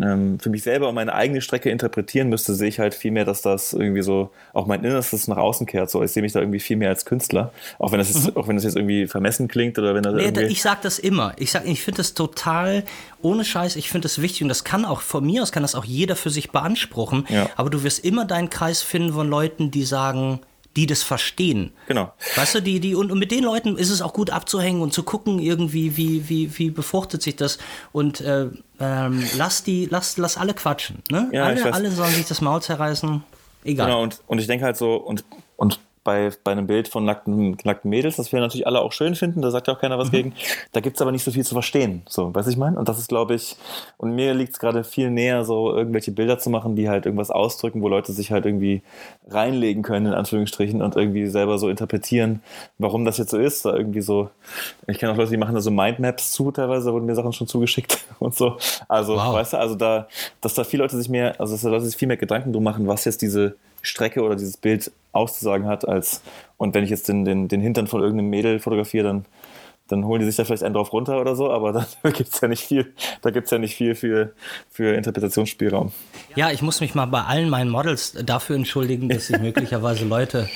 ähm, 0.00 0.38
für 0.38 0.50
mich 0.50 0.62
selber 0.62 0.88
und 0.88 0.94
meine 0.94 1.14
eigene 1.14 1.40
Strecke 1.40 1.70
interpretieren 1.70 2.28
müsste, 2.28 2.54
sehe 2.54 2.68
ich 2.68 2.78
halt 2.78 2.94
viel 2.94 3.10
mehr, 3.10 3.24
dass 3.24 3.42
das 3.42 3.72
irgendwie 3.72 4.02
so 4.02 4.30
auch 4.52 4.66
mein 4.66 4.84
Innerstes 4.84 5.28
nach 5.28 5.36
außen 5.36 5.66
kehrt. 5.66 5.90
So, 5.90 6.02
ich 6.02 6.12
sehe 6.12 6.22
mich 6.22 6.32
da 6.32 6.40
irgendwie 6.40 6.60
viel 6.60 6.76
mehr 6.76 6.88
als 6.88 7.04
Künstler, 7.04 7.52
auch 7.78 7.92
wenn 7.92 7.98
das 7.98 8.08
jetzt, 8.08 8.28
mhm. 8.28 8.36
auch 8.36 8.48
wenn 8.48 8.56
das 8.56 8.64
jetzt 8.64 8.76
irgendwie 8.76 9.06
vermessen 9.06 9.48
klingt 9.48 9.78
oder 9.78 9.94
wenn 9.94 10.02
das 10.02 10.14
nee, 10.14 10.24
irgendwie 10.24 10.46
ich 10.46 10.62
sag 10.62 10.82
das 10.82 10.98
immer. 10.98 11.34
Ich 11.38 11.52
sag, 11.52 11.66
ich 11.66 11.82
finde 11.82 11.98
das 11.98 12.14
total 12.14 12.84
ohne 13.20 13.44
Scheiß. 13.44 13.76
Ich 13.76 13.90
finde 13.90 14.06
das 14.06 14.20
wichtig 14.20 14.42
und 14.42 14.48
das 14.48 14.64
kann 14.64 14.84
auch 14.84 15.00
von 15.00 15.24
mir 15.24 15.42
aus 15.42 15.52
kann 15.52 15.62
das 15.62 15.74
auch 15.74 15.84
jeder 15.84 16.16
für 16.16 16.30
sich 16.30 16.50
beanspruchen. 16.50 17.26
Ja. 17.28 17.48
Aber 17.56 17.70
du 17.70 17.82
wirst 17.84 18.04
immer 18.04 18.24
deinen 18.24 18.50
Kreis 18.50 18.82
finden 18.82 19.12
von 19.12 19.28
Leuten, 19.28 19.70
die 19.70 19.84
sagen 19.84 20.40
die 20.76 20.86
das 20.86 21.02
verstehen. 21.02 21.72
Genau. 21.86 22.12
Weißt 22.36 22.54
du, 22.54 22.62
die, 22.62 22.80
die, 22.80 22.94
und, 22.94 23.12
und 23.12 23.18
mit 23.18 23.30
den 23.30 23.44
Leuten 23.44 23.76
ist 23.76 23.90
es 23.90 24.00
auch 24.00 24.14
gut 24.14 24.30
abzuhängen 24.30 24.80
und 24.80 24.92
zu 24.92 25.02
gucken, 25.02 25.38
irgendwie, 25.38 25.96
wie, 25.96 26.28
wie, 26.28 26.58
wie 26.58 26.70
befruchtet 26.70 27.22
sich 27.22 27.36
das. 27.36 27.58
Und 27.92 28.20
äh, 28.22 28.46
ähm, 28.82 29.24
lass 29.36 29.62
die, 29.62 29.86
lass, 29.90 30.16
lass 30.16 30.36
alle 30.36 30.54
quatschen. 30.54 31.02
Ne? 31.10 31.28
Ja, 31.32 31.44
alle, 31.44 31.72
alle 31.72 31.90
sollen 31.90 32.12
sich 32.12 32.26
das 32.26 32.40
Maul 32.40 32.60
zerreißen. 32.60 33.22
Egal. 33.64 33.86
Genau, 33.86 34.02
und, 34.02 34.20
und 34.26 34.38
ich 34.38 34.46
denke 34.46 34.64
halt 34.64 34.76
so, 34.76 34.96
und, 34.96 35.24
und 35.56 35.78
bei, 36.04 36.30
bei 36.42 36.52
einem 36.52 36.66
Bild 36.66 36.88
von 36.88 37.04
nackten, 37.04 37.56
nackten 37.64 37.88
Mädels, 37.88 38.16
das 38.16 38.32
wir 38.32 38.40
natürlich 38.40 38.66
alle 38.66 38.80
auch 38.80 38.92
schön 38.92 39.14
finden, 39.14 39.42
da 39.42 39.50
sagt 39.50 39.68
ja 39.68 39.74
auch 39.74 39.80
keiner 39.80 39.98
was 39.98 40.08
mhm. 40.08 40.12
gegen. 40.12 40.34
Da 40.72 40.80
gibt 40.80 40.96
es 40.96 41.02
aber 41.02 41.12
nicht 41.12 41.24
so 41.24 41.30
viel 41.30 41.44
zu 41.44 41.54
verstehen. 41.54 42.02
So, 42.08 42.34
weiß 42.34 42.46
ich 42.48 42.56
meine? 42.56 42.78
Und 42.78 42.88
das 42.88 42.98
ist, 42.98 43.08
glaube 43.08 43.34
ich, 43.34 43.56
und 43.98 44.14
mir 44.14 44.34
liegt 44.34 44.54
es 44.54 44.58
gerade 44.58 44.84
viel 44.84 45.10
näher, 45.10 45.44
so 45.44 45.74
irgendwelche 45.74 46.12
Bilder 46.12 46.38
zu 46.38 46.50
machen, 46.50 46.76
die 46.76 46.88
halt 46.88 47.06
irgendwas 47.06 47.30
ausdrücken, 47.30 47.82
wo 47.82 47.88
Leute 47.88 48.12
sich 48.12 48.32
halt 48.32 48.46
irgendwie 48.46 48.82
reinlegen 49.28 49.82
können, 49.82 50.06
in 50.06 50.14
Anführungsstrichen, 50.14 50.82
und 50.82 50.96
irgendwie 50.96 51.26
selber 51.26 51.58
so 51.58 51.68
interpretieren, 51.68 52.42
warum 52.78 53.04
das 53.04 53.18
jetzt 53.18 53.30
so 53.30 53.38
ist. 53.38 53.64
Da 53.64 53.76
irgendwie 53.76 54.02
so, 54.02 54.30
ich 54.86 54.98
kenne 54.98 55.12
auch 55.12 55.16
Leute, 55.16 55.30
die 55.30 55.36
machen 55.36 55.54
da 55.54 55.60
so 55.60 55.70
Mindmaps 55.70 56.32
zu, 56.32 56.50
teilweise 56.50 56.92
wurden 56.92 57.06
mir 57.06 57.14
Sachen 57.14 57.32
schon 57.32 57.46
zugeschickt 57.46 57.98
und 58.18 58.34
so. 58.34 58.56
Also, 58.88 59.14
wow. 59.14 59.34
weißt 59.34 59.52
du, 59.52 59.58
also 59.58 59.74
da, 59.76 60.08
dass 60.40 60.54
da 60.54 60.64
viele 60.64 60.82
Leute 60.82 60.96
sich 60.96 61.08
mehr, 61.08 61.40
also 61.40 61.54
dass 61.54 61.62
da 61.62 61.68
Leute 61.68 61.84
sich 61.84 61.96
viel 61.96 62.08
mehr 62.08 62.16
Gedanken 62.16 62.52
drum 62.52 62.64
machen, 62.64 62.86
was 62.88 63.04
jetzt 63.04 63.22
diese 63.22 63.54
Strecke 63.82 64.22
oder 64.22 64.36
dieses 64.36 64.56
Bild 64.56 64.92
auszusagen 65.12 65.66
hat, 65.66 65.86
als 65.86 66.22
und 66.56 66.74
wenn 66.74 66.84
ich 66.84 66.90
jetzt 66.90 67.08
den, 67.08 67.24
den, 67.24 67.48
den 67.48 67.60
Hintern 67.60 67.86
von 67.86 68.00
irgendeinem 68.00 68.30
Mädel 68.30 68.60
fotografiere, 68.60 69.04
dann, 69.04 69.24
dann 69.88 70.04
holen 70.04 70.20
die 70.20 70.26
sich 70.26 70.36
da 70.36 70.44
vielleicht 70.44 70.62
einen 70.62 70.74
drauf 70.74 70.92
runter 70.92 71.20
oder 71.20 71.34
so, 71.36 71.50
aber 71.50 71.72
da 72.02 72.10
gibt 72.10 72.32
es 72.32 72.40
ja 72.40 72.48
nicht 72.48 72.62
viel, 72.62 72.92
da 73.20 73.30
gibt 73.30 73.50
ja 73.50 73.58
nicht 73.58 73.74
viel 73.74 73.94
für, 73.94 74.32
für 74.70 74.94
Interpretationsspielraum. 74.94 75.92
Ja, 76.36 76.50
ich 76.50 76.62
muss 76.62 76.80
mich 76.80 76.94
mal 76.94 77.06
bei 77.06 77.22
allen 77.22 77.50
meinen 77.50 77.70
Models 77.70 78.12
dafür 78.24 78.56
entschuldigen, 78.56 79.08
dass 79.08 79.28
ich 79.28 79.38
möglicherweise 79.38 80.04
Leute 80.04 80.48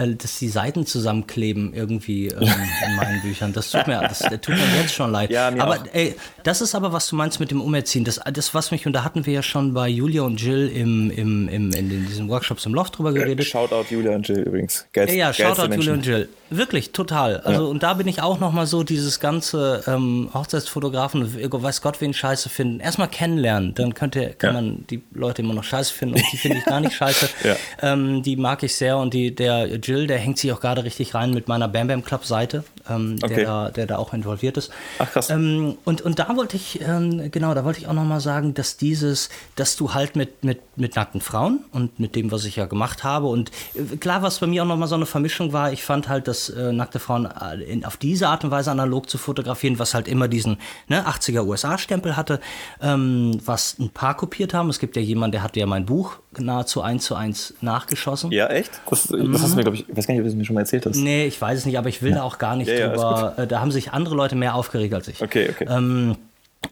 äh, 0.00 0.14
dass 0.14 0.38
die 0.38 0.48
Seiten 0.48 0.86
zusammenkleben 0.86 1.74
irgendwie 1.74 2.28
ähm, 2.28 2.48
in 2.86 2.96
meinen 2.96 3.20
Büchern. 3.22 3.52
Das 3.52 3.70
tut 3.70 3.86
mir, 3.86 4.00
das, 4.00 4.20
tut 4.20 4.48
mir 4.48 4.80
jetzt 4.80 4.94
schon 4.94 5.12
leid. 5.12 5.30
Ja, 5.30 5.48
aber 5.48 5.80
auch. 5.80 5.86
ey, 5.92 6.14
das 6.42 6.60
ist 6.60 6.74
aber, 6.74 6.92
was 6.92 7.08
du 7.08 7.16
meinst 7.16 7.40
mit 7.40 7.50
dem 7.50 7.60
Umerziehen. 7.60 8.04
Das, 8.04 8.20
das 8.32 8.54
was 8.54 8.70
mich, 8.70 8.86
und 8.86 8.92
da 8.92 9.04
hatten 9.04 9.26
wir 9.26 9.32
ja 9.32 9.42
schon 9.42 9.74
bei 9.74 9.88
Julia 9.88 10.22
und 10.22 10.40
Jill 10.40 10.68
im, 10.68 11.10
im, 11.10 11.48
im, 11.48 11.72
in 11.72 12.06
diesen 12.06 12.28
Workshops 12.28 12.66
im 12.66 12.74
Loft 12.74 12.98
drüber 12.98 13.12
geredet. 13.12 13.46
Shoutout 13.46 13.86
Julia 13.90 14.14
und 14.14 14.26
Jill 14.26 14.40
übrigens. 14.40 14.86
Geilst, 14.92 15.14
ja, 15.14 15.30
ja, 15.30 15.32
Shoutout 15.32 15.74
Julia 15.74 15.92
und 15.92 16.06
Jill. 16.06 16.28
Wirklich, 16.50 16.90
total. 16.90 17.38
Also, 17.40 17.64
ja. 17.64 17.68
und 17.68 17.82
da 17.82 17.94
bin 17.94 18.08
ich 18.08 18.22
auch 18.22 18.40
nochmal 18.40 18.66
so 18.66 18.82
dieses 18.82 19.20
ganze 19.20 19.84
ähm, 19.86 20.30
Hochzeitsfotografen, 20.34 21.32
weiß 21.50 21.80
Gott, 21.80 22.00
wen 22.00 22.12
scheiße 22.12 22.48
finden. 22.48 22.80
Erstmal 22.80 23.08
kennenlernen, 23.08 23.74
dann 23.74 23.94
könnte, 23.94 24.34
kann 24.36 24.54
ja. 24.54 24.60
man 24.60 24.84
die 24.90 25.02
Leute 25.12 25.42
immer 25.42 25.54
noch 25.54 25.62
scheiße 25.62 25.94
finden 25.94 26.16
und 26.16 26.24
die 26.32 26.36
finde 26.36 26.58
ich 26.58 26.64
gar 26.64 26.80
nicht 26.80 26.94
scheiße. 26.96 27.28
ja. 27.44 27.56
ähm, 27.82 28.22
die 28.22 28.36
mag 28.36 28.62
ich 28.64 28.74
sehr 28.74 28.98
und 28.98 29.14
die, 29.14 29.34
der 29.34 29.76
Jill, 29.76 30.08
der 30.08 30.18
hängt 30.18 30.38
sich 30.38 30.52
auch 30.52 30.60
gerade 30.60 30.82
richtig 30.82 31.14
rein 31.14 31.30
mit 31.30 31.46
meiner 31.46 31.68
Bam 31.68 31.86
Bam 31.86 32.04
Club 32.04 32.24
Seite, 32.24 32.64
ähm, 32.88 33.16
okay. 33.22 33.36
der, 33.36 33.44
da, 33.44 33.70
der 33.70 33.86
da 33.86 33.98
auch 33.98 34.12
involviert 34.12 34.56
ist. 34.56 34.72
Ach 34.98 35.10
krass. 35.10 35.30
Ähm, 35.30 35.78
und, 35.84 36.02
und 36.02 36.18
da 36.18 36.36
wollte 36.36 36.56
ich, 36.56 36.80
ähm, 36.80 37.30
genau, 37.30 37.54
da 37.54 37.64
wollte 37.64 37.78
ich 37.78 37.86
auch 37.86 37.92
nochmal 37.92 38.20
sagen, 38.20 38.54
dass 38.54 38.76
dieses, 38.76 39.28
dass 39.54 39.76
du 39.76 39.94
halt 39.94 40.16
mit, 40.16 40.42
mit, 40.42 40.60
mit 40.76 40.96
nackten 40.96 41.20
Frauen 41.20 41.64
und 41.70 42.00
mit 42.00 42.16
dem, 42.16 42.32
was 42.32 42.44
ich 42.44 42.56
ja 42.56 42.66
gemacht 42.66 43.04
habe 43.04 43.28
und 43.28 43.52
äh, 43.74 43.96
klar, 43.96 44.22
was 44.22 44.40
bei 44.40 44.48
mir 44.48 44.64
auch 44.64 44.66
nochmal 44.66 44.88
so 44.88 44.96
eine 44.96 45.06
Vermischung 45.06 45.52
war, 45.52 45.72
ich 45.72 45.84
fand 45.84 46.08
halt, 46.08 46.26
dass 46.26 46.39
äh, 46.48 46.72
nackte 46.72 46.98
Frauen 46.98 47.26
äh, 47.26 47.62
in, 47.62 47.84
auf 47.84 47.96
diese 47.96 48.28
Art 48.28 48.44
und 48.44 48.50
Weise 48.50 48.70
analog 48.70 49.08
zu 49.10 49.18
fotografieren, 49.18 49.78
was 49.78 49.94
halt 49.94 50.08
immer 50.08 50.28
diesen 50.28 50.58
ne, 50.88 51.06
80er 51.06 51.46
USA-Stempel 51.46 52.16
hatte, 52.16 52.40
ähm, 52.80 53.38
was 53.44 53.78
ein 53.78 53.90
paar 53.90 54.16
kopiert 54.16 54.54
haben. 54.54 54.70
Es 54.70 54.78
gibt 54.78 54.96
ja 54.96 55.02
jemanden, 55.02 55.32
der 55.32 55.42
hatte 55.42 55.60
ja 55.60 55.66
mein 55.66 55.86
Buch 55.86 56.18
nahezu 56.38 56.80
eins 56.80 57.04
zu 57.04 57.14
eins 57.14 57.54
nachgeschossen. 57.60 58.32
Ja, 58.32 58.48
echt? 58.48 58.80
Das, 58.88 59.08
das 59.08 59.20
mhm. 59.20 59.34
hast 59.34 59.52
du 59.52 59.56
mir, 59.56 59.62
glaube 59.62 59.76
ich, 59.76 59.88
ich 59.88 59.96
weiß 59.96 60.06
gar 60.06 60.14
nicht, 60.14 60.20
ob 60.20 60.24
du 60.24 60.30
es 60.30 60.36
mir 60.36 60.44
schon 60.44 60.54
mal 60.54 60.60
erzählt 60.60 60.86
hast. 60.86 60.96
Nee, 60.96 61.26
ich 61.26 61.40
weiß 61.40 61.58
es 61.58 61.66
nicht, 61.66 61.78
aber 61.78 61.88
ich 61.88 62.02
will 62.02 62.10
ja. 62.10 62.18
da 62.18 62.22
auch 62.22 62.38
gar 62.38 62.56
nicht 62.56 62.68
ja, 62.68 62.88
drüber. 62.88 63.34
Äh, 63.36 63.46
da 63.46 63.60
haben 63.60 63.70
sich 63.70 63.92
andere 63.92 64.14
Leute 64.14 64.36
mehr 64.36 64.54
aufgeregt 64.54 64.94
als 64.94 65.08
ich. 65.08 65.22
Okay, 65.22 65.50
okay. 65.50 65.66
Ähm, 65.68 66.16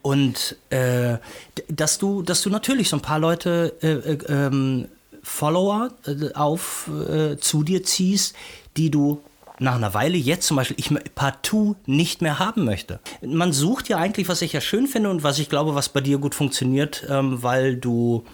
und 0.03 0.57
äh, 0.71 1.17
dass 1.69 1.99
du, 1.99 2.23
dass 2.23 2.43
du 2.43 2.51
natürlich 2.51 2.89
so 2.89 2.97
ein 2.97 3.03
paar 3.03 3.19
Leute 3.19 3.75
äh, 3.83 3.93
äh, 3.93 4.19
ähm, 4.29 4.89
Follower 5.23 5.91
äh, 6.07 6.33
auf 6.35 6.89
äh, 6.89 7.37
zu 7.37 7.63
dir 7.63 7.83
ziehst, 7.83 8.35
die 8.77 8.91
du 8.91 9.23
nach 9.59 9.75
einer 9.75 9.95
Weile 9.95 10.17
jetzt 10.17 10.47
zum 10.47 10.57
Beispiel 10.57 10.77
ich 10.79 10.93
partout 11.15 11.77
nicht 11.87 12.23
mehr 12.23 12.39
haben 12.39 12.65
möchte. 12.65 13.01
Man 13.23 13.53
sucht 13.53 13.89
ja 13.89 13.99
eigentlich, 13.99 14.29
was 14.29 14.43
ich 14.43 14.53
ja 14.53 14.61
schön 14.61 14.87
finde 14.87 15.11
und 15.11 15.23
was 15.23 15.39
ich 15.39 15.49
glaube, 15.49 15.75
was 15.75 15.89
bei 15.89 16.01
dir 16.01 16.19
gut 16.19 16.35
funktioniert, 16.35 17.07
ähm, 17.09 17.43
weil 17.43 17.77
du 17.77 18.25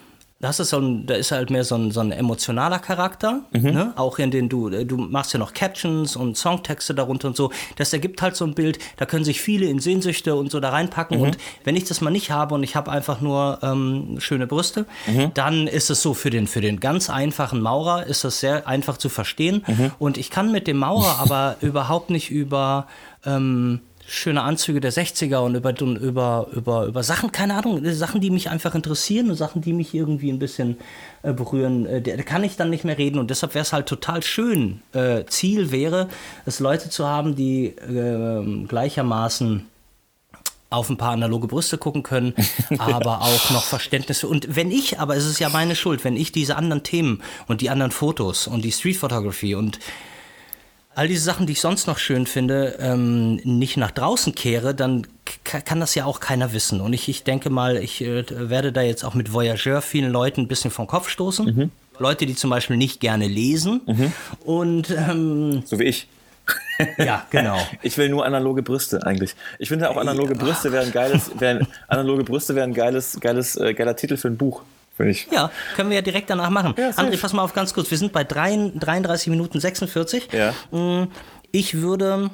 da, 0.45 0.49
hast 0.49 0.59
so 0.59 0.79
ein, 0.79 1.07
da 1.07 1.15
ist 1.15 1.33
halt 1.33 1.49
mehr 1.49 1.65
so 1.65 1.75
ein, 1.75 1.91
so 1.91 2.01
ein 2.01 2.13
emotionaler 2.13 2.79
Charakter, 2.79 3.41
mhm. 3.53 3.63
ne? 3.63 3.93
auch 3.97 4.19
in 4.19 4.31
den 4.31 4.51
du, 4.51 4.69
du 4.69 4.99
machst 4.99 5.33
ja 5.33 5.39
noch 5.39 5.55
Captions 5.55 6.17
und 6.17 6.37
Songtexte 6.37 6.95
darunter 6.95 7.29
und 7.29 7.37
so. 7.37 7.51
Das 7.77 7.95
ergibt 7.95 8.21
halt 8.21 8.37
so 8.37 8.45
ein 8.45 8.55
Bild, 8.55 8.79
da 8.99 9.07
können 9.07 9.25
sich 9.25 9.41
viele 9.41 9.65
in 9.65 9.79
Sehnsüchte 9.79 10.35
und 10.35 10.51
so 10.51 10.61
da 10.61 10.69
reinpacken. 10.69 11.17
Mhm. 11.17 11.25
Und 11.25 11.39
wenn 11.65 11.77
ich 11.77 11.85
das 11.85 12.03
mal 12.03 12.11
nicht 12.11 12.31
habe 12.31 12.55
und 12.55 12.63
ich 12.63 12.77
habe 12.77 12.93
einfach 12.93 13.23
nur 13.23 13.59
ähm, 13.63 14.17
schöne 14.19 14.47
Brüste, 14.47 14.85
mhm. 15.07 15.31
dann 15.33 15.67
ist 15.67 15.89
es 15.89 16.03
so, 16.03 16.13
für 16.13 16.29
den, 16.29 16.47
für 16.47 16.61
den 16.61 16.79
ganz 16.79 17.09
einfachen 17.09 17.63
Maurer 17.63 18.05
ist 18.05 18.25
das 18.25 18.41
sehr 18.41 18.69
einfach 18.69 18.99
zu 18.99 19.09
verstehen. 19.09 19.65
Mhm. 19.67 19.93
Und 19.99 20.19
ich 20.19 20.29
kann 20.29 20.53
mit 20.53 20.67
dem 20.67 20.77
Maurer 20.77 21.19
aber 21.21 21.57
überhaupt 21.63 22.11
nicht 22.11 22.31
über 22.31 22.87
ähm, 23.25 23.81
schöne 24.07 24.43
Anzüge 24.43 24.81
der 24.81 24.93
60er 24.93 25.39
und 25.39 25.55
über, 25.55 25.79
über, 25.81 26.47
über, 26.53 26.87
über 26.87 27.03
Sachen, 27.03 27.33
keine 27.33 27.55
Ahnung, 27.55 27.81
Sachen, 27.93 28.21
die 28.21 28.31
mich 28.31 28.51
einfach 28.51 28.75
interessieren 28.75 29.31
und 29.31 29.37
Sachen, 29.37 29.63
die 29.63 29.73
mich 29.73 29.95
irgendwie 29.95 30.31
ein 30.31 30.39
bisschen 30.39 30.77
äh, 31.23 31.33
berühren, 31.33 31.87
äh, 31.87 32.03
da 32.03 32.23
kann 32.23 32.45
ich 32.45 32.57
dann 32.57 32.71
nicht 32.71 32.85
mehr 32.85 32.99
reden 32.99 33.19
und 33.19 33.31
deshalb 33.31 33.55
wäre 33.55 33.63
es 33.63 33.73
halt 33.73 33.87
total 33.87 34.23
schön. 34.23 34.83
Äh, 34.93 35.25
Ziel 35.27 35.71
wäre, 35.71 36.09
es 36.45 36.61
Leute 36.61 36.91
zu 36.91 37.07
haben, 37.07 37.35
die 37.35 37.67
äh, 37.67 38.65
gleichermaßen 38.67 39.67
auf 40.71 40.91
ein 40.91 40.97
paar 40.97 41.13
analoge 41.13 41.47
Brüste 41.47 41.79
gucken 41.79 42.03
können, 42.03 42.35
aber 42.79 43.23
auch 43.23 43.51
noch 43.51 43.65
Verständnis. 43.65 44.25
Und 44.25 44.57
wenn 44.57 44.71
ich, 44.71 44.99
aber 44.99 45.17
es 45.17 45.25
ist 45.25 45.39
ja 45.39 45.49
meine 45.49 45.77
Schuld, 45.77 46.05
wenn 46.05 46.17
ich 46.17 46.33
diese 46.33 46.57
anderen 46.57 46.83
Themen 46.83 47.23
und 47.47 47.61
die 47.61 47.71
anderen 47.71 47.93
Fotos 47.93 48.47
und 48.49 48.65
die 48.65 48.73
Street 48.73 48.97
Photography 48.97 49.55
und 49.55 49.79
all 50.95 51.09
diese 51.09 51.23
Sachen, 51.23 51.47
die 51.47 51.53
ich 51.53 51.61
sonst 51.61 51.87
noch 51.87 51.99
schön 51.99 52.27
finde, 52.27 52.77
ähm, 52.79 53.37
nicht 53.45 53.77
nach 53.77 53.91
draußen 53.91 54.35
kehre, 54.35 54.75
dann 54.75 55.07
kann 55.43 55.81
das 55.81 55.95
ja 55.95 56.05
auch 56.05 56.21
keiner 56.21 56.53
wissen. 56.53 56.81
Und 56.81 56.93
ich, 56.93 57.09
ich 57.09 57.25
denke 57.25 57.51
mal, 57.51 57.77
ich 57.77 58.03
äh, 58.03 58.25
werde 58.31 58.73
da 58.73 58.83
jetzt 58.83 59.05
auch 59.05 59.15
mit 59.15 59.33
Voyageur 59.33 59.83
vielen 59.83 60.13
Leuten 60.13 60.43
ein 60.43 60.49
bisschen 60.49 60.71
vom 60.71 60.87
Kopf 60.87 61.09
stoßen. 61.09 61.47
Mhm. 61.47 61.71
Leute, 61.99 62.27
die 62.27 62.35
zum 62.35 62.51
Beispiel 62.51 62.77
nicht 62.77 63.01
gerne 63.01 63.27
lesen. 63.27 63.81
Mhm. 63.87 64.13
Und 64.45 64.91
ähm, 64.91 65.63
so 65.65 65.79
wie 65.79 65.85
ich. 65.85 66.09
ja, 66.99 67.27
genau. 67.31 67.59
Ich 67.83 67.97
will 67.97 68.09
nur 68.09 68.27
analoge 68.27 68.63
Brüste 68.63 69.07
eigentlich. 69.07 69.35
Ich 69.59 69.69
finde 69.69 69.91
auch 69.91 69.97
analoge 69.97 70.35
Brüste 70.35 70.73
wären 70.73 70.93
geiles, 70.93 71.31
wären, 71.39 71.67
analoge 71.89 72.25
Brüste 72.25 72.55
wären 72.55 72.75
geiles, 72.75 73.19
geiles, 73.21 73.57
äh, 73.57 73.75
geiler 73.75 73.97
Titel 73.97 74.17
für 74.17 74.29
ein 74.29 74.37
Buch. 74.37 74.63
Ich. 74.99 75.27
Ja, 75.33 75.51
können 75.75 75.91
wir 75.91 75.97
ja 75.97 76.03
direkt 76.03 76.31
danach 76.31 76.51
machen. 76.51 76.75
Ja, 76.79 76.91
André, 76.91 77.21
pass 77.21 77.33
mal 77.33 77.43
auf 77.43 77.53
ganz 77.53 77.75
kurz. 77.75 77.91
Wir 77.91 77.99
sind 77.99 78.13
bei 78.13 78.23
33 78.23 79.29
Minuten 79.29 79.59
46. 79.59 80.29
Ja. 80.33 80.53
Mm, 80.71 81.09
ich 81.51 81.81
würde 81.81 82.31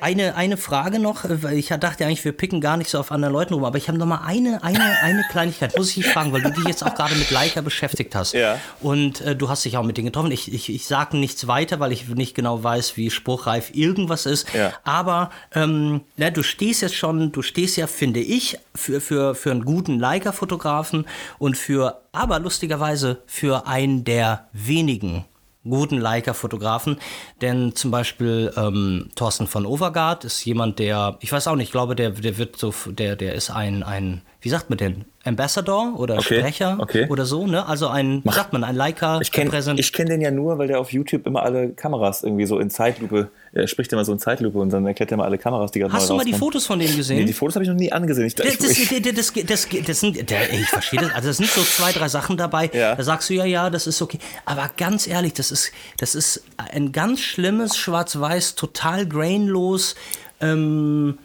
eine, 0.00 0.34
eine 0.34 0.56
Frage 0.56 0.98
noch, 0.98 1.24
weil 1.28 1.58
ich 1.58 1.68
dachte 1.68 2.04
eigentlich, 2.04 2.24
wir 2.24 2.32
picken 2.32 2.60
gar 2.60 2.76
nicht 2.76 2.90
so 2.90 2.98
auf 2.98 3.12
anderen 3.12 3.34
Leuten 3.34 3.54
rum, 3.54 3.64
aber 3.64 3.78
ich 3.78 3.88
habe 3.88 3.98
noch 3.98 4.06
mal 4.06 4.22
eine, 4.24 4.62
eine, 4.62 5.00
eine 5.02 5.24
Kleinigkeit, 5.30 5.76
muss 5.76 5.88
ich 5.88 5.94
dich 5.96 6.06
fragen, 6.06 6.32
weil 6.32 6.42
du 6.42 6.50
dich 6.50 6.64
jetzt 6.64 6.84
auch 6.84 6.94
gerade 6.94 7.14
mit 7.14 7.30
Leica 7.30 7.60
beschäftigt 7.60 8.14
hast. 8.14 8.32
Ja. 8.34 8.58
Und 8.80 9.20
äh, 9.20 9.36
du 9.36 9.48
hast 9.48 9.64
dich 9.64 9.76
auch 9.76 9.84
mit 9.84 9.96
denen 9.96 10.06
getroffen. 10.06 10.30
Ich, 10.30 10.52
ich, 10.52 10.68
ich 10.68 10.86
sage 10.86 11.16
nichts 11.16 11.46
weiter, 11.46 11.80
weil 11.80 11.92
ich 11.92 12.08
nicht 12.08 12.34
genau 12.34 12.62
weiß, 12.62 12.96
wie 12.96 13.10
spruchreif 13.10 13.74
irgendwas 13.74 14.26
ist. 14.26 14.52
Ja. 14.54 14.72
Aber 14.84 15.30
ähm, 15.54 16.02
na, 16.16 16.30
du 16.30 16.42
stehst 16.42 16.82
jetzt 16.82 16.96
schon, 16.96 17.32
du 17.32 17.42
stehst 17.42 17.76
ja, 17.76 17.86
finde 17.86 18.20
ich, 18.20 18.58
für, 18.74 19.00
für, 19.00 19.34
für 19.34 19.50
einen 19.50 19.64
guten 19.64 19.98
Leica-Fotografen 19.98 21.06
und 21.38 21.56
für, 21.56 22.00
aber 22.12 22.38
lustigerweise 22.38 23.22
für 23.26 23.66
einen 23.66 24.04
der 24.04 24.48
wenigen 24.52 25.24
guten 25.68 25.98
Leica-Fotografen. 25.98 26.98
Denn 27.40 27.74
zum 27.74 27.90
Beispiel 27.90 28.52
ähm, 28.56 29.10
Thorsten 29.14 29.46
von 29.46 29.66
Overgaard 29.66 30.24
ist 30.24 30.44
jemand, 30.44 30.78
der, 30.78 31.16
ich 31.20 31.32
weiß 31.32 31.48
auch 31.48 31.56
nicht, 31.56 31.68
ich 31.68 31.72
glaube, 31.72 31.94
der, 31.96 32.10
der 32.10 32.38
wird 32.38 32.56
so, 32.56 32.72
der, 32.86 33.16
der 33.16 33.34
ist 33.34 33.50
ein, 33.50 33.82
ein, 33.82 34.22
wie 34.40 34.48
sagt 34.48 34.70
man 34.70 34.78
denn, 34.78 35.04
Ambassador 35.28 35.98
oder 35.98 36.14
okay, 36.14 36.38
Sprecher 36.38 36.78
okay. 36.80 37.06
oder 37.08 37.24
so, 37.24 37.46
ne? 37.46 37.66
Also 37.66 37.88
ein, 37.88 38.22
wie 38.24 38.32
sagt 38.32 38.52
man, 38.52 38.64
ein 38.64 38.74
Leica 38.74 39.20
Ich 39.20 39.30
kenne 39.30 39.50
kenn 39.50 40.06
den 40.06 40.20
ja 40.20 40.30
nur, 40.30 40.58
weil 40.58 40.68
der 40.68 40.80
auf 40.80 40.92
YouTube 40.92 41.26
immer 41.26 41.42
alle 41.42 41.70
Kameras 41.70 42.22
irgendwie 42.22 42.46
so 42.46 42.58
in 42.58 42.70
Zeitlupe, 42.70 43.28
er 43.52 43.66
spricht 43.68 43.92
immer 43.92 44.04
so 44.04 44.12
in 44.12 44.18
Zeitlupe 44.18 44.58
und 44.58 44.70
dann 44.72 44.86
erklärt 44.86 45.10
er 45.10 45.16
mal 45.16 45.24
alle 45.24 45.38
Kameras, 45.38 45.70
die 45.70 45.80
gerade 45.80 45.92
Hast 45.92 46.10
du 46.10 46.16
mal 46.16 46.24
die 46.24 46.32
Fotos 46.32 46.66
von 46.66 46.78
dem 46.78 46.94
gesehen? 46.96 47.18
Nee, 47.18 47.24
die 47.24 47.32
Fotos 47.32 47.54
habe 47.56 47.64
ich 47.64 47.68
noch 47.68 47.76
nie 47.76 47.92
angesehen. 47.92 48.26
Ich, 48.26 48.34
das, 48.34 48.58
das, 48.58 48.68
das, 49.14 49.32
das, 49.46 49.68
das, 49.86 50.00
sind, 50.00 50.16
ich 50.16 50.68
verstehe 50.68 51.00
das, 51.00 51.14
also 51.14 51.28
es 51.30 51.36
sind 51.36 51.48
so 51.48 51.62
zwei, 51.62 51.92
drei 51.92 52.08
Sachen 52.08 52.36
dabei, 52.36 52.70
ja. 52.72 52.94
da 52.94 53.02
sagst 53.02 53.30
du 53.30 53.34
ja, 53.34 53.44
ja, 53.44 53.70
das 53.70 53.86
ist 53.86 54.00
okay. 54.02 54.18
Aber 54.44 54.70
ganz 54.76 55.06
ehrlich, 55.06 55.34
das 55.34 55.50
ist, 55.50 55.72
das 55.98 56.14
ist 56.14 56.42
ein 56.56 56.92
ganz 56.92 57.20
schlimmes 57.20 57.76
Schwarz-Weiß, 57.76 58.54
total 58.54 59.06
grainlos, 59.06 59.94
ähm, 60.40 61.18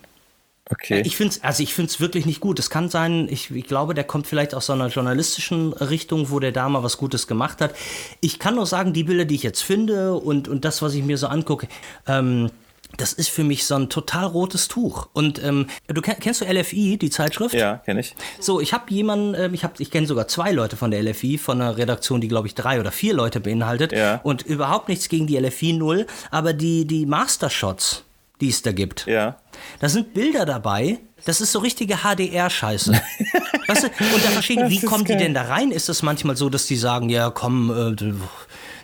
Okay. 0.74 1.02
Ich 1.06 1.16
finde 1.16 1.36
es 1.36 1.44
also 1.44 1.62
ich 1.64 1.74
find's 1.74 2.00
wirklich 2.00 2.26
nicht 2.26 2.40
gut. 2.40 2.60
Es 2.60 2.70
kann 2.70 2.90
sein, 2.90 3.28
ich, 3.30 3.52
ich, 3.52 3.66
glaube, 3.66 3.94
der 3.94 4.04
kommt 4.04 4.28
vielleicht 4.28 4.56
aus 4.56 4.68
so 4.68 4.74
einer 4.74 4.88
journalistischen 4.88 5.74
Richtung, 5.74 6.32
wo 6.32 6.40
der 6.40 6.52
da 6.52 6.68
mal 6.68 6.84
was 6.84 6.98
Gutes 6.98 7.28
gemacht 7.28 7.62
hat. 7.62 7.76
Ich 8.22 8.40
kann 8.40 8.56
nur 8.56 8.66
sagen, 8.66 8.94
die 8.94 9.04
Bilder, 9.04 9.26
die 9.26 9.36
ich 9.36 9.44
jetzt 9.44 9.62
finde 9.62 10.16
und, 10.16 10.48
und 10.48 10.66
das, 10.66 10.82
was 10.82 10.94
ich 10.96 11.04
mir 11.04 11.18
so 11.18 11.28
angucke, 11.28 11.68
ähm, 12.08 12.50
das 12.98 13.14
ist 13.14 13.30
für 13.30 13.44
mich 13.44 13.66
so 13.66 13.76
ein 13.76 13.90
total 13.90 14.26
rotes 14.26 14.68
Tuch. 14.68 15.10
Und 15.14 15.44
ähm, 15.44 15.68
du 15.88 16.02
kennst 16.02 16.42
du 16.42 16.46
LFI, 16.46 16.98
die 16.98 17.10
Zeitschrift? 17.10 17.56
Ja, 17.56 17.78
kenne 17.78 18.02
ich. 18.02 18.16
So, 18.40 18.62
ich 18.62 18.74
habe 18.74 18.86
jemanden, 18.90 19.34
äh, 19.34 19.50
ich, 19.52 19.64
hab, 19.64 19.80
ich 19.80 19.90
kenne 19.90 20.08
sogar 20.08 20.28
zwei 20.28 20.52
Leute 20.52 20.76
von 20.76 20.92
der 20.92 21.02
LFI, 21.04 21.38
von 21.38 21.62
einer 21.62 21.78
Redaktion, 21.78 22.22
die 22.22 22.28
glaube 22.28 22.48
ich 22.48 22.56
drei 22.56 22.80
oder 22.80 22.92
vier 22.92 23.14
Leute 23.14 23.40
beinhaltet. 23.40 23.92
Ja. 23.92 24.20
Und 24.24 24.44
überhaupt 24.44 24.90
nichts 24.90 25.10
gegen 25.10 25.28
die 25.28 25.38
LFI 25.38 25.74
null, 25.74 26.06
aber 26.30 26.54
die, 26.54 26.86
die 26.86 27.06
Mastershots, 27.06 28.04
die 28.44 28.50
es 28.50 28.62
da 28.62 28.72
gibt. 28.72 29.06
Ja. 29.08 29.38
Da 29.80 29.90
sind 29.90 30.14
Bilder 30.14 30.46
dabei, 30.46 31.00
das 31.26 31.40
ist 31.40 31.54
so 31.54 31.60
richtige 31.60 31.98
HDR-Scheiße. 31.98 32.92
weißt 33.68 33.84
du, 33.84 33.88
und 33.88 34.26
da 34.26 34.30
verstehen, 34.30 34.70
wie 34.70 34.82
kommen 34.82 35.06
die 35.06 35.16
denn 35.16 35.34
da 35.34 35.44
rein? 35.44 35.72
Ist 35.72 35.90
das 35.90 36.04
manchmal 36.04 36.36
so, 36.36 36.50
dass 36.50 36.66
die 36.66 36.76
sagen, 36.76 37.10
ja, 37.10 37.30
komm, 37.30 37.72
äh, 37.72 38.14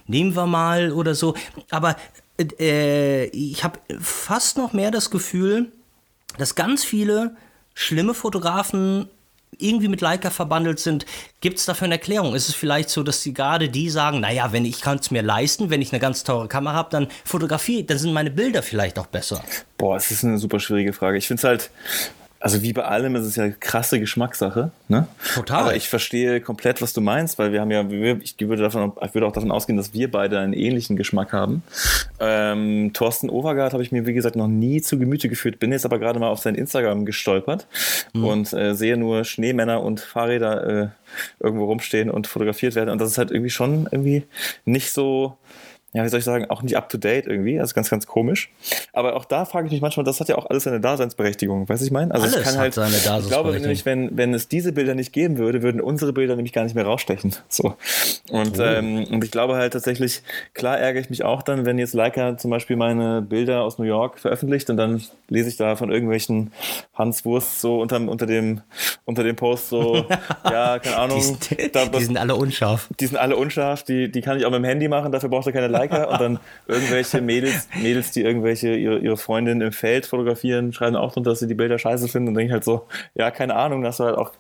nehmen 0.08 0.36
wir 0.36 0.46
mal 0.46 0.92
oder 0.92 1.16
so. 1.16 1.36
Aber 1.70 1.98
äh, 2.60 3.26
ich 3.26 3.64
habe 3.64 3.80
fast 4.00 4.58
noch 4.58 4.72
mehr 4.72 4.92
das 4.92 5.10
Gefühl, 5.10 5.72
dass 6.38 6.56
ganz 6.56 6.86
viele 6.86 7.36
schlimme 7.74 8.14
Fotografen 8.14 9.10
irgendwie 9.58 9.88
mit 9.88 10.02
Leica 10.02 10.30
verbandelt 10.30 10.80
sind, 10.80 11.06
gibt 11.42 11.60
es 11.60 11.66
dafür 11.66 11.86
eine 11.86 11.96
Erklärung? 11.96 12.36
Ist 12.36 12.50
es 12.50 12.56
vielleicht 12.56 12.90
so, 12.90 13.04
dass 13.04 13.22
sie 13.22 13.34
gerade 13.34 13.70
die 13.70 13.90
sagen, 13.90 14.22
naja, 14.22 14.52
wenn 14.52 14.66
ich 14.66 14.82
kann 14.82 15.00
es 15.00 15.12
mir 15.12 15.22
leisten, 15.22 15.70
wenn 15.70 15.82
ich 15.82 15.92
eine 15.92 16.00
ganz 16.00 16.24
teure 16.24 16.48
Kamera 16.48 16.74
habe, 16.74 16.90
dann 16.92 17.08
fotografiere, 17.26 17.84
dann 17.84 17.98
sind 17.98 18.14
meine 18.14 18.32
Bilder 18.32 18.64
vielleicht 18.64 19.00
auch 19.00 19.08
besser. 19.08 19.44
Boah, 19.78 19.98
es 19.98 20.12
ist 20.12 20.24
eine 20.24 20.38
super 20.38 20.60
schwierige 20.60 20.94
Frage. 20.94 21.18
Ich 21.18 21.28
finde 21.28 21.40
es 21.40 21.44
halt, 21.44 21.72
also 22.42 22.62
wie 22.62 22.72
bei 22.72 22.86
allem 22.86 23.16
ist 23.16 23.26
es 23.26 23.36
ja 23.36 23.50
krasse 23.50 24.00
Geschmackssache. 24.00 24.72
Ne? 24.88 25.08
Total. 25.34 25.62
Aber 25.62 25.76
ich 25.76 25.90
verstehe 25.90 26.40
komplett, 26.40 26.82
was 26.82 26.94
du 26.94 27.02
meinst, 27.02 27.38
weil 27.38 27.52
wir 27.52 27.60
haben 27.60 27.72
ja, 27.72 27.82
ich 28.22 28.40
würde, 28.40 28.64
davon, 28.64 28.94
ich 29.06 29.14
würde 29.14 29.28
auch 29.28 29.34
davon 29.34 29.52
ausgehen, 29.52 29.76
dass 29.76 29.94
wir 29.94 30.10
beide 30.10 30.40
einen 30.40 30.54
ähnlichen 30.54 30.96
Geschmack 30.96 31.34
haben. 31.34 31.64
Ähm, 32.20 32.92
Thorsten 32.94 33.30
Overgaard 33.30 33.74
habe 33.74 33.84
ich 33.84 33.92
mir, 33.92 34.06
wie 34.06 34.14
gesagt, 34.14 34.38
noch 34.38 34.48
nie 34.48 34.82
zu 34.82 34.98
Gemüte 34.98 35.28
geführt, 35.28 35.60
bin 35.60 35.72
jetzt 35.72 35.86
aber 35.86 36.00
gerade 36.00 36.20
mal 36.20 36.30
auf 36.30 36.40
sein 36.40 36.56
Instagram 36.56 37.06
gestolpert 37.06 37.68
mhm. 38.14 38.24
und 38.24 38.54
äh, 38.54 38.74
sehe 38.74 38.96
nur 38.96 39.26
Schneemänner 39.26 39.82
und 39.82 40.00
Fahrräder 40.00 40.84
äh, 40.84 40.88
irgendwo 41.40 41.66
rumstehen 41.66 42.10
und 42.10 42.28
fotografiert 42.28 42.76
werden. 42.76 42.90
Und 42.90 43.02
das 43.02 43.10
ist 43.10 43.18
halt 43.18 43.32
irgendwie 43.32 43.50
schon 43.50 43.88
irgendwie 43.92 44.24
nicht 44.64 44.92
so 44.92 45.38
ja, 45.92 46.04
wie 46.04 46.10
soll 46.10 46.20
ich 46.20 46.26
sagen, 46.26 46.46
auch 46.50 46.62
nicht 46.62 46.78
up 46.78 46.88
to 46.90 47.00
date 47.00 47.26
irgendwie. 47.26 47.60
Also 47.60 47.74
ganz, 47.74 47.90
ganz 47.90 48.06
komisch. 48.06 48.52
Aber 48.94 49.16
auch 49.16 49.26
da 49.26 49.46
frage 49.46 49.66
ich 49.66 49.72
mich 49.72 49.82
manchmal, 49.82 50.04
das 50.04 50.20
hat 50.20 50.30
ja 50.30 50.38
auch 50.38 50.46
alles 50.46 50.66
seine 50.66 50.80
Daseinsberechtigung. 50.80 51.68
Weißt 51.68 51.82
du, 51.82 51.86
ich 51.86 51.92
meine? 51.92 52.14
Also 52.14 52.26
alles 52.26 52.38
es 52.38 52.44
kann 52.44 52.54
hat 52.54 52.60
halt, 52.60 52.74
seine 52.76 52.92
Daseinsberechtigung. 52.92 53.26
Ich 53.26 53.30
glaube 53.30 53.60
nämlich, 53.60 53.86
wenn, 53.86 54.16
wenn 54.16 54.34
es 54.36 54.48
diese 54.48 54.72
Bilder 54.72 54.94
nicht 54.94 55.14
geben 55.14 55.40
würde, 55.40 55.64
würden 55.64 55.82
unsere 55.82 56.14
Bilder 56.14 56.36
nämlich 56.36 56.54
gar 56.54 56.64
nicht 56.64 56.76
mehr 56.76 56.86
rausstechen. 56.86 57.36
So. 57.50 57.76
Und, 58.30 58.60
oh. 58.60 58.64
ähm, 58.64 59.06
und 59.10 59.24
ich 59.24 59.32
glaube 59.32 59.56
halt 59.56 59.74
tatsächlich, 59.74 60.22
klar 60.54 60.78
ärgere 60.78 61.02
ich 61.02 61.10
mich 61.10 61.24
auch 61.24 61.42
dann, 61.42 61.66
wenn 61.66 61.80
jetzt 61.80 61.96
Leica 61.96 62.38
zum 62.38 62.52
Beispiel 62.52 62.76
meine 62.76 63.24
Bilder 63.24 63.64
aus 63.64 63.80
New 63.80 63.86
York 63.86 64.20
veröffentlicht 64.20 64.70
und 64.70 64.78
dann 64.78 65.02
lese 65.28 65.50
ich 65.50 65.58
da 65.58 65.76
von 65.76 65.92
irgendwelchen 65.92 66.52
Hans 66.94 67.26
Wurst 67.26 67.62
so 67.62 67.82
unter, 67.82 67.98
unter, 67.98 68.28
dem, 68.28 68.62
unter 69.06 69.24
dem 69.24 69.36
Post 69.36 69.70
so, 69.70 70.06
ja, 70.46 70.78
keine 70.78 70.98
Ahnung. 70.98 71.18
die, 71.18 71.24
sind, 71.24 71.76
da, 71.76 71.86
die 71.88 72.04
sind 72.04 72.18
alle 72.18 72.36
unscharf. 72.36 72.90
Die 73.00 73.08
sind 73.08 73.18
alle 73.18 73.36
unscharf, 73.36 73.84
die, 73.84 74.12
die 74.12 74.22
kann 74.22 74.38
ich 74.38 74.46
auch 74.46 74.52
mit 74.52 74.60
dem 74.60 74.66
Handy 74.66 74.88
machen, 74.88 75.12
dafür 75.12 75.30
braucht 75.30 75.48
er 75.48 75.54
keine 75.54 75.68
Leica 75.68 75.79
und 75.88 76.22
dann 76.22 76.40
irgendwelche 76.68 77.22
Mädels, 77.22 77.68
Mädels, 77.82 78.12
die 78.12 78.22
irgendwelche 78.22 78.76
ihre, 78.76 79.00
ihre 79.00 79.18
Freundin 79.18 79.62
im 79.62 79.72
Feld 79.72 80.06
fotografieren, 80.06 80.74
schreiben 80.74 80.96
auch 80.96 81.14
drunter, 81.14 81.32
dass 81.32 81.40
sie 81.40 81.48
die 81.48 81.56
Bilder 81.56 81.80
scheiße 81.80 82.08
finden 82.08 82.30
und 82.30 82.36
denke 82.36 82.48
ich 82.48 82.54
halt 82.54 82.64
so, 82.64 82.88
ja, 83.16 83.32
keine 83.32 83.56
Ahnung, 83.56 83.82
dass 83.82 83.98
du 83.98 84.06
halt 84.06 84.18
auch, 84.18 84.32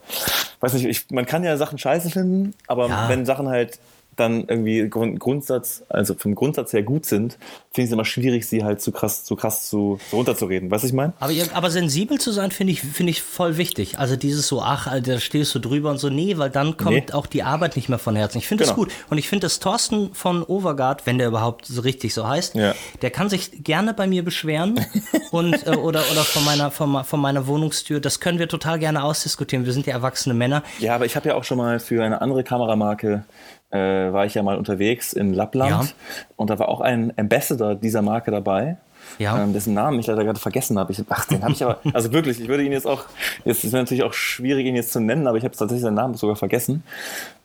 weiß 0.60 0.74
nicht, 0.74 0.86
ich, 0.86 1.10
man 1.12 1.26
kann 1.26 1.44
ja 1.44 1.58
Sachen 1.58 1.78
scheiße 1.78 2.10
finden, 2.10 2.54
aber 2.68 2.88
ja. 2.88 3.10
wenn 3.10 3.26
Sachen 3.26 3.50
halt 3.50 3.80
dann 4.20 4.46
irgendwie 4.48 4.90
Grund, 4.90 5.20
Grundsatz, 5.20 5.84
also 5.90 6.14
vom 6.14 6.36
Grundsatz 6.36 6.74
her 6.74 6.84
gut 6.84 7.06
sind, 7.06 7.38
finde 7.72 7.84
ich 7.84 7.86
es 7.86 7.92
immer 7.92 8.06
schwierig, 8.06 8.48
sie 8.48 8.64
halt 8.64 8.82
zu 8.82 8.92
krass, 8.92 9.24
zu 9.24 9.36
krass 9.36 9.70
zu, 9.70 10.00
so 10.10 10.18
runterzureden. 10.18 10.72
Weißt 10.72 10.84
du, 10.84 10.88
ich 10.88 10.94
meine? 10.94 11.14
Aber, 11.20 11.34
aber 11.54 11.70
sensibel 11.70 12.20
zu 12.20 12.32
sein, 12.32 12.52
finde 12.52 12.74
ich, 12.74 12.82
finde 12.82 13.12
ich 13.12 13.22
voll 13.22 13.58
wichtig. 13.58 14.00
Also 14.00 14.16
dieses 14.16 14.48
so, 14.48 14.62
ach, 14.62 14.88
da 15.02 15.20
stehst 15.20 15.54
du 15.56 15.60
drüber 15.60 15.92
und 15.92 15.98
so, 16.00 16.10
nee, 16.10 16.38
weil 16.38 16.50
dann 16.50 16.78
kommt 16.78 17.10
nee. 17.10 17.14
auch 17.14 17.28
die 17.28 17.44
Arbeit 17.44 17.76
nicht 17.76 17.90
mehr 17.90 18.00
von 18.00 18.16
Herzen. 18.16 18.40
Ich 18.40 18.48
finde 18.48 18.64
genau. 18.64 18.76
das 18.76 18.78
gut. 18.78 18.92
Und 19.10 19.18
ich 19.18 19.30
finde, 19.30 19.46
dass 19.46 19.60
Thorsten 19.60 20.14
von 20.14 20.44
Overgard, 20.44 21.06
wenn 21.06 21.18
der 21.18 21.28
überhaupt 21.28 21.66
so 21.66 21.82
richtig 21.82 22.14
so 22.14 22.28
heißt, 22.28 22.56
ja. 22.56 22.74
der 23.02 23.12
kann 23.12 23.30
sich 23.30 23.64
gerne 23.64 23.94
bei 23.94 24.08
mir 24.08 24.24
beschweren 24.24 24.86
und 25.32 25.66
äh, 25.68 25.72
oder, 25.72 26.04
oder 26.12 26.24
von 26.24 26.44
meiner, 26.44 26.72
von, 26.72 27.04
von 27.04 27.20
meiner 27.20 27.48
Wohnungstür. 27.48 28.00
Das 28.00 28.20
können 28.20 28.40
wir 28.40 28.48
total 28.48 28.80
gerne 28.80 29.04
ausdiskutieren. 29.04 29.66
Wir 29.66 29.74
sind 29.74 29.86
ja 29.86 29.94
erwachsene 29.94 30.36
Männer. 30.36 30.64
Ja, 30.80 30.96
aber 30.96 31.06
ich 31.06 31.16
habe 31.16 31.30
ja 31.30 31.36
auch 31.36 31.44
schon 31.44 31.58
mal 31.58 31.80
für 31.80 32.04
eine 32.04 32.22
andere 32.22 32.44
Kameramarke 32.44 33.24
äh, 33.72 33.78
war 33.78 34.26
ich 34.26 34.34
ja 34.34 34.44
mal 34.44 34.58
unterwegs 34.58 35.14
in 35.14 35.34
Lappland 35.34 35.70
ja. 35.70 35.94
und 36.36 36.50
da 36.50 36.60
war 36.60 36.70
auch 36.70 36.82
ein 36.82 37.14
Ambassador 37.18 37.76
dieser 37.76 38.02
Marke 38.02 38.32
dabei. 38.32 38.78
Ja. 39.18 39.42
Ähm, 39.42 39.54
dessen 39.54 39.74
Namen 39.74 40.00
ich 40.00 40.08
leider 40.08 40.24
gerade 40.24 40.40
vergessen 40.40 40.78
habe. 40.78 40.92
Ich, 40.92 41.04
ach, 41.10 41.26
den 41.26 41.42
habe 41.42 41.54
ich 41.54 41.64
aber, 41.64 41.80
also 41.94 42.12
wirklich, 42.14 42.40
ich 42.40 42.48
würde 42.48 42.64
ihn 42.64 42.72
jetzt 42.72 42.86
auch, 42.86 43.06
jetzt 43.44 43.64
ist 43.64 43.74
natürlich 43.74 44.04
auch 44.04 44.14
schwierig, 44.14 44.66
ihn 44.66 44.76
jetzt 44.76 44.92
zu 44.92 45.00
nennen, 45.00 45.28
aber 45.28 45.38
ich 45.38 45.44
habe 45.44 45.56
tatsächlich 45.56 45.82
seinen 45.82 45.96
Namen 45.96 46.14
sogar 46.16 46.36
vergessen. 46.36 46.84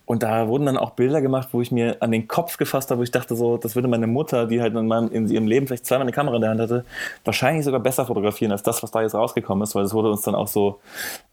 Und 0.06 0.22
da 0.22 0.48
wurden 0.48 0.66
dann 0.66 0.76
auch 0.76 0.90
Bilder 0.90 1.22
gemacht, 1.22 1.48
wo 1.52 1.62
ich 1.62 1.72
mir 1.72 1.96
an 2.00 2.12
den 2.12 2.28
Kopf 2.28 2.58
gefasst 2.58 2.90
habe, 2.90 2.98
wo 3.00 3.02
ich 3.02 3.10
dachte 3.10 3.34
so, 3.34 3.56
das 3.56 3.74
würde 3.74 3.88
meine 3.88 4.06
Mutter, 4.06 4.46
die 4.46 4.60
halt 4.60 4.74
in, 4.74 4.86
meinem, 4.86 5.10
in 5.10 5.28
ihrem 5.28 5.46
Leben 5.46 5.66
vielleicht 5.66 5.86
zweimal 5.86 6.02
eine 6.02 6.12
Kamera 6.12 6.36
in 6.36 6.42
der 6.42 6.50
Hand 6.50 6.60
hatte, 6.60 6.84
wahrscheinlich 7.24 7.64
sogar 7.64 7.80
besser 7.80 8.04
fotografieren 8.04 8.52
als 8.52 8.62
das, 8.62 8.82
was 8.82 8.90
da 8.90 9.00
jetzt 9.00 9.14
rausgekommen 9.14 9.62
ist, 9.62 9.74
weil 9.74 9.84
es 9.84 9.94
wurde 9.94 10.10
uns 10.10 10.22
dann 10.22 10.34
auch 10.34 10.48
so, 10.48 10.80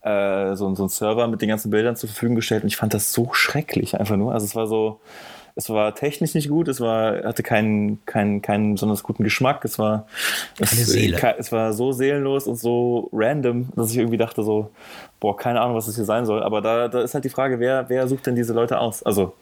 äh, 0.03 0.55
so, 0.55 0.73
so 0.73 0.83
ein 0.83 0.89
Server 0.89 1.27
mit 1.27 1.41
den 1.41 1.49
ganzen 1.49 1.69
Bildern 1.69 1.97
zur 1.97 2.07
Verfügung 2.07 2.35
gestellt 2.35 2.63
und 2.63 2.67
ich 2.67 2.77
fand 2.77 2.93
das 2.93 3.11
so 3.11 3.29
schrecklich 3.33 3.99
einfach 3.99 4.15
nur. 4.15 4.33
Also 4.33 4.45
es 4.45 4.55
war 4.55 4.67
so, 4.67 5.01
es 5.55 5.69
war 5.69 5.93
technisch 5.93 6.33
nicht 6.33 6.49
gut, 6.49 6.67
es 6.67 6.79
war, 6.79 7.23
hatte 7.23 7.43
keinen, 7.43 8.03
keinen, 8.05 8.41
keinen 8.41 8.73
besonders 8.73 9.03
guten 9.03 9.23
Geschmack, 9.23 9.65
es 9.65 9.77
war, 9.79 10.07
es, 10.59 10.95
es 11.37 11.51
war 11.51 11.73
so 11.73 11.91
seelenlos 11.91 12.47
und 12.47 12.55
so 12.55 13.09
random, 13.11 13.69
dass 13.75 13.91
ich 13.91 13.97
irgendwie 13.97 14.17
dachte 14.17 14.43
so, 14.43 14.71
boah, 15.21 15.37
keine 15.37 15.61
Ahnung, 15.61 15.77
was 15.77 15.85
das 15.85 15.95
hier 15.95 16.03
sein 16.03 16.25
soll. 16.25 16.43
Aber 16.43 16.59
da, 16.59 16.89
da 16.89 16.99
ist 16.99 17.13
halt 17.13 17.23
die 17.23 17.29
Frage, 17.29 17.61
wer, 17.61 17.87
wer 17.87 18.09
sucht 18.09 18.25
denn 18.25 18.35
diese 18.35 18.51
Leute 18.51 18.79
aus? 18.79 19.03
Also, 19.03 19.33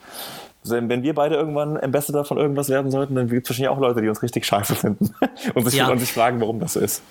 wenn 0.63 1.01
wir 1.01 1.15
beide 1.15 1.35
irgendwann 1.35 1.77
Ambassador 1.77 2.25
von 2.25 2.37
irgendwas 2.37 2.69
werden 2.69 2.91
sollten, 2.91 3.15
dann 3.15 3.29
gibt 3.29 3.47
es 3.47 3.49
wahrscheinlich 3.49 3.69
auch 3.69 3.79
Leute, 3.79 4.01
die 4.01 4.09
uns 4.09 4.21
richtig 4.21 4.45
scheiße 4.45 4.75
finden 4.75 5.15
und 5.55 5.63
sich, 5.63 5.79
ja. 5.79 5.87
und 5.87 5.99
sich 5.99 6.11
fragen, 6.11 6.39
warum 6.41 6.59
das 6.59 6.73
so 6.73 6.81
ist. 6.81 7.01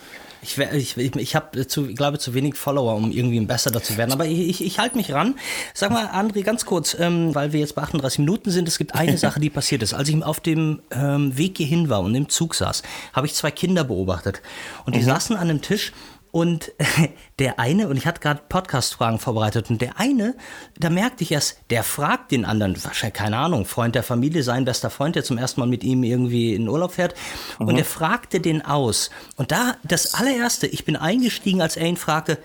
Ich, 0.41 0.57
ich, 0.57 0.97
ich 0.97 1.35
habe, 1.35 1.67
zu, 1.67 1.87
glaube 1.95 2.19
zu 2.19 2.33
wenig 2.33 2.55
Follower, 2.55 2.95
um 2.95 3.11
irgendwie 3.11 3.41
Besserer 3.41 3.83
zu 3.83 3.97
werden. 3.97 4.13
Aber 4.13 4.27
ich, 4.27 4.49
ich, 4.49 4.65
ich 4.65 4.79
halte 4.79 4.97
mich 4.97 5.13
ran. 5.13 5.35
Sag 5.75 5.91
mal, 5.91 6.07
André, 6.07 6.45
ganz 6.45 6.65
kurz, 6.65 6.97
ähm, 7.01 7.35
weil 7.35 7.53
wir 7.53 7.59
jetzt 7.59 7.75
bei 7.75 7.83
38 7.83 8.21
Minuten 8.21 8.51
sind, 8.51 8.69
es 8.69 8.79
gibt 8.79 8.95
eine 8.95 9.19
Sache, 9.19 9.41
die 9.41 9.51
passiert 9.51 9.83
ist. 9.83 9.95
Als 9.95 10.09
ich 10.09 10.23
auf 10.23 10.39
dem 10.39 10.81
ähm, 10.93 11.37
Weg 11.37 11.57
hierhin 11.57 11.89
war 11.89 12.03
und 12.03 12.15
im 12.15 12.29
Zug 12.29 12.55
saß, 12.55 12.83
habe 13.15 13.27
ich 13.27 13.35
zwei 13.35 13.51
Kinder 13.51 13.83
beobachtet. 13.83 14.43
Und 14.85 14.95
die 14.95 15.01
mhm. 15.01 15.07
saßen 15.07 15.35
an 15.37 15.51
einem 15.51 15.63
Tisch 15.63 15.93
und 16.31 16.73
der 17.39 17.59
eine, 17.59 17.89
und 17.89 17.97
ich 17.97 18.07
hatte 18.07 18.21
gerade 18.21 18.43
Podcast-Fragen 18.49 19.19
vorbereitet, 19.19 19.71
und 19.71 19.81
der 19.81 19.99
eine, 19.99 20.35
da 20.79 20.91
merkte 20.91 21.25
ich 21.25 21.33
erst, 21.33 21.61
der 21.71 21.83
fragt 21.83 22.33
den 22.33 22.45
anderen, 22.45 22.83
wahrscheinlich, 22.85 23.19
keine 23.19 23.39
Ahnung, 23.39 23.65
Freund 23.65 23.95
der 23.95 24.03
Familie, 24.03 24.43
sein 24.43 24.65
bester 24.65 24.91
Freund, 24.91 25.17
der 25.17 25.25
zum 25.25 25.39
ersten 25.39 25.61
Mal 25.61 25.67
mit 25.67 25.85
ihm 25.85 26.03
irgendwie 26.03 26.55
in 26.55 26.69
Urlaub 26.69 26.93
fährt, 26.93 27.15
mhm. 27.59 27.69
und 27.69 27.79
er 27.79 27.85
fragte 27.85 28.41
den 28.41 28.65
aus. 28.65 29.11
Und 29.37 29.53
da, 29.53 29.77
das 29.83 30.15
allererste, 30.15 30.67
ich 30.67 30.85
bin 30.85 30.97
eingestiegen, 30.97 31.63
als 31.63 31.77
er 31.77 31.87
ihn 31.87 31.97
fragte, 31.97 32.39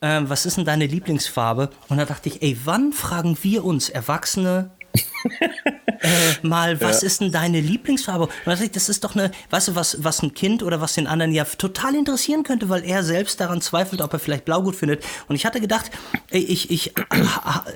äh, 0.00 0.20
was 0.24 0.46
ist 0.46 0.56
denn 0.56 0.64
deine 0.64 0.86
Lieblingsfarbe? 0.86 1.70
Und 1.88 1.96
da 1.96 2.04
dachte 2.04 2.28
ich, 2.28 2.42
ey, 2.42 2.58
wann 2.64 2.92
fragen 2.92 3.38
wir 3.42 3.64
uns 3.64 3.88
Erwachsene 3.88 4.70
mal, 6.42 6.80
was 6.80 7.02
ja. 7.02 7.06
ist 7.06 7.20
denn 7.20 7.32
deine 7.32 7.60
Lieblingsfarbe? 7.60 8.24
Und 8.24 8.76
das 8.76 8.88
ist 8.88 9.04
doch 9.04 9.14
eine, 9.14 9.30
weißt 9.50 9.68
du, 9.68 9.74
was, 9.74 10.02
was 10.02 10.22
ein 10.22 10.34
Kind 10.34 10.62
oder 10.62 10.80
was 10.80 10.94
den 10.94 11.06
anderen 11.06 11.32
ja 11.32 11.44
total 11.44 11.94
interessieren 11.94 12.42
könnte, 12.42 12.68
weil 12.68 12.84
er 12.84 13.02
selbst 13.02 13.40
daran 13.40 13.60
zweifelt, 13.60 14.02
ob 14.02 14.12
er 14.12 14.18
vielleicht 14.18 14.44
blau 14.44 14.62
gut 14.62 14.76
findet. 14.76 15.04
Und 15.28 15.36
ich 15.36 15.46
hatte 15.46 15.60
gedacht, 15.60 15.90
ich, 16.30 16.70
ich, 16.70 16.92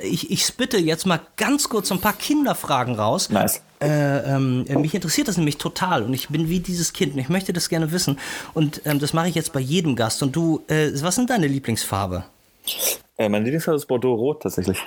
ich, 0.03 0.31
ich 0.31 0.47
spitte 0.47 0.79
jetzt 0.79 1.07
mal 1.07 1.21
ganz 1.37 1.69
kurz 1.69 1.91
ein 1.93 2.01
paar 2.01 2.15
Kinderfragen 2.15 2.95
raus. 2.95 3.31
Nice. 3.31 3.63
Äh, 3.81 4.35
ähm, 4.35 4.65
mich 4.81 4.95
interessiert 4.95 5.29
das 5.29 5.37
nämlich 5.37 5.57
total 5.57 6.03
und 6.03 6.13
ich 6.13 6.29
bin 6.31 6.49
wie 6.49 6.59
dieses 6.59 6.93
Kind 6.93 7.15
und 7.15 7.21
ich 7.21 7.29
möchte 7.29 7.53
das 7.53 7.69
gerne 7.69 7.93
wissen. 7.93 8.19
Und 8.53 8.83
ähm, 8.85 8.99
das 8.99 9.13
mache 9.13 9.29
ich 9.29 9.37
jetzt 9.37 9.53
bei 9.53 9.61
jedem 9.61 9.95
Gast. 9.95 10.23
Und 10.23 10.35
du, 10.35 10.65
äh, 10.67 10.91
was 11.01 11.15
sind 11.15 11.31
deine 11.31 11.47
Lieblingsfarbe? 11.47 12.25
Äh, 13.17 13.29
meine 13.29 13.45
Lieblingsfarbe 13.45 13.77
ist 13.77 13.87
Bordeaux-Rot 13.87 14.43
tatsächlich. 14.43 14.79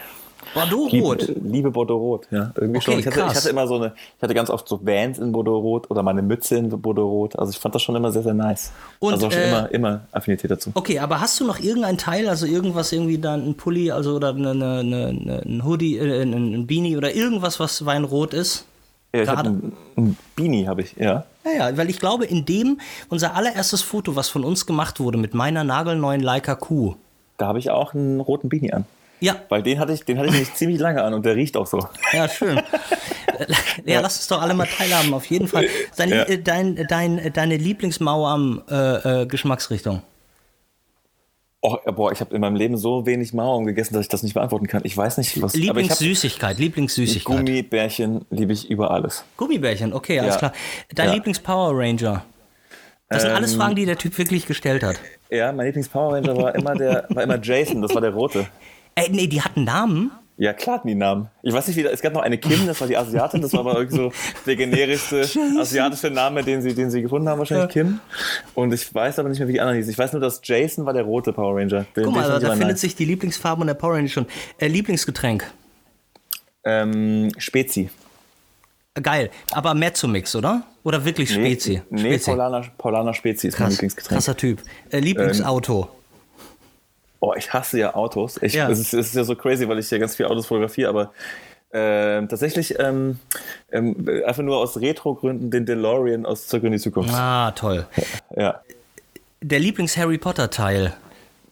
Bordeaux-Rot. 0.53 1.27
Liebe, 1.27 1.39
liebe 1.43 1.71
Bordeaux-Rot, 1.71 2.27
ja. 2.31 2.51
Irgendwie 2.55 2.77
okay, 2.77 2.91
schon. 2.91 2.99
Ich 2.99 3.07
hatte, 3.07 3.19
ich 3.19 3.35
hatte, 3.35 3.49
immer 3.49 3.67
so 3.67 3.75
eine, 3.75 3.93
ich 4.17 4.21
hatte 4.21 4.33
ganz 4.33 4.49
oft 4.49 4.67
so 4.67 4.79
Vans 4.85 5.19
in 5.19 5.31
Bordeaux-Rot 5.31 5.89
oder 5.89 6.03
meine 6.03 6.21
Mütze 6.21 6.57
in 6.57 6.69
Bordeaux-Rot. 6.69 7.37
Also 7.37 7.51
ich 7.51 7.57
fand 7.57 7.75
das 7.75 7.81
schon 7.81 7.95
immer 7.95 8.11
sehr, 8.11 8.23
sehr 8.23 8.33
nice. 8.33 8.71
Und, 8.99 9.13
also 9.13 9.31
schon 9.31 9.39
äh, 9.39 9.49
immer, 9.49 9.71
immer 9.71 10.01
Affinität 10.11 10.51
dazu. 10.51 10.71
Okay, 10.73 10.99
aber 10.99 11.21
hast 11.21 11.39
du 11.39 11.45
noch 11.45 11.59
irgendein 11.59 11.97
Teil, 11.97 12.27
also 12.27 12.45
irgendwas, 12.45 12.91
irgendwie 12.91 13.17
dann 13.17 13.47
ein 13.47 13.55
Pulli, 13.55 13.91
also 13.91 14.15
oder 14.15 14.29
eine, 14.29 14.51
eine, 14.51 14.79
eine, 14.79 15.41
ein 15.45 15.65
Hoodie, 15.65 15.97
äh, 15.97 16.23
ein, 16.23 16.33
ein 16.33 16.67
Beanie 16.67 16.97
oder 16.97 17.13
irgendwas, 17.13 17.59
was 17.59 17.85
Weinrot 17.85 18.33
ist? 18.33 18.65
Ja, 19.13 19.23
ich 19.23 19.29
hab 19.29 19.45
ein, 19.45 19.73
ein 19.97 20.17
Beanie 20.35 20.67
habe 20.67 20.81
ich, 20.81 20.95
ja. 20.95 21.25
Ja, 21.43 21.69
ja, 21.69 21.77
weil 21.77 21.89
ich 21.89 21.99
glaube, 21.99 22.25
in 22.25 22.45
dem, 22.45 22.79
unser 23.09 23.35
allererstes 23.35 23.81
Foto, 23.81 24.15
was 24.15 24.29
von 24.29 24.43
uns 24.43 24.65
gemacht 24.65 24.99
wurde 24.99 25.17
mit 25.17 25.33
meiner 25.33 25.63
nagelneuen 25.63 26.21
Leica 26.21 26.55
Q. 26.55 26.95
Da 27.37 27.47
habe 27.47 27.59
ich 27.59 27.71
auch 27.71 27.93
einen 27.93 28.19
roten 28.19 28.49
Beanie 28.49 28.73
an. 28.73 28.85
Ja. 29.21 29.35
Weil 29.49 29.61
den 29.63 29.79
hatte 29.79 29.93
ich, 29.93 30.03
den 30.03 30.17
hatte 30.17 30.27
ich 30.27 30.33
nämlich 30.33 30.53
ziemlich 30.55 30.79
lange 30.79 31.01
an 31.03 31.13
und 31.13 31.25
der 31.25 31.35
riecht 31.35 31.55
auch 31.55 31.67
so. 31.67 31.87
Ja, 32.11 32.27
schön. 32.27 32.57
ja, 33.85 34.01
lass 34.01 34.17
uns 34.17 34.27
doch 34.27 34.41
alle 34.41 34.53
mal 34.55 34.67
teilhaben, 34.67 35.13
auf 35.13 35.25
jeden 35.27 35.47
Fall. 35.47 35.67
Dein, 35.95 36.09
Ja. 36.09 36.23
äh, 36.23 36.39
dein, 36.41 36.85
dein, 36.89 37.31
deine 37.33 37.55
Lieblingsmauer-Geschmacksrichtung? 37.57 40.01
Oh, 41.63 41.77
boah, 41.93 42.11
ich 42.11 42.19
habe 42.21 42.33
in 42.33 42.41
meinem 42.41 42.55
Leben 42.55 42.75
so 42.75 43.05
wenig 43.05 43.33
Mauern 43.33 43.65
gegessen, 43.65 43.93
dass 43.93 44.01
ich 44.01 44.07
das 44.09 44.23
nicht 44.23 44.33
beantworten 44.33 44.65
kann. 44.65 44.81
Ich 44.83 44.97
weiß 44.97 45.19
nicht, 45.19 45.39
was. 45.43 45.53
Lieblingssüßigkeit, 45.53 46.57
Lieblingssüßigkeit. 46.57 47.37
Gummibärchen 47.37 48.25
liebe 48.31 48.51
ich 48.53 48.67
über 48.71 48.89
alles. 48.89 49.23
Gummibärchen, 49.37 49.93
okay, 49.93 50.19
alles 50.19 50.33
Ja. 50.35 50.39
klar. 50.39 50.53
Dein 50.95 51.09
Ja. 51.09 51.13
Lieblings-Power 51.13 51.77
Ranger? 51.77 52.25
Das 53.09 53.21
sind 53.21 53.31
alles 53.31 53.53
Ähm, 53.53 53.59
Fragen, 53.59 53.75
die 53.75 53.85
der 53.85 53.97
Typ 53.97 54.17
wirklich 54.17 54.47
gestellt 54.47 54.81
hat. 54.81 54.95
Ja, 55.29 55.51
mein 55.51 55.67
Lieblings-Power 55.67 56.15
Ranger 56.15 56.35
war 56.37 56.55
immer 56.55 56.73
der, 56.75 57.05
war 57.09 57.21
immer 57.23 57.37
Jason, 57.39 57.79
das 57.83 57.93
war 57.93 58.01
der 58.01 58.11
rote. 58.13 58.47
Ey, 58.95 59.09
nee, 59.09 59.27
die 59.27 59.41
hatten 59.41 59.63
Namen. 59.63 60.11
Ja, 60.37 60.53
klar 60.53 60.77
hatten 60.77 60.87
die 60.87 60.95
Namen. 60.95 61.27
Ich 61.43 61.53
weiß 61.53 61.67
nicht, 61.67 61.77
wie, 61.77 61.85
es 61.85 62.01
gab 62.01 62.13
noch 62.13 62.21
eine 62.23 62.37
Kim, 62.39 62.65
das 62.65 62.81
war 62.81 62.87
die 62.87 62.97
Asiatin, 62.97 63.43
das 63.43 63.53
war 63.53 63.59
aber 63.59 63.75
irgendwie 63.75 63.97
so 63.97 64.11
der 64.47 64.55
generischste 64.55 65.21
asiatische 65.59 66.09
Name, 66.09 66.43
den 66.43 66.63
sie, 66.63 66.73
den 66.73 66.89
sie 66.89 67.03
gefunden 67.03 67.29
haben, 67.29 67.37
wahrscheinlich 67.37 67.69
Kim. 67.69 67.99
Und 68.55 68.73
ich 68.73 68.91
weiß 68.91 69.19
aber 69.19 69.29
nicht 69.29 69.37
mehr, 69.37 69.47
wie 69.47 69.53
die 69.53 69.61
anderen 69.61 69.77
hießen. 69.77 69.91
Ich 69.91 69.99
weiß 69.99 70.13
nur, 70.13 70.21
dass 70.21 70.41
Jason 70.43 70.85
war 70.87 70.93
der 70.93 71.03
rote 71.03 71.31
Power 71.31 71.57
Ranger. 71.57 71.85
Den, 71.95 72.05
Guck 72.05 72.15
mal, 72.15 72.21
ich 72.23 72.27
da 72.41 72.49
findet 72.51 72.69
nice. 72.69 72.81
sich 72.81 72.95
die 72.95 73.05
Lieblingsfarbe 73.05 73.61
und 73.61 73.67
der 73.67 73.75
Power 73.75 73.93
Ranger 73.93 74.07
schon. 74.07 74.25
Äh, 74.57 74.67
Lieblingsgetränk. 74.67 75.45
Ähm, 76.63 77.31
Spezi. 77.37 77.91
Äh, 78.95 79.01
Geil. 79.01 79.29
Aber 79.51 79.75
Mezzomix, 79.75 80.35
oder? 80.35 80.63
Oder 80.83 81.05
wirklich 81.05 81.31
Spezi? 81.31 81.83
Nee, 81.91 81.99
Spezi. 81.99 82.31
Paulaner, 82.31 82.65
Paulaner 82.79 83.13
Spezi 83.13 83.47
ist 83.47 83.59
mein 83.59 83.67
Krass, 83.67 83.73
Lieblingsgetränk. 83.73 84.17
krasser 84.17 84.35
Typ. 84.37 84.63
Äh, 84.89 84.99
Lieblingsauto. 84.99 85.87
Oh, 87.23 87.33
ich 87.37 87.53
hasse 87.53 87.79
ja 87.79 87.93
Autos. 87.95 88.37
Ich, 88.41 88.53
Ja. 88.53 88.69
Es, 88.69 88.79
ist, 88.79 88.93
es 88.93 89.07
ist 89.09 89.15
ja 89.15 89.23
so 89.23 89.35
crazy, 89.35 89.67
weil 89.69 89.77
ich 89.79 89.89
ja 89.91 89.97
ganz 89.99 90.15
viel 90.15 90.25
Autos 90.25 90.47
fotografiere, 90.47 90.89
aber 90.89 91.11
ähm, 91.71 92.27
tatsächlich 92.27 92.77
ähm, 92.79 93.19
ähm, 93.71 93.95
einfach 94.25 94.43
nur 94.43 94.57
aus 94.57 94.75
Retro-Gründen 94.81 95.51
den 95.51 95.65
DeLorean 95.65 96.25
aus 96.25 96.47
Zurück 96.47 96.63
in 96.65 96.73
die 96.73 96.79
Zukunft. 96.79 97.13
Ah, 97.13 97.51
toll. 97.51 97.85
Ja. 98.35 98.61
Der 99.41 99.59
Lieblings-Harry 99.59 100.17
Potter-Teil. 100.17 100.93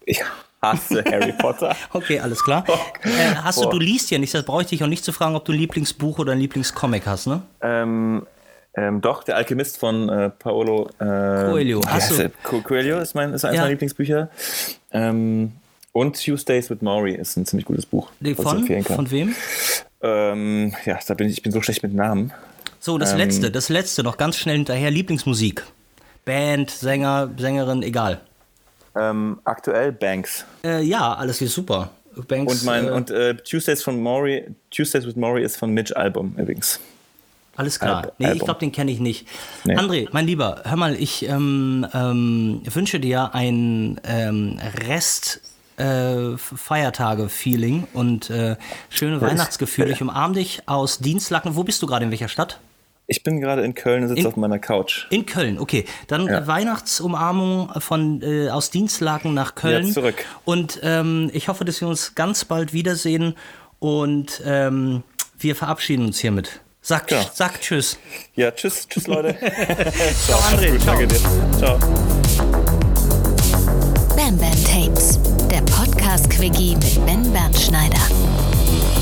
Ich 0.06 0.22
hasse 0.62 1.04
Harry 1.06 1.34
Potter. 1.34 1.76
Okay, 1.94 2.20
alles 2.20 2.44
klar. 2.44 2.66
Äh, 3.04 3.36
hast 3.44 3.60
du, 3.60 3.64
Boah. 3.66 3.72
du 3.72 3.78
liest 3.80 4.12
ja 4.12 4.18
nicht, 4.18 4.34
das 4.34 4.44
brauche 4.44 4.64
ich 4.64 4.68
dich 4.68 4.84
auch 4.84 4.88
nicht 4.88 5.06
zu 5.06 5.12
fragen, 5.14 5.36
ob 5.36 5.46
du 5.46 5.54
ein 5.54 5.58
Lieblingsbuch 5.60 6.20
oder 6.20 6.34
ein 6.34 6.40
Lieblingscomic 6.40 7.06
hast, 7.06 7.28
ne? 7.28 7.44
Ähm, 7.62 8.26
ähm, 8.76 9.02
doch, 9.02 9.24
der 9.24 9.36
Alchemist 9.38 9.78
von 9.78 10.10
äh, 10.10 10.30
Paolo 10.30 10.90
äh, 11.00 11.50
Coelho. 11.50 11.80
du-? 11.82 12.30
Co 12.44 12.62
Coelho 12.62 13.00
ist, 13.00 13.16
mein, 13.16 13.34
ist 13.34 13.46
eines 13.46 13.56
Ja. 13.56 13.62
meiner 13.62 13.72
Lieblingsbücher. 13.72 14.30
Ähm, 14.92 15.54
und 15.92 16.24
Tuesdays 16.24 16.70
with 16.70 16.82
Maury 16.82 17.16
ist 17.16 17.36
ein 17.38 17.46
ziemlich 17.46 17.66
gutes 17.66 17.86
Buch. 17.86 18.10
Ich 18.22 18.36
Von, 18.36 18.66
von 18.84 19.12
wem? 19.12 19.36
Ähm, 20.02 20.74
ja, 20.86 21.00
da 21.08 21.14
bin 21.14 21.28
ich, 21.28 21.38
ich 21.38 21.44
bin 21.44 21.52
so 21.52 21.62
schlecht 21.62 21.84
mit 21.84 21.94
Namen. 21.94 22.32
So, 22.80 22.98
das 22.98 23.12
Ähm. 23.12 23.18
letzte, 23.18 23.52
das 23.52 23.70
letzte, 23.70 24.04
noch 24.04 24.18
ganz 24.18 24.38
schnell 24.38 24.56
hinterher. 24.56 24.92
Lieblingsmusik. 24.92 25.64
Band, 26.26 26.70
Sänger, 26.72 27.30
Sängerin, 27.38 27.84
egal. 27.84 28.22
Ähm, 28.96 29.40
aktuell 29.44 29.92
Banks. 29.92 30.46
Äh, 30.64 30.84
ja, 30.84 31.14
alles 31.14 31.42
ist 31.42 31.54
super. 31.54 31.92
Banks, 32.28 32.54
Und 32.54 32.64
mein 32.66 32.88
äh, 32.88 32.92
und 32.92 33.12
äh, 33.12 33.36
Tuesdays 33.36 33.84
von 33.84 34.02
Maury, 34.02 34.46
Tuesdays 34.72 35.06
with 35.06 35.16
Maury 35.16 35.44
ist 35.44 35.58
von 35.58 35.72
Mitch 35.72 35.96
Album 35.96 36.36
übrigens. 36.38 36.80
Alles 37.56 37.80
klar. 37.80 38.04
Al- 38.04 38.12
nee, 38.18 38.26
ich 38.26 38.32
Album. 38.32 38.46
glaube, 38.46 38.60
den 38.62 38.72
kenne 38.72 38.92
ich 38.92 39.00
nicht. 39.00 39.28
Nee. 39.66 39.76
André, 39.76 40.08
mein 40.12 40.26
Lieber, 40.26 40.62
hör 40.66 40.76
mal, 40.78 40.96
ich 40.96 41.28
ähm, 41.28 41.86
ähm, 41.94 42.62
wünsche 42.66 43.00
dir 43.00 43.34
ein 43.36 44.00
ähm, 44.06 44.60
Rest. 44.88 45.42
Äh, 45.80 46.38
Feiertage-Feeling 46.38 47.88
und 47.94 48.30
äh, 48.30 48.56
schöne 48.90 49.22
Weihnachtsgefühle. 49.22 49.92
Ich 49.92 50.02
umarme 50.02 50.36
dich 50.36 50.62
aus 50.68 51.00
Dienstlaken. 51.00 51.56
Wo 51.56 51.64
bist 51.64 51.82
du 51.82 51.88
gerade? 51.88 52.06
In 52.06 52.12
welcher 52.12 52.28
Stadt? 52.28 52.60
Ich 53.08 53.24
bin 53.24 53.40
gerade 53.42 53.64
in 53.64 53.74
Köln 53.74 54.04
und 54.04 54.10
sitze 54.10 54.22
In- 54.22 54.28
auf 54.28 54.36
meiner 54.36 54.60
Couch. 54.60 55.08
In 55.10 55.26
Köln, 55.26 55.58
okay. 55.58 55.86
Dann 56.08 56.28
Ja. 56.28 56.40
äh, 56.40 56.48
Weihnachtsumarmung 56.48 57.72
von 57.80 58.22
äh, 58.22 58.50
aus 58.50 58.70
Dienstlaken 58.70 59.34
nach 59.34 59.56
Köln. 59.56 59.88
Ja, 59.88 59.94
zurück. 59.94 60.24
Und 60.46 60.80
ähm, 60.84 61.32
ich 61.34 61.48
hoffe, 61.48 61.66
dass 61.66 61.82
wir 61.82 61.88
uns 61.88 62.14
ganz 62.14 62.46
bald 62.46 62.72
wiedersehen 62.74 63.36
und 63.80 64.44
ähm, 64.46 65.02
wir 65.40 65.56
verabschieden 65.56 66.06
uns 66.06 66.20
hiermit. 66.20 66.60
Sag, 66.82 67.10
Ja. 67.12 67.26
sag 67.34 67.60
Tschüss. 67.62 67.98
Ja, 68.36 68.52
tschüss, 68.52 68.88
tschüss 68.88 69.08
Leute. 69.08 69.36
Ciao, 70.28 70.40
André. 70.42 70.72
Gut, 70.72 70.82
Ciao. 70.82 70.96
danke 70.98 71.08
dir. 71.08 71.20
Ciao. 71.58 71.80
Bam 74.16 74.38
Bam 74.38 74.64
Tapes, 74.66 75.18
der 75.90 75.96
Podcast-Quickie 75.96 76.76
mit 76.76 77.06
Ben 77.06 77.32
Bernschneider. 77.32 78.99